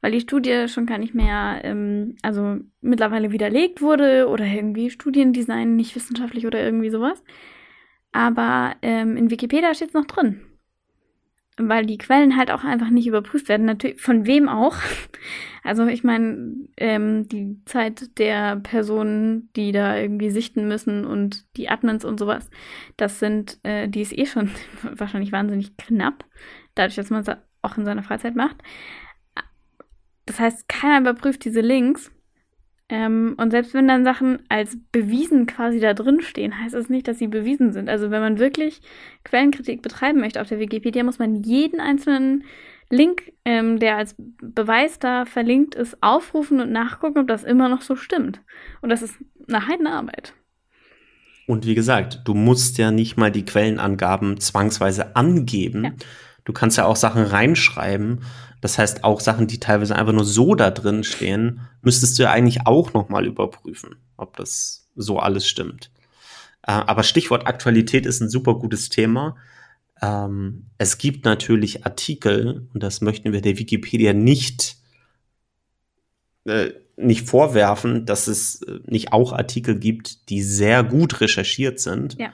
weil 0.00 0.12
die 0.12 0.20
Studie 0.20 0.68
schon 0.68 0.86
gar 0.86 0.98
nicht 0.98 1.14
mehr, 1.14 1.60
ähm, 1.62 2.16
also 2.22 2.58
mittlerweile 2.80 3.32
widerlegt 3.32 3.82
wurde 3.82 4.28
oder 4.28 4.46
irgendwie 4.46 4.90
Studiendesign 4.90 5.76
nicht 5.76 5.94
wissenschaftlich 5.94 6.46
oder 6.46 6.62
irgendwie 6.62 6.90
sowas. 6.90 7.22
Aber 8.12 8.76
ähm, 8.80 9.16
in 9.16 9.30
Wikipedia 9.30 9.74
steht 9.74 9.88
es 9.88 9.94
noch 9.94 10.06
drin. 10.06 10.40
Weil 11.58 11.86
die 11.86 11.98
Quellen 11.98 12.36
halt 12.36 12.50
auch 12.50 12.64
einfach 12.64 12.90
nicht 12.90 13.06
überprüft 13.06 13.48
werden. 13.48 13.66
Natürlich 13.66 14.00
von 14.00 14.26
wem 14.26 14.48
auch. 14.48 14.76
Also 15.62 15.86
ich 15.86 16.04
meine, 16.04 16.54
ähm, 16.76 17.28
die 17.28 17.60
Zeit 17.64 18.18
der 18.18 18.56
Personen, 18.56 19.50
die 19.56 19.72
da 19.72 19.96
irgendwie 19.96 20.30
sichten 20.30 20.68
müssen 20.68 21.04
und 21.04 21.44
die 21.56 21.68
Admins 21.68 22.04
und 22.04 22.18
sowas, 22.18 22.50
das 22.96 23.18
sind, 23.18 23.58
äh, 23.64 23.88
die 23.88 24.02
ist 24.02 24.16
eh 24.16 24.26
schon 24.26 24.50
wahrscheinlich 24.82 25.32
wahnsinnig 25.32 25.76
knapp, 25.76 26.24
dadurch, 26.74 26.96
dass 26.96 27.10
man 27.10 27.22
es 27.22 27.36
auch 27.62 27.76
in 27.76 27.84
seiner 27.84 28.02
Freizeit 28.02 28.36
macht. 28.36 28.56
Das 30.26 30.38
heißt, 30.38 30.68
keiner 30.68 31.00
überprüft 31.00 31.44
diese 31.44 31.60
Links. 31.60 32.10
Ähm, 32.88 33.34
und 33.36 33.50
selbst 33.50 33.74
wenn 33.74 33.88
dann 33.88 34.04
Sachen 34.04 34.38
als 34.48 34.76
bewiesen 34.92 35.46
quasi 35.46 35.80
da 35.80 35.92
drin 35.92 36.20
stehen, 36.20 36.60
heißt 36.60 36.74
das 36.74 36.88
nicht, 36.88 37.08
dass 37.08 37.18
sie 37.18 37.26
bewiesen 37.26 37.72
sind. 37.72 37.88
Also 37.88 38.10
wenn 38.10 38.20
man 38.20 38.38
wirklich 38.38 38.80
Quellenkritik 39.24 39.82
betreiben 39.82 40.20
möchte 40.20 40.40
auf 40.40 40.48
der 40.48 40.60
Wikipedia, 40.60 41.02
muss 41.02 41.18
man 41.18 41.42
jeden 41.42 41.80
einzelnen 41.80 42.44
Link, 42.88 43.32
ähm, 43.44 43.80
der 43.80 43.96
als 43.96 44.14
Beweis 44.40 45.00
da 45.00 45.24
verlinkt 45.24 45.74
ist, 45.74 46.00
aufrufen 46.00 46.60
und 46.60 46.70
nachgucken, 46.70 47.18
ob 47.18 47.26
das 47.26 47.42
immer 47.42 47.68
noch 47.68 47.82
so 47.82 47.96
stimmt. 47.96 48.40
Und 48.80 48.90
das 48.90 49.02
ist 49.02 49.16
eine 49.48 49.66
Heidenarbeit. 49.66 50.34
Und 51.48 51.66
wie 51.66 51.74
gesagt, 51.74 52.22
du 52.24 52.34
musst 52.34 52.78
ja 52.78 52.92
nicht 52.92 53.16
mal 53.16 53.32
die 53.32 53.44
Quellenangaben 53.44 54.38
zwangsweise 54.38 55.16
angeben. 55.16 55.84
Ja. 55.84 55.90
Du 56.44 56.52
kannst 56.52 56.78
ja 56.78 56.84
auch 56.84 56.96
Sachen 56.96 57.24
reinschreiben 57.24 58.20
das 58.66 58.78
heißt, 58.78 59.04
auch 59.04 59.20
Sachen, 59.20 59.46
die 59.46 59.60
teilweise 59.60 59.94
einfach 59.94 60.12
nur 60.12 60.24
so 60.24 60.56
da 60.56 60.72
drin 60.72 61.04
stehen, 61.04 61.60
müsstest 61.82 62.18
du 62.18 62.24
ja 62.24 62.32
eigentlich 62.32 62.66
auch 62.66 62.92
nochmal 62.94 63.24
überprüfen, 63.24 63.94
ob 64.16 64.36
das 64.36 64.88
so 64.96 65.20
alles 65.20 65.46
stimmt. 65.46 65.92
Äh, 66.62 66.72
aber 66.72 67.04
Stichwort 67.04 67.46
Aktualität 67.46 68.06
ist 68.06 68.20
ein 68.20 68.28
super 68.28 68.56
gutes 68.56 68.88
Thema. 68.88 69.36
Ähm, 70.02 70.66
es 70.78 70.98
gibt 70.98 71.24
natürlich 71.24 71.86
Artikel, 71.86 72.66
und 72.74 72.82
das 72.82 73.00
möchten 73.02 73.32
wir 73.32 73.40
der 73.40 73.56
Wikipedia 73.56 74.12
nicht, 74.12 74.78
äh, 76.44 76.72
nicht 76.96 77.28
vorwerfen, 77.28 78.04
dass 78.04 78.26
es 78.26 78.62
äh, 78.62 78.80
nicht 78.86 79.12
auch 79.12 79.32
Artikel 79.32 79.78
gibt, 79.78 80.28
die 80.28 80.42
sehr 80.42 80.82
gut 80.82 81.20
recherchiert 81.20 81.78
sind, 81.78 82.18
ja. 82.18 82.32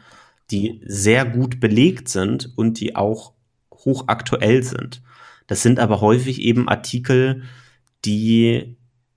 die 0.50 0.80
sehr 0.86 1.26
gut 1.26 1.60
belegt 1.60 2.08
sind 2.08 2.54
und 2.56 2.80
die 2.80 2.96
auch 2.96 3.34
hochaktuell 3.84 4.62
sind. 4.62 5.02
Das 5.46 5.62
sind 5.62 5.78
aber 5.78 6.00
häufig 6.00 6.40
eben 6.40 6.68
Artikel, 6.68 7.42
die 8.04 8.76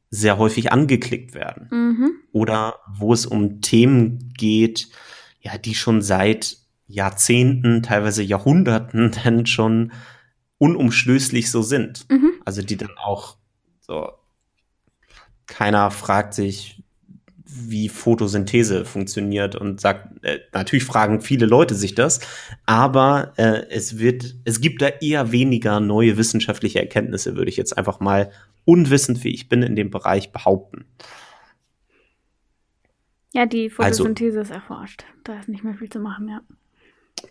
sehr 0.10 0.38
häufig 0.38 0.72
angeklickt 0.72 1.34
werden. 1.34 1.68
Mhm. 1.72 2.12
Oder 2.32 2.80
wo 2.88 3.14
es 3.14 3.26
um 3.26 3.62
Themen 3.62 4.34
geht, 4.38 4.90
ja, 5.42 5.58
die 5.58 5.76
schon 5.76 6.02
seit 6.02 6.58
Jahrzehnten, 6.88 7.84
teilweise 7.84 8.24
Jahrhunderten 8.24 9.12
dann 9.24 9.46
schon 9.46 9.92
unumschlüssig 10.58 11.52
so 11.52 11.62
sind. 11.62 12.10
Mhm. 12.10 12.32
Also 12.46 12.62
die 12.62 12.78
dann 12.78 12.98
auch 12.98 13.38
so, 13.82 14.10
keiner 15.48 15.92
fragt 15.92 16.34
sich, 16.34 16.84
wie 17.48 17.90
Photosynthese 17.90 18.86
funktioniert 18.86 19.56
und 19.56 19.80
sagt, 19.80 20.24
äh, 20.24 20.40
natürlich 20.52 20.84
fragen 20.84 21.22
viele 21.22 21.46
Leute 21.46 21.76
sich 21.76 21.96
das, 21.96 22.20
aber 22.66 23.34
äh, 23.38 23.66
es 23.70 24.00
wird, 24.00 24.36
es 24.46 24.62
gibt 24.62 24.82
da 24.82 24.88
eher 24.88 25.32
weniger 25.32 25.80
neue 25.80 26.18
wissenschaftliche 26.18 26.80
Erkenntnisse, 26.80 27.36
würde 27.36 27.50
ich 27.50 27.58
jetzt 27.58 27.78
einfach 27.78 28.00
mal 28.00 28.32
unwissend, 28.66 29.24
wie 29.24 29.34
ich 29.34 29.48
bin, 29.48 29.62
in 29.62 29.76
dem 29.76 29.92
Bereich 29.92 30.32
behaupten. 30.32 30.86
Ja, 33.34 33.46
die 33.46 33.72
also 33.78 34.04
Photosynthese 34.04 34.40
also, 34.40 34.52
ist 34.52 34.56
erforscht. 34.56 35.04
Da 35.24 35.38
ist 35.40 35.50
nicht 35.50 35.64
mehr 35.64 35.76
viel 35.76 35.90
zu 35.90 36.00
machen, 36.00 36.30
ja. 36.30 36.42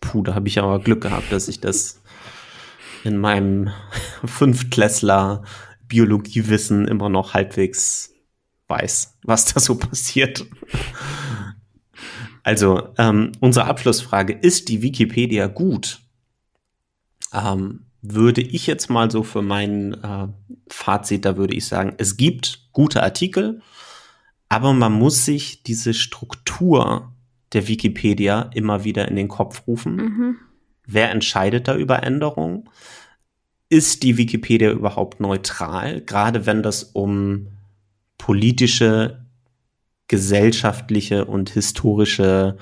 Puh, 0.00 0.22
da 0.22 0.34
habe 0.34 0.48
ich 0.48 0.58
aber 0.58 0.78
Glück 0.78 1.00
gehabt, 1.00 1.32
dass 1.32 1.48
ich 1.48 1.60
das 1.60 2.02
in 3.04 3.18
meinem 3.18 3.70
Fünftklässler 4.24 5.42
Biologiewissen 5.88 6.86
immer 6.88 7.08
noch 7.08 7.34
halbwegs 7.34 8.13
weiß, 8.68 9.18
was 9.22 9.52
da 9.52 9.60
so 9.60 9.74
passiert. 9.78 10.46
Also, 12.42 12.88
ähm, 12.98 13.32
unsere 13.40 13.66
Abschlussfrage, 13.66 14.32
ist 14.32 14.68
die 14.68 14.82
Wikipedia 14.82 15.46
gut? 15.46 16.00
Ähm, 17.32 17.86
würde 18.02 18.42
ich 18.42 18.66
jetzt 18.66 18.90
mal 18.90 19.10
so 19.10 19.22
für 19.22 19.40
mein 19.40 19.94
äh, 19.94 20.28
Fazit, 20.68 21.24
da 21.24 21.38
würde 21.38 21.54
ich 21.54 21.66
sagen, 21.66 21.94
es 21.96 22.18
gibt 22.18 22.68
gute 22.72 23.02
Artikel, 23.02 23.62
aber 24.50 24.74
man 24.74 24.92
muss 24.92 25.24
sich 25.24 25.62
diese 25.62 25.94
Struktur 25.94 27.14
der 27.54 27.66
Wikipedia 27.66 28.50
immer 28.54 28.84
wieder 28.84 29.08
in 29.08 29.16
den 29.16 29.28
Kopf 29.28 29.66
rufen. 29.66 29.96
Mhm. 29.96 30.36
Wer 30.86 31.10
entscheidet 31.10 31.66
da 31.66 31.76
über 31.76 32.02
Änderungen? 32.02 32.68
Ist 33.70 34.02
die 34.02 34.18
Wikipedia 34.18 34.70
überhaupt 34.70 35.18
neutral? 35.18 36.02
Gerade 36.02 36.44
wenn 36.44 36.62
das 36.62 36.82
um 36.82 37.48
politische, 38.24 39.18
gesellschaftliche 40.08 41.26
und 41.26 41.50
historische 41.50 42.56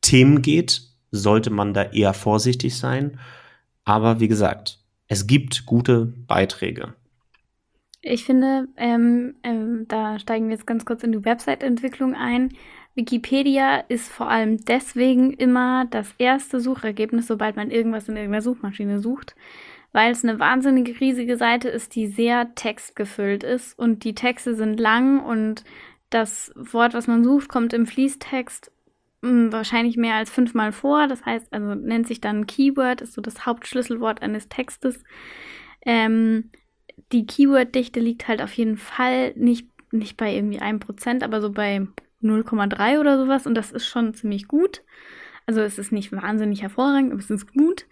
Themen 0.00 0.40
geht, 0.40 0.80
sollte 1.10 1.50
man 1.50 1.74
da 1.74 1.82
eher 1.82 2.14
vorsichtig 2.14 2.78
sein. 2.78 3.20
Aber 3.84 4.20
wie 4.20 4.28
gesagt, 4.28 4.78
es 5.08 5.26
gibt 5.26 5.66
gute 5.66 6.06
Beiträge. 6.06 6.94
Ich 8.00 8.24
finde, 8.24 8.68
ähm, 8.78 9.34
ähm, 9.42 9.84
da 9.86 10.18
steigen 10.18 10.46
wir 10.46 10.54
jetzt 10.54 10.66
ganz 10.66 10.86
kurz 10.86 11.02
in 11.02 11.12
die 11.12 11.26
Website-Entwicklung 11.26 12.14
ein. 12.14 12.54
Wikipedia 12.94 13.84
ist 13.88 14.08
vor 14.08 14.30
allem 14.30 14.64
deswegen 14.64 15.34
immer 15.34 15.84
das 15.90 16.08
erste 16.16 16.58
Suchergebnis, 16.58 17.26
sobald 17.26 17.56
man 17.56 17.70
irgendwas 17.70 18.08
in 18.08 18.16
irgendeiner 18.16 18.40
Suchmaschine 18.40 18.98
sucht 18.98 19.34
weil 19.92 20.12
es 20.12 20.24
eine 20.24 20.38
wahnsinnige 20.38 20.98
riesige 21.00 21.36
Seite 21.36 21.68
ist, 21.68 21.94
die 21.94 22.06
sehr 22.06 22.54
textgefüllt 22.54 23.44
ist 23.44 23.78
und 23.78 24.04
die 24.04 24.14
Texte 24.14 24.54
sind 24.54 24.80
lang 24.80 25.20
und 25.20 25.64
das 26.10 26.52
Wort, 26.56 26.94
was 26.94 27.06
man 27.06 27.24
sucht, 27.24 27.48
kommt 27.48 27.72
im 27.72 27.86
Fließtext 27.86 28.70
hm, 29.22 29.52
wahrscheinlich 29.52 29.96
mehr 29.96 30.16
als 30.16 30.30
fünfmal 30.30 30.72
vor. 30.72 31.06
Das 31.08 31.24
heißt, 31.24 31.52
also 31.52 31.74
nennt 31.74 32.06
sich 32.06 32.20
dann 32.20 32.46
Keyword, 32.46 33.00
ist 33.00 33.14
so 33.14 33.20
das 33.20 33.46
Hauptschlüsselwort 33.46 34.22
eines 34.22 34.48
Textes. 34.48 35.02
Ähm, 35.84 36.50
die 37.12 37.26
Keyword-Dichte 37.26 38.00
liegt 38.00 38.28
halt 38.28 38.42
auf 38.42 38.52
jeden 38.54 38.76
Fall 38.76 39.32
nicht, 39.36 39.68
nicht 39.90 40.16
bei 40.16 40.34
irgendwie 40.34 40.60
einem 40.60 40.80
Prozent, 40.80 41.22
aber 41.22 41.40
so 41.40 41.50
bei 41.50 41.86
0,3 42.22 43.00
oder 43.00 43.18
sowas 43.18 43.46
und 43.46 43.54
das 43.54 43.72
ist 43.72 43.86
schon 43.86 44.14
ziemlich 44.14 44.48
gut. 44.48 44.82
Also 45.46 45.60
es 45.60 45.78
ist 45.78 45.92
nicht 45.92 46.12
wahnsinnig 46.12 46.62
hervorragend, 46.62 47.12
aber 47.12 47.20
es 47.20 47.30
ist 47.30 47.52
gut. 47.52 47.86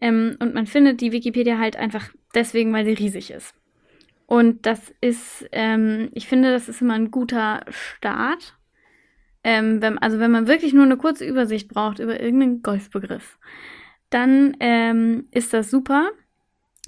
Ähm, 0.00 0.36
und 0.40 0.54
man 0.54 0.66
findet 0.66 1.00
die 1.00 1.12
Wikipedia 1.12 1.58
halt 1.58 1.76
einfach 1.76 2.10
deswegen, 2.34 2.72
weil 2.72 2.84
sie 2.84 2.92
riesig 2.92 3.30
ist. 3.30 3.54
Und 4.26 4.66
das 4.66 4.92
ist, 5.00 5.46
ähm, 5.52 6.08
ich 6.12 6.28
finde, 6.28 6.50
das 6.52 6.68
ist 6.68 6.80
immer 6.80 6.94
ein 6.94 7.10
guter 7.10 7.64
Start. 7.68 8.56
Ähm, 9.42 9.82
wenn, 9.82 9.98
also 9.98 10.18
wenn 10.18 10.30
man 10.30 10.48
wirklich 10.48 10.72
nur 10.72 10.84
eine 10.84 10.96
kurze 10.96 11.26
Übersicht 11.26 11.68
braucht 11.68 11.98
über 11.98 12.20
irgendeinen 12.20 12.62
Golfbegriff, 12.62 13.38
dann 14.08 14.56
ähm, 14.60 15.28
ist 15.30 15.52
das 15.52 15.70
super. 15.70 16.10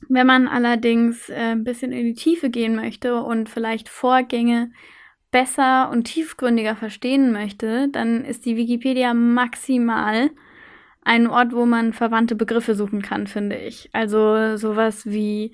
Wenn 0.09 0.27
man 0.27 0.49
allerdings 0.49 1.29
äh, 1.29 1.53
ein 1.53 1.65
bisschen 1.65 1.93
in 1.93 2.05
die 2.07 2.15
Tiefe 2.15 2.51
gehen 2.51 2.77
möchte 2.77 3.23
und 3.23 3.49
vielleicht 3.49 3.89
Vorgänge 3.89 4.71
besser 5.31 5.91
und 5.91 6.05
tiefgründiger 6.05 6.77
verstehen 6.77 7.33
möchte, 7.33 7.89
dann 7.89 8.25
ist 8.25 8.47
die 8.47 8.57
Wikipedia 8.57 9.13
maximal 9.13 10.31
ein 11.07 11.29
Ort, 11.29 11.53
wo 11.53 11.67
man 11.67 11.93
verwandte 11.93 12.35
Begriffe 12.35 12.75
suchen 12.75 13.01
kann, 13.01 13.29
finde 13.29 13.57
ich. 13.57 13.89
Also 13.93 14.57
sowas 14.57 15.07
wie 15.07 15.53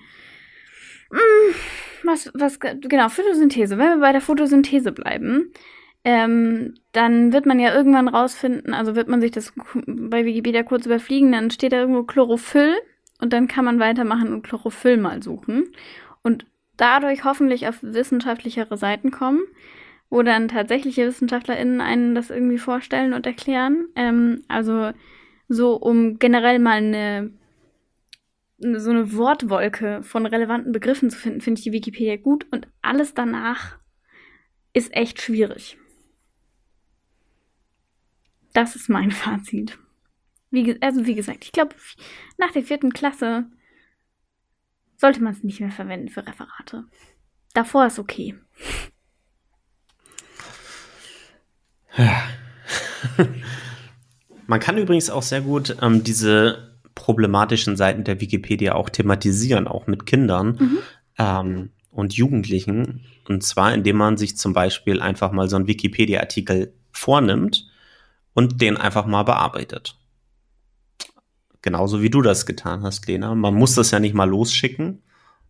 mh, 1.10 1.18
hm, 1.20 1.54
was, 2.04 2.30
was, 2.34 2.58
genau, 2.58 3.08
Photosynthese. 3.08 3.76
Wenn 3.78 3.90
wir 3.90 4.00
bei 4.00 4.12
der 4.12 4.22
Photosynthese 4.22 4.92
bleiben, 4.92 5.52
ähm, 6.04 6.74
dann 6.92 7.32
wird 7.32 7.46
man 7.46 7.60
ja 7.60 7.74
irgendwann 7.74 8.08
rausfinden, 8.08 8.74
also 8.74 8.96
wird 8.96 9.08
man 9.08 9.20
sich 9.20 9.30
das 9.30 9.52
bei 9.86 10.24
Wikipedia 10.24 10.62
kurz 10.62 10.86
überfliegen, 10.86 11.32
dann 11.32 11.50
steht 11.50 11.72
da 11.72 11.80
irgendwo 11.80 12.02
Chlorophyll 12.02 12.74
und 13.20 13.32
dann 13.32 13.46
kann 13.46 13.64
man 13.64 13.78
weitermachen 13.78 14.32
und 14.32 14.42
Chlorophyll 14.42 14.96
mal 14.96 15.22
suchen 15.22 15.68
und 16.22 16.46
dadurch 16.76 17.24
hoffentlich 17.24 17.68
auf 17.68 17.76
wissenschaftlichere 17.82 18.76
Seiten 18.76 19.12
kommen, 19.12 19.42
wo 20.10 20.22
dann 20.22 20.48
tatsächliche 20.48 21.06
WissenschaftlerInnen 21.06 21.80
einen 21.80 22.14
das 22.14 22.30
irgendwie 22.30 22.58
vorstellen 22.58 23.12
und 23.12 23.26
erklären. 23.26 23.86
Ähm, 23.94 24.42
also 24.48 24.90
so 25.52 25.74
um 25.74 26.18
generell 26.18 26.58
mal 26.58 26.78
eine 26.78 27.30
so 28.58 28.90
eine 28.90 29.12
Wortwolke 29.12 30.02
von 30.04 30.24
relevanten 30.24 30.72
Begriffen 30.72 31.10
zu 31.10 31.18
finden, 31.18 31.40
finde 31.40 31.58
ich 31.58 31.64
die 31.64 31.72
Wikipedia 31.72 32.16
gut 32.16 32.46
und 32.52 32.68
alles 32.80 33.12
danach 33.12 33.78
ist 34.72 34.94
echt 34.94 35.20
schwierig. 35.20 35.76
Das 38.52 38.76
ist 38.76 38.88
mein 38.88 39.10
Fazit. 39.10 39.78
Wie, 40.50 40.80
also 40.80 41.06
wie 41.06 41.14
gesagt, 41.14 41.44
ich 41.44 41.52
glaube, 41.52 41.74
nach 42.38 42.52
der 42.52 42.62
vierten 42.62 42.92
Klasse 42.92 43.50
sollte 44.96 45.22
man 45.22 45.32
es 45.32 45.42
nicht 45.42 45.60
mehr 45.60 45.72
verwenden 45.72 46.08
für 46.08 46.24
Referate. 46.24 46.84
Davor 47.54 47.86
ist 47.86 47.98
okay. 47.98 48.36
Ja. 51.96 52.22
Man 54.52 54.60
kann 54.60 54.76
übrigens 54.76 55.08
auch 55.08 55.22
sehr 55.22 55.40
gut 55.40 55.78
ähm, 55.80 56.04
diese 56.04 56.76
problematischen 56.94 57.74
Seiten 57.74 58.04
der 58.04 58.20
Wikipedia 58.20 58.74
auch 58.74 58.90
thematisieren, 58.90 59.66
auch 59.66 59.86
mit 59.86 60.04
Kindern 60.04 60.58
mhm. 60.60 60.78
ähm, 61.16 61.70
und 61.90 62.12
Jugendlichen. 62.12 63.06
Und 63.26 63.42
zwar, 63.44 63.72
indem 63.72 63.96
man 63.96 64.18
sich 64.18 64.36
zum 64.36 64.52
Beispiel 64.52 65.00
einfach 65.00 65.32
mal 65.32 65.48
so 65.48 65.56
einen 65.56 65.68
Wikipedia-Artikel 65.68 66.74
vornimmt 66.90 67.66
und 68.34 68.60
den 68.60 68.76
einfach 68.76 69.06
mal 69.06 69.22
bearbeitet. 69.22 69.96
Genauso 71.62 72.02
wie 72.02 72.10
du 72.10 72.20
das 72.20 72.44
getan 72.44 72.82
hast, 72.82 73.06
Lena. 73.06 73.34
Man 73.34 73.54
muss 73.54 73.74
das 73.74 73.90
ja 73.90 74.00
nicht 74.00 74.14
mal 74.14 74.28
losschicken, 74.28 75.02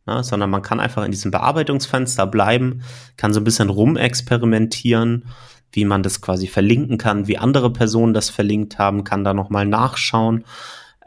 ne, 0.06 0.22
sondern 0.22 0.48
man 0.48 0.62
kann 0.62 0.78
einfach 0.78 1.04
in 1.04 1.10
diesem 1.10 1.32
Bearbeitungsfenster 1.32 2.28
bleiben, 2.28 2.84
kann 3.16 3.34
so 3.34 3.40
ein 3.40 3.44
bisschen 3.44 3.68
rumexperimentieren, 3.68 5.24
wie 5.72 5.84
man 5.84 6.02
das 6.02 6.20
quasi 6.20 6.46
verlinken 6.46 6.98
kann, 6.98 7.26
wie 7.26 7.38
andere 7.38 7.72
Personen 7.72 8.14
das 8.14 8.30
verlinkt 8.30 8.78
haben, 8.78 9.04
kann 9.04 9.24
da 9.24 9.34
nochmal 9.34 9.66
nachschauen, 9.66 10.44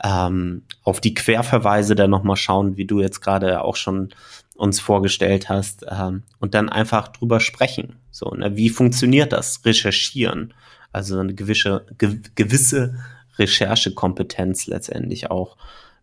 ähm, 0.04 0.64
auf 0.84 1.00
die 1.00 1.14
Querverweise 1.14 1.96
dann 1.96 2.10
nochmal 2.10 2.36
schauen, 2.36 2.76
wie 2.78 2.86
du 2.86 3.00
jetzt 3.00 3.22
gerade 3.22 3.64
auch 3.64 3.76
schon 3.76 4.10
uns 4.56 4.80
vorgestellt 4.80 5.50
hast, 5.50 5.86
ähm, 5.90 6.24
und 6.40 6.54
dann 6.54 6.70
einfach 6.70 7.10
drüber 7.10 7.40
sprechen. 7.40 7.98
So, 8.12 8.30
ne, 8.32 8.56
wie 8.56 8.70
funktioniert 8.70 9.34
das? 9.34 9.64
Recherchieren. 9.66 10.54
Also 10.92 11.20
eine 11.20 11.34
gewisse, 11.34 11.86
ge 11.98 12.20
gewisse 12.36 12.96
Recherchekompetenz 13.38 14.68
letztendlich 14.68 15.30
auch 15.30 15.58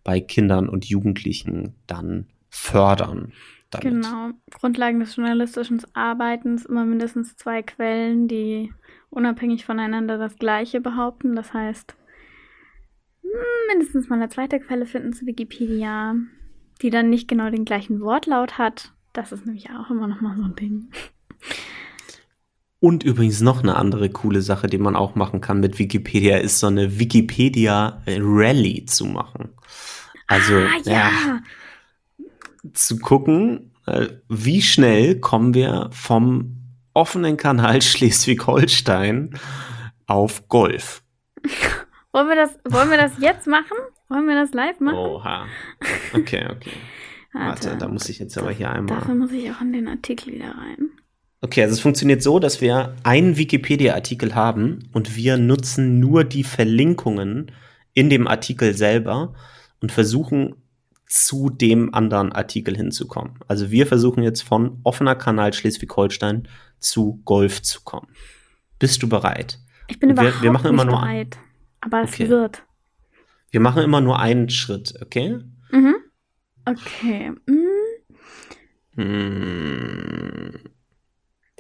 bei 0.05 0.21
Kindern 0.21 0.69
und 0.69 0.85
Jugendlichen 0.85 1.75
dann 1.87 2.27
fördern. 2.51 3.33
Damit. 3.73 3.85
Genau. 3.85 4.31
Grundlagen 4.51 5.01
des 5.01 5.17
journalistischen 5.17 5.83
Arbeitens 5.95 6.67
immer 6.67 6.85
mindestens 6.85 7.37
zwei 7.37 7.63
Quellen, 7.63 8.29
die 8.29 8.73
unabhängig 9.11 9.65
voneinander 9.65 10.19
das 10.19 10.37
Gleiche 10.37 10.81
behaupten. 10.81 11.35
Das 11.35 11.53
heißt, 11.55 11.97
hm, 13.23 13.31
mindestens 13.71 14.09
mal 14.09 14.17
eine 14.17 14.29
zweite 14.29 14.61
Quelle 14.61 14.87
finden 14.87 15.15
zu 15.15 15.27
Wikipedia, 15.27 16.15
die 16.83 16.91
dann 16.91 17.09
nicht 17.09 17.29
genau 17.29 17.51
den 17.51 17.65
gleichen 17.65 18.01
Wortlaut 18.01 18.59
hat. 18.59 18.93
Das 19.15 19.33
ist 19.33 19.47
nämlich 19.47 19.71
auch 19.71 19.91
immer 19.91 20.07
noch 20.07 20.21
mal 20.21 20.37
so 20.37 20.45
ein 20.45 20.55
Ding. 20.55 20.91
Und 22.79 23.05
übrigens 23.05 23.41
noch 23.41 23.63
eine 23.63 23.77
andere 23.77 24.11
coole 24.11 24.43
Sache, 24.43 24.67
die 24.67 24.79
man 24.79 24.97
auch 24.97 25.15
machen 25.15 25.41
kann 25.41 25.61
mit 25.61 25.79
Wikipedia, 25.79 26.39
ist 26.39 26.59
so 26.59 26.67
eine 26.67 26.99
Wikipedia 26.99 28.03
Rally 28.07 28.85
zu 28.87 29.07
machen. 29.07 29.51
Also 30.27 30.55
ah, 30.55 30.81
ja. 30.85 30.93
ja. 30.93 31.43
Zu 32.73 32.99
gucken, 32.99 33.73
äh, 33.87 34.09
wie 34.29 34.63
schnell 34.63 35.21
kommen 35.21 35.55
wir 35.55 35.91
vom 35.93 36.57
offenen 36.95 37.37
Kanal 37.37 37.83
Schleswig-Holstein 37.83 39.39
auf 40.07 40.49
Golf. 40.49 41.03
wollen 42.13 42.29
wir 42.29 42.37
das, 42.37 42.59
wollen 42.69 42.91
wir 42.91 42.99
das 42.99 43.13
jetzt 43.19 43.47
machen? 43.47 43.77
Wollen 44.09 44.27
wir 44.27 44.35
das 44.35 44.53
live 44.53 44.81
machen? 44.81 44.99
Oha. 44.99 45.47
Okay, 46.15 46.47
okay. 46.51 46.73
Warte, 47.33 47.71
Warte 47.71 47.79
da 47.79 47.89
muss 47.89 48.09
ich 48.11 48.19
jetzt 48.19 48.37
aber 48.37 48.51
hier 48.51 48.71
einmal. 48.71 48.99
Dafür 48.99 49.15
muss 49.15 49.33
ich 49.33 49.51
auch 49.51 49.63
in 49.63 49.73
den 49.73 49.89
Artikel 49.89 50.35
wieder 50.35 50.55
rein. 50.55 50.91
Okay, 51.41 51.63
also 51.63 51.73
es 51.73 51.81
funktioniert 51.81 52.23
so, 52.23 52.39
dass 52.39 52.61
wir 52.61 52.95
einen 53.03 53.37
Wikipedia-Artikel 53.37 54.35
haben 54.35 54.91
und 54.93 55.17
wir 55.17 55.39
nutzen 55.39 55.99
nur 55.99 56.25
die 56.25 56.45
Verlinkungen 56.45 57.51
in 57.95 58.11
dem 58.11 58.29
Artikel 58.29 58.75
selber 58.75 59.35
und 59.81 59.91
versuchen 59.91 60.62
zu 61.13 61.51
dem 61.51 61.93
anderen 61.93 62.33
Artikel 62.33 62.75
hinzukommen. 62.75 63.39
Also 63.47 63.71
wir 63.71 63.87
versuchen 63.87 64.23
jetzt 64.23 64.41
von 64.41 64.81
offener 64.83 65.15
Kanal 65.15 65.53
Schleswig-Holstein 65.53 66.49
zu 66.79 67.21
Golf 67.27 67.61
zu 67.61 67.83
kommen. 67.83 68.09
Bist 68.79 69.03
du 69.03 69.11
bereit? 69.11 69.59
Ich 69.89 69.99
bin 69.99 70.09
wir, 70.09 70.15
überhaupt 70.15 70.43
wir 70.43 70.51
machen 70.51 70.69
immer 70.69 70.85
nicht 70.85 70.93
nur 70.93 71.01
bereit, 71.03 71.39
aber 71.83 72.03
es 72.05 72.15
okay. 72.15 72.31
wird. 72.31 72.63
Wir 73.51 73.61
machen 73.61 73.83
immer 73.83 74.01
nur 74.01 74.21
einen 74.21 74.49
Schritt, 74.49 74.95
okay? 75.03 75.39
Mhm. 75.71 75.97
Okay. 76.65 77.33
Mhm. 77.45 77.67
Hm. 78.95 80.55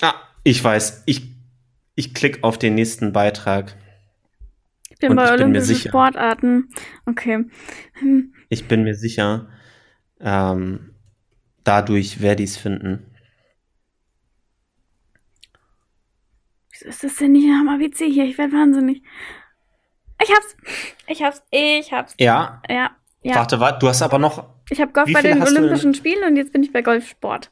Ah, 0.00 0.14
ich 0.44 0.64
weiß. 0.64 1.02
Ich, 1.04 1.36
ich 1.94 2.14
klicke 2.14 2.42
auf 2.42 2.58
den 2.58 2.74
nächsten 2.74 3.12
Beitrag. 3.12 3.76
Ich 4.88 4.98
bin 4.98 5.14
bei 5.14 5.26
ich 5.26 5.32
Olympischen 5.32 5.76
Sportarten. 5.76 6.70
Okay. 7.04 7.44
Hm. 7.94 8.32
Ich 8.52 8.68
bin 8.68 8.82
mir 8.82 8.94
sicher, 8.94 9.48
ähm, 10.20 10.94
dadurch 11.64 12.20
werde 12.20 12.42
ich 12.42 12.50
es 12.50 12.56
finden. 12.58 13.10
Wieso 16.70 16.90
ist 16.90 17.02
das 17.02 17.16
denn 17.16 17.32
nicht 17.32 17.48
Hammer 17.48 17.80
WC 17.80 18.10
hier? 18.10 18.26
Ich 18.26 18.36
werde 18.36 18.52
wahnsinnig. 18.52 19.02
Ich 20.22 20.30
hab's. 20.30 20.54
Ich 21.06 21.22
hab's. 21.22 21.42
Ich 21.50 21.92
hab's. 21.94 22.14
Ja. 22.20 22.60
Ja. 22.68 22.90
ja. 23.22 23.36
Warte, 23.36 23.58
warte, 23.58 23.78
du 23.78 23.88
hast 23.88 24.02
aber 24.02 24.18
noch. 24.18 24.50
Ich 24.68 24.82
habe 24.82 24.92
Golf 24.92 25.10
bei 25.10 25.22
den 25.22 25.42
Olympischen 25.42 25.94
Spielen 25.94 26.22
und 26.24 26.36
jetzt 26.36 26.52
bin 26.52 26.62
ich 26.62 26.74
bei 26.74 26.82
Golfsport. 26.82 27.50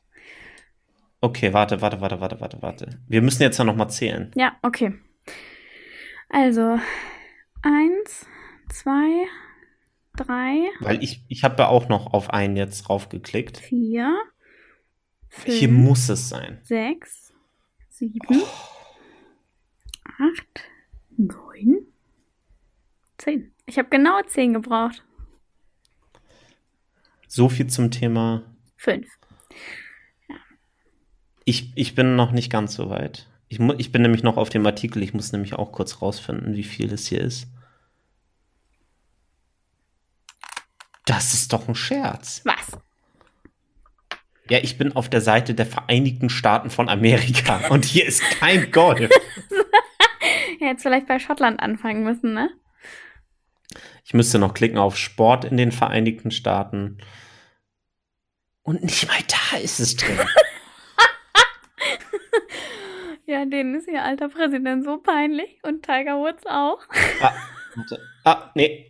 Okay, 1.22 1.55
warte, 1.55 1.80
warte, 1.80 2.03
warte, 2.03 2.20
warte, 2.20 2.40
warte, 2.42 2.61
warte. 2.61 3.01
Wir 3.09 3.22
müssen 3.22 3.42
jetzt 3.42 3.57
ja 3.57 3.64
noch 3.64 3.74
mal 3.74 3.88
zählen. 3.88 4.32
Ja, 4.34 4.59
okay. 4.61 4.98
Also, 6.28 6.78
eins, 7.62 8.26
zwei, 8.68 9.26
drei. 10.24 10.70
Weil 10.80 11.02
ich, 11.02 11.24
ich 11.28 11.44
habe 11.44 11.62
ja 11.62 11.68
auch 11.68 11.88
noch 11.88 12.12
auf 12.12 12.30
einen 12.30 12.56
jetzt 12.56 12.82
draufgeklickt. 12.82 13.58
Vier. 13.58 14.16
Fünf, 15.28 15.56
Hier 15.56 15.68
muss 15.68 16.08
es 16.08 16.28
sein. 16.28 16.58
Sechs, 16.64 17.32
sieben, 17.88 18.42
oh. 18.42 18.46
acht, 20.04 20.64
neun, 21.16 21.86
zehn. 23.16 23.52
Ich 23.66 23.78
habe 23.78 23.88
genau 23.88 24.20
zehn 24.26 24.54
gebraucht. 24.54 25.04
So 27.28 27.48
viel 27.48 27.68
zum 27.68 27.92
Thema. 27.92 28.42
Fünf. 28.76 29.06
Ich, 31.44 31.72
ich 31.76 31.94
bin 31.94 32.16
noch 32.16 32.32
nicht 32.32 32.50
ganz 32.50 32.74
so 32.74 32.90
weit. 32.90 33.28
Ich, 33.48 33.60
ich 33.60 33.92
bin 33.92 34.02
nämlich 34.02 34.24
noch 34.24 34.36
auf 34.36 34.50
dem 34.50 34.66
Artikel. 34.66 35.02
Ich 35.02 35.14
muss 35.14 35.32
nämlich 35.32 35.54
auch 35.54 35.70
kurz 35.70 36.02
rausfinden, 36.02 36.56
wie 36.56 36.64
viel 36.64 36.92
es 36.92 37.06
hier 37.06 37.20
ist. 37.20 37.46
Das 41.11 41.34
ist 41.34 41.52
doch 41.52 41.66
ein 41.66 41.74
Scherz. 41.74 42.42
Was? 42.44 42.78
Ja, 44.48 44.58
ich 44.62 44.78
bin 44.78 44.94
auf 44.94 45.11
der 45.11 45.20
Seite 45.20 45.54
der 45.54 45.66
Vereinigten 45.66 46.30
Staaten 46.30 46.70
von 46.70 46.88
Amerika 46.88 47.66
und 47.70 47.84
hier 47.84 48.06
ist 48.06 48.22
kein 48.38 48.70
Golf. 48.70 49.11
ja, 50.61 50.68
jetzt 50.68 50.82
vielleicht 50.82 51.08
bei 51.08 51.18
Schottland 51.18 51.58
anfangen 51.58 52.04
müssen, 52.04 52.32
ne? 52.32 52.50
Ich 54.04 54.14
müsste 54.14 54.38
noch 54.38 54.54
klicken 54.54 54.78
auf 54.78 54.96
Sport 54.96 55.44
in 55.44 55.56
den 55.56 55.72
Vereinigten 55.72 56.30
Staaten. 56.30 56.98
Und 58.62 58.84
nicht 58.84 59.08
mal 59.08 59.18
da 59.26 59.58
ist 59.58 59.80
es 59.80 59.96
drin. 59.96 60.16
Ja, 63.26 63.44
denen 63.44 63.76
ist 63.76 63.86
ihr 63.86 64.02
alter 64.02 64.28
Präsident 64.28 64.84
so 64.84 64.98
peinlich 64.98 65.61
und 65.62 65.84
Tiger 65.84 66.18
Woods 66.18 66.44
auch. 66.46 66.80
Ah, 67.22 67.32
ah 68.24 68.50
nee. 68.56 68.89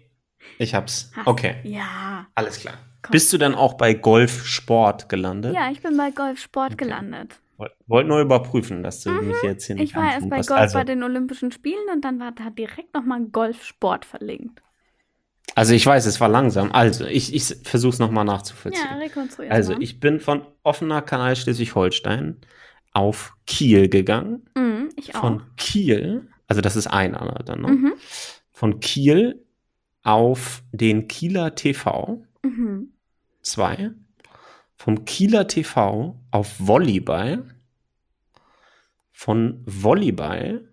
Ich 0.58 0.74
hab's. 0.74 1.10
Hast, 1.14 1.26
okay. 1.26 1.56
Ja. 1.64 2.26
Alles 2.34 2.60
klar. 2.60 2.74
Komm. 3.02 3.12
Bist 3.12 3.32
du 3.32 3.38
dann 3.38 3.54
auch 3.54 3.74
bei 3.74 3.94
Golfsport 3.94 5.08
gelandet? 5.08 5.54
Ja, 5.54 5.70
ich 5.70 5.82
bin 5.82 5.96
bei 5.96 6.10
Golfsport 6.10 6.74
okay. 6.74 6.84
gelandet. 6.84 7.40
Wollte 7.86 8.08
nur 8.08 8.20
überprüfen, 8.20 8.82
dass 8.82 9.02
du 9.02 9.10
mhm. 9.10 9.28
mich 9.28 9.42
jetzt 9.42 9.66
hier 9.66 9.74
nicht 9.74 9.90
Ich 9.90 9.96
war 9.96 10.12
erst 10.12 10.30
bei 10.30 10.36
Golf 10.36 10.50
also, 10.50 10.78
bei 10.78 10.84
den 10.84 11.02
Olympischen 11.02 11.52
Spielen 11.52 11.88
und 11.92 12.04
dann 12.04 12.18
war 12.18 12.32
da 12.32 12.48
direkt 12.50 12.94
nochmal 12.94 13.20
Golfsport 13.26 14.04
verlinkt. 14.04 14.62
Also 15.54 15.74
ich 15.74 15.84
weiß, 15.84 16.06
es 16.06 16.20
war 16.20 16.28
langsam. 16.28 16.72
Also, 16.72 17.04
ich, 17.06 17.34
ich 17.34 17.56
versuche 17.64 17.92
es 17.94 17.98
nochmal 17.98 18.24
nachzuvollziehen. 18.24 18.86
Ja, 18.88 18.98
rekonstruieren. 18.98 19.52
Also, 19.52 19.74
ich 19.78 20.00
bin 20.00 20.20
von 20.20 20.46
offener 20.62 21.02
Kanal 21.02 21.36
Schleswig-Holstein 21.36 22.36
auf 22.92 23.34
Kiel 23.46 23.88
gegangen. 23.88 24.48
Mhm, 24.54 24.90
ich 24.96 25.14
auch. 25.14 25.20
Von 25.20 25.42
Kiel, 25.56 26.28
also 26.46 26.60
das 26.60 26.76
ist 26.76 26.86
einer 26.86 27.42
dann, 27.44 27.62
ne? 27.62 27.68
Mhm. 27.68 27.92
Von 28.52 28.80
Kiel 28.80 29.44
auf 30.02 30.62
den 30.72 31.08
Kieler 31.08 31.54
TV. 31.54 32.24
Mhm. 32.42 32.92
Zwei. 33.42 33.90
Vom 34.76 35.04
Kieler 35.04 35.46
TV 35.46 36.18
auf 36.30 36.54
Volleyball. 36.58 37.44
Von 39.12 39.62
Volleyball 39.66 40.72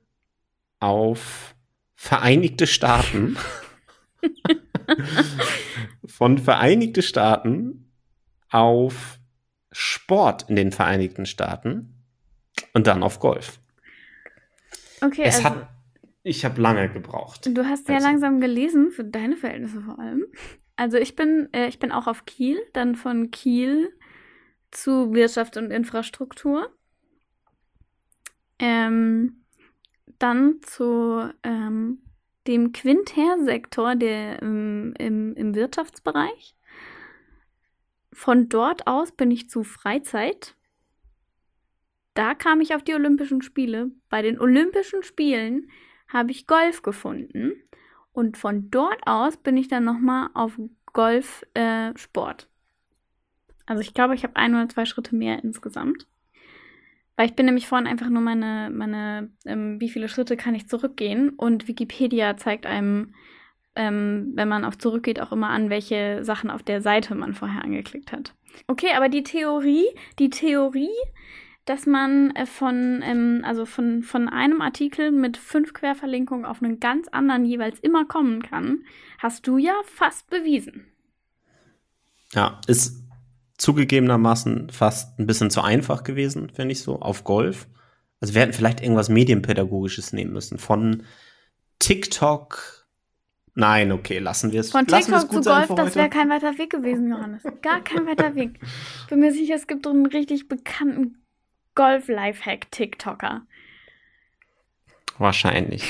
auf 0.80 1.56
Vereinigte 1.96 2.68
Staaten. 2.68 3.38
Von 6.06 6.38
Vereinigte 6.38 7.02
Staaten 7.02 7.92
auf 8.50 9.20
Sport 9.72 10.50
in 10.50 10.56
den 10.56 10.72
Vereinigten 10.72 11.26
Staaten 11.26 12.04
und 12.74 12.88
dann 12.88 13.04
auf 13.04 13.20
Golf. 13.20 13.60
Okay. 15.02 15.24
Es 15.26 15.38
also, 15.38 15.50
hat, 15.50 15.70
ich 16.28 16.44
habe 16.44 16.62
lange 16.62 16.90
gebraucht. 16.90 17.50
Du 17.52 17.66
hast 17.66 17.88
sehr 17.88 17.96
also. 17.96 18.08
langsam 18.08 18.42
gelesen, 18.42 18.92
für 18.92 19.06
deine 19.06 19.38
Verhältnisse 19.38 19.82
vor 19.82 19.98
allem. 19.98 20.26
Also 20.76 20.98
ich 20.98 21.16
bin, 21.16 21.48
äh, 21.54 21.70
ich 21.70 21.80
bin 21.80 21.92
auch 21.92 22.08
auf 22.08 22.26
Kiel, 22.26 22.60
dann 22.74 22.96
von 22.96 23.32
Kiel 23.32 23.94
zu 24.70 25.14
Wirtschaft 25.14 25.58
und 25.58 25.72
Infrastruktur. 25.72 26.70
Ähm, 28.60 29.44
dann 30.20 30.62
zu 30.62 31.32
ähm, 31.44 32.00
dem 32.48 32.74
Quinter-Sektor 32.74 33.96
der, 33.96 34.42
im, 34.42 34.94
im, 35.00 35.34
im 35.36 35.56
Wirtschaftsbereich. 35.56 36.56
Von 38.12 38.50
dort 38.50 38.88
aus 38.88 39.12
bin 39.12 39.32
ich 39.32 39.50
zu 39.50 39.64
Freizeit. 39.64 40.56
Da 42.16 42.34
kam 42.34 42.62
ich 42.62 42.76
auf 42.76 42.84
die 42.84 42.96
Olympischen 42.96 43.42
Spiele. 43.42 43.92
Bei 44.10 44.22
den 44.22 44.40
Olympischen 44.40 45.04
Spielen 45.04 45.70
habe 46.08 46.32
ich 46.32 46.48
Golf 46.48 46.82
gefunden. 46.82 47.54
Und 48.12 48.38
von 48.38 48.72
dort 48.72 49.00
aus 49.06 49.38
bin 49.38 49.58
ich 49.58 49.68
dann 49.68 49.84
nochmal 49.84 50.30
auf 50.34 50.60
Golfsport. 50.94 52.44
Äh, 52.44 52.48
also 53.68 53.82
ich 53.82 53.94
glaube, 53.94 54.16
ich 54.16 54.24
habe 54.24 54.36
ein 54.36 54.56
oder 54.56 54.70
zwei 54.70 54.86
Schritte 54.86 55.16
mehr 55.16 55.44
insgesamt. 55.44 56.08
Weil 57.16 57.28
ich 57.28 57.36
bin 57.36 57.46
nämlich 57.48 57.68
vorhin 57.68 57.88
einfach 57.88 58.10
nur 58.10 58.22
meine, 58.22 58.70
meine, 58.72 59.32
ähm, 59.46 59.82
wie 59.82 59.90
viele 59.90 60.08
Schritte 60.08 60.38
kann 60.38 60.56
ich 60.56 60.68
zurückgehen? 60.68 61.30
Und 61.30 61.68
Wikipedia 61.68 62.38
zeigt 62.38 62.66
einem, 62.66 63.14
ähm, 63.76 64.32
wenn 64.36 64.48
man 64.48 64.64
auf 64.64 64.78
zurückgeht, 64.78 65.20
auch 65.20 65.32
immer 65.32 65.50
an, 65.50 65.70
welche 65.70 66.24
Sachen 66.24 66.50
auf 66.50 66.64
der 66.64 66.82
Seite 66.82 67.16
man 67.16 67.34
vorher 67.34 67.64
angeklickt 67.64 68.12
hat. 68.12 68.34
Okay, 68.68 68.92
aber 68.96 69.10
die 69.10 69.24
Theorie, 69.24 69.86
die 70.20 70.30
Theorie, 70.30 70.90
dass 71.68 71.86
man 71.86 72.32
äh, 72.32 72.46
von, 72.46 73.02
ähm, 73.04 73.42
also 73.44 73.66
von, 73.66 74.02
von 74.02 74.30
einem 74.30 74.62
Artikel 74.62 75.12
mit 75.12 75.38
fünf 75.38 75.74
Querverlinkungen 75.74 76.46
auf 76.46 76.64
einen 76.64 76.80
ganz 76.80 77.08
anderen 77.10 77.46
jeweils 77.46 77.80
immer 77.80 78.06
kommen 78.06 78.42
kann, 78.42 78.86
hast 79.20 79.46
du 79.48 79.58
ja 79.58 79.74
fast 79.86 80.30
bewiesen. 80.30 80.86
Ja, 82.34 82.62
ist 82.68 83.04
zugegebenermaßen 83.58 84.70
fast 84.70 85.20
ein 85.20 85.28
bisschen 85.28 85.50
zu 85.50 85.62
einfach 85.62 86.04
gewesen, 86.04 86.50
finde 86.50 86.72
ich 86.72 86.82
so, 86.82 87.02
auf 87.02 87.26
Golf. 87.26 87.68
Also 88.22 88.34
wir 88.34 88.42
hätten 88.42 88.54
vielleicht 88.54 88.82
irgendwas 88.82 89.10
Medienpädagogisches 89.10 90.14
nehmen 90.14 90.32
müssen. 90.34 90.58
Von 90.58 91.04
TikTok. 91.80 92.86
Nein, 93.56 93.92
okay, 93.92 94.20
lassen 94.20 94.54
wir 94.54 94.62
es. 94.62 94.72
Von 94.72 94.88
TikTok 94.88 95.32
zu 95.32 95.42
Golf, 95.42 95.68
das 95.76 95.96
wäre 95.96 96.10
kein 96.10 96.30
weiter 96.30 96.58
Weg 96.58 96.70
gewesen, 96.70 97.10
Johannes. 97.10 97.44
Gar 97.62 97.82
kein 97.82 98.06
weiter 98.06 98.36
Weg. 98.36 98.60
Ich 99.02 99.08
bin 99.08 99.20
mir 99.20 99.34
sicher, 99.34 99.56
es 99.56 99.68
gibt 99.68 99.86
einen 99.86 100.06
richtig 100.06 100.48
bekannten 100.48 101.18
Golf-Lifehack-TikToker. 101.78 103.44
Wahrscheinlich. 105.20 105.84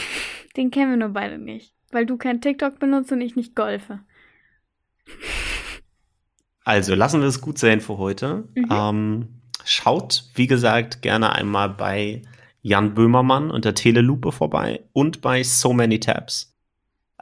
Den 0.55 0.69
kennen 0.69 0.91
wir 0.91 0.97
nur 0.97 1.09
beide 1.09 1.37
nicht. 1.37 1.73
Weil 1.91 2.05
du 2.05 2.17
kein 2.17 2.41
TikTok 2.41 2.77
benutzt 2.79 3.11
und 3.11 3.21
ich 3.21 3.35
nicht 3.35 3.55
golfe. 3.55 4.01
Also 6.63 6.93
lassen 6.95 7.21
wir 7.21 7.27
es 7.27 7.39
gut 7.39 7.57
sein 7.57 7.79
für 7.79 7.97
heute. 7.97 8.49
Mhm. 8.53 8.67
Ähm, 8.69 9.27
schaut, 9.63 10.25
wie 10.35 10.47
gesagt, 10.47 11.01
gerne 11.01 11.31
einmal 11.33 11.69
bei 11.69 12.23
Jan 12.61 12.93
Böhmermann 12.93 13.49
und 13.49 13.63
der 13.63 13.73
Telelupe 13.73 14.33
vorbei 14.33 14.83
und 14.91 15.21
bei 15.21 15.43
So 15.43 15.71
Many 15.71 16.01
Tabs. 16.01 16.53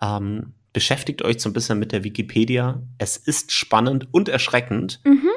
Ähm, 0.01 0.53
beschäftigt 0.73 1.21
euch 1.21 1.39
so 1.39 1.49
ein 1.49 1.53
bisschen 1.53 1.77
mit 1.77 1.91
der 1.91 2.03
Wikipedia. 2.03 2.81
Es 2.97 3.17
ist 3.17 3.51
spannend 3.51 4.07
und 4.11 4.27
erschreckend. 4.27 5.01
Mhm. 5.05 5.29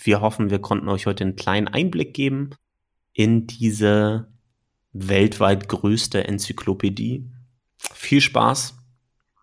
Wir 0.00 0.20
hoffen, 0.20 0.50
wir 0.50 0.60
konnten 0.60 0.88
euch 0.88 1.06
heute 1.06 1.24
einen 1.24 1.36
kleinen 1.36 1.68
Einblick 1.68 2.14
geben 2.14 2.50
in 3.12 3.46
diese 3.46 4.28
weltweit 4.92 5.68
größte 5.68 6.24
Enzyklopädie. 6.24 7.30
Viel 7.78 8.20
Spaß 8.20 8.76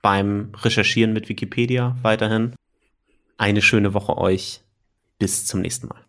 beim 0.02 0.52
Recherchieren 0.56 1.14
mit 1.14 1.30
Wikipedia 1.30 1.97
weiterhin. 2.02 2.56
Eine 3.38 3.62
schöne 3.62 3.93
Woche 3.93 4.18
euch. 4.18 4.62
Bis 5.18 5.45
zum 5.45 5.62
nächsten 5.62 5.88
Mal. 5.88 6.06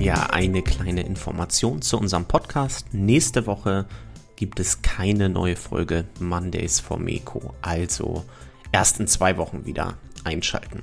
Ja, 0.00 0.30
eine 0.30 0.62
kleine 0.62 1.02
Information 1.02 1.82
zu 1.82 1.98
unserem 1.98 2.26
Podcast. 2.26 2.92
Nächste 2.92 3.46
Woche 3.46 3.86
gibt 4.34 4.58
es 4.58 4.82
keine 4.82 5.28
neue 5.28 5.54
Folge 5.54 6.04
Mondays 6.18 6.80
for 6.80 6.98
Meko. 6.98 7.54
Also 7.62 8.24
erst 8.72 8.98
in 8.98 9.06
zwei 9.06 9.36
Wochen 9.36 9.66
wieder 9.66 9.96
einschalten. 10.24 10.82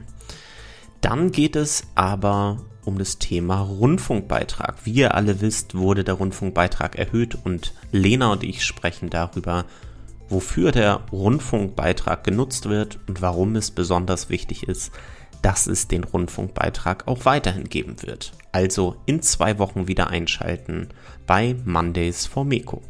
Dann 1.01 1.31
geht 1.31 1.55
es 1.55 1.83
aber 1.95 2.57
um 2.85 2.97
das 2.97 3.17
Thema 3.17 3.61
Rundfunkbeitrag. 3.61 4.85
Wie 4.85 4.93
ihr 4.93 5.15
alle 5.15 5.41
wisst, 5.41 5.75
wurde 5.75 6.03
der 6.03 6.15
Rundfunkbeitrag 6.15 6.95
erhöht 6.97 7.37
und 7.43 7.73
Lena 7.91 8.31
und 8.31 8.43
ich 8.43 8.63
sprechen 8.63 9.09
darüber, 9.09 9.65
wofür 10.29 10.71
der 10.71 11.01
Rundfunkbeitrag 11.11 12.23
genutzt 12.23 12.69
wird 12.69 12.99
und 13.07 13.21
warum 13.21 13.55
es 13.55 13.71
besonders 13.71 14.29
wichtig 14.29 14.63
ist, 14.67 14.91
dass 15.41 15.67
es 15.67 15.87
den 15.87 16.03
Rundfunkbeitrag 16.03 17.07
auch 17.07 17.25
weiterhin 17.25 17.65
geben 17.65 18.01
wird. 18.03 18.31
Also 18.51 18.95
in 19.05 19.21
zwei 19.21 19.59
Wochen 19.59 19.87
wieder 19.87 20.07
einschalten 20.07 20.89
bei 21.25 21.55
Mondays 21.65 22.27
for 22.27 22.45
Meko. 22.45 22.81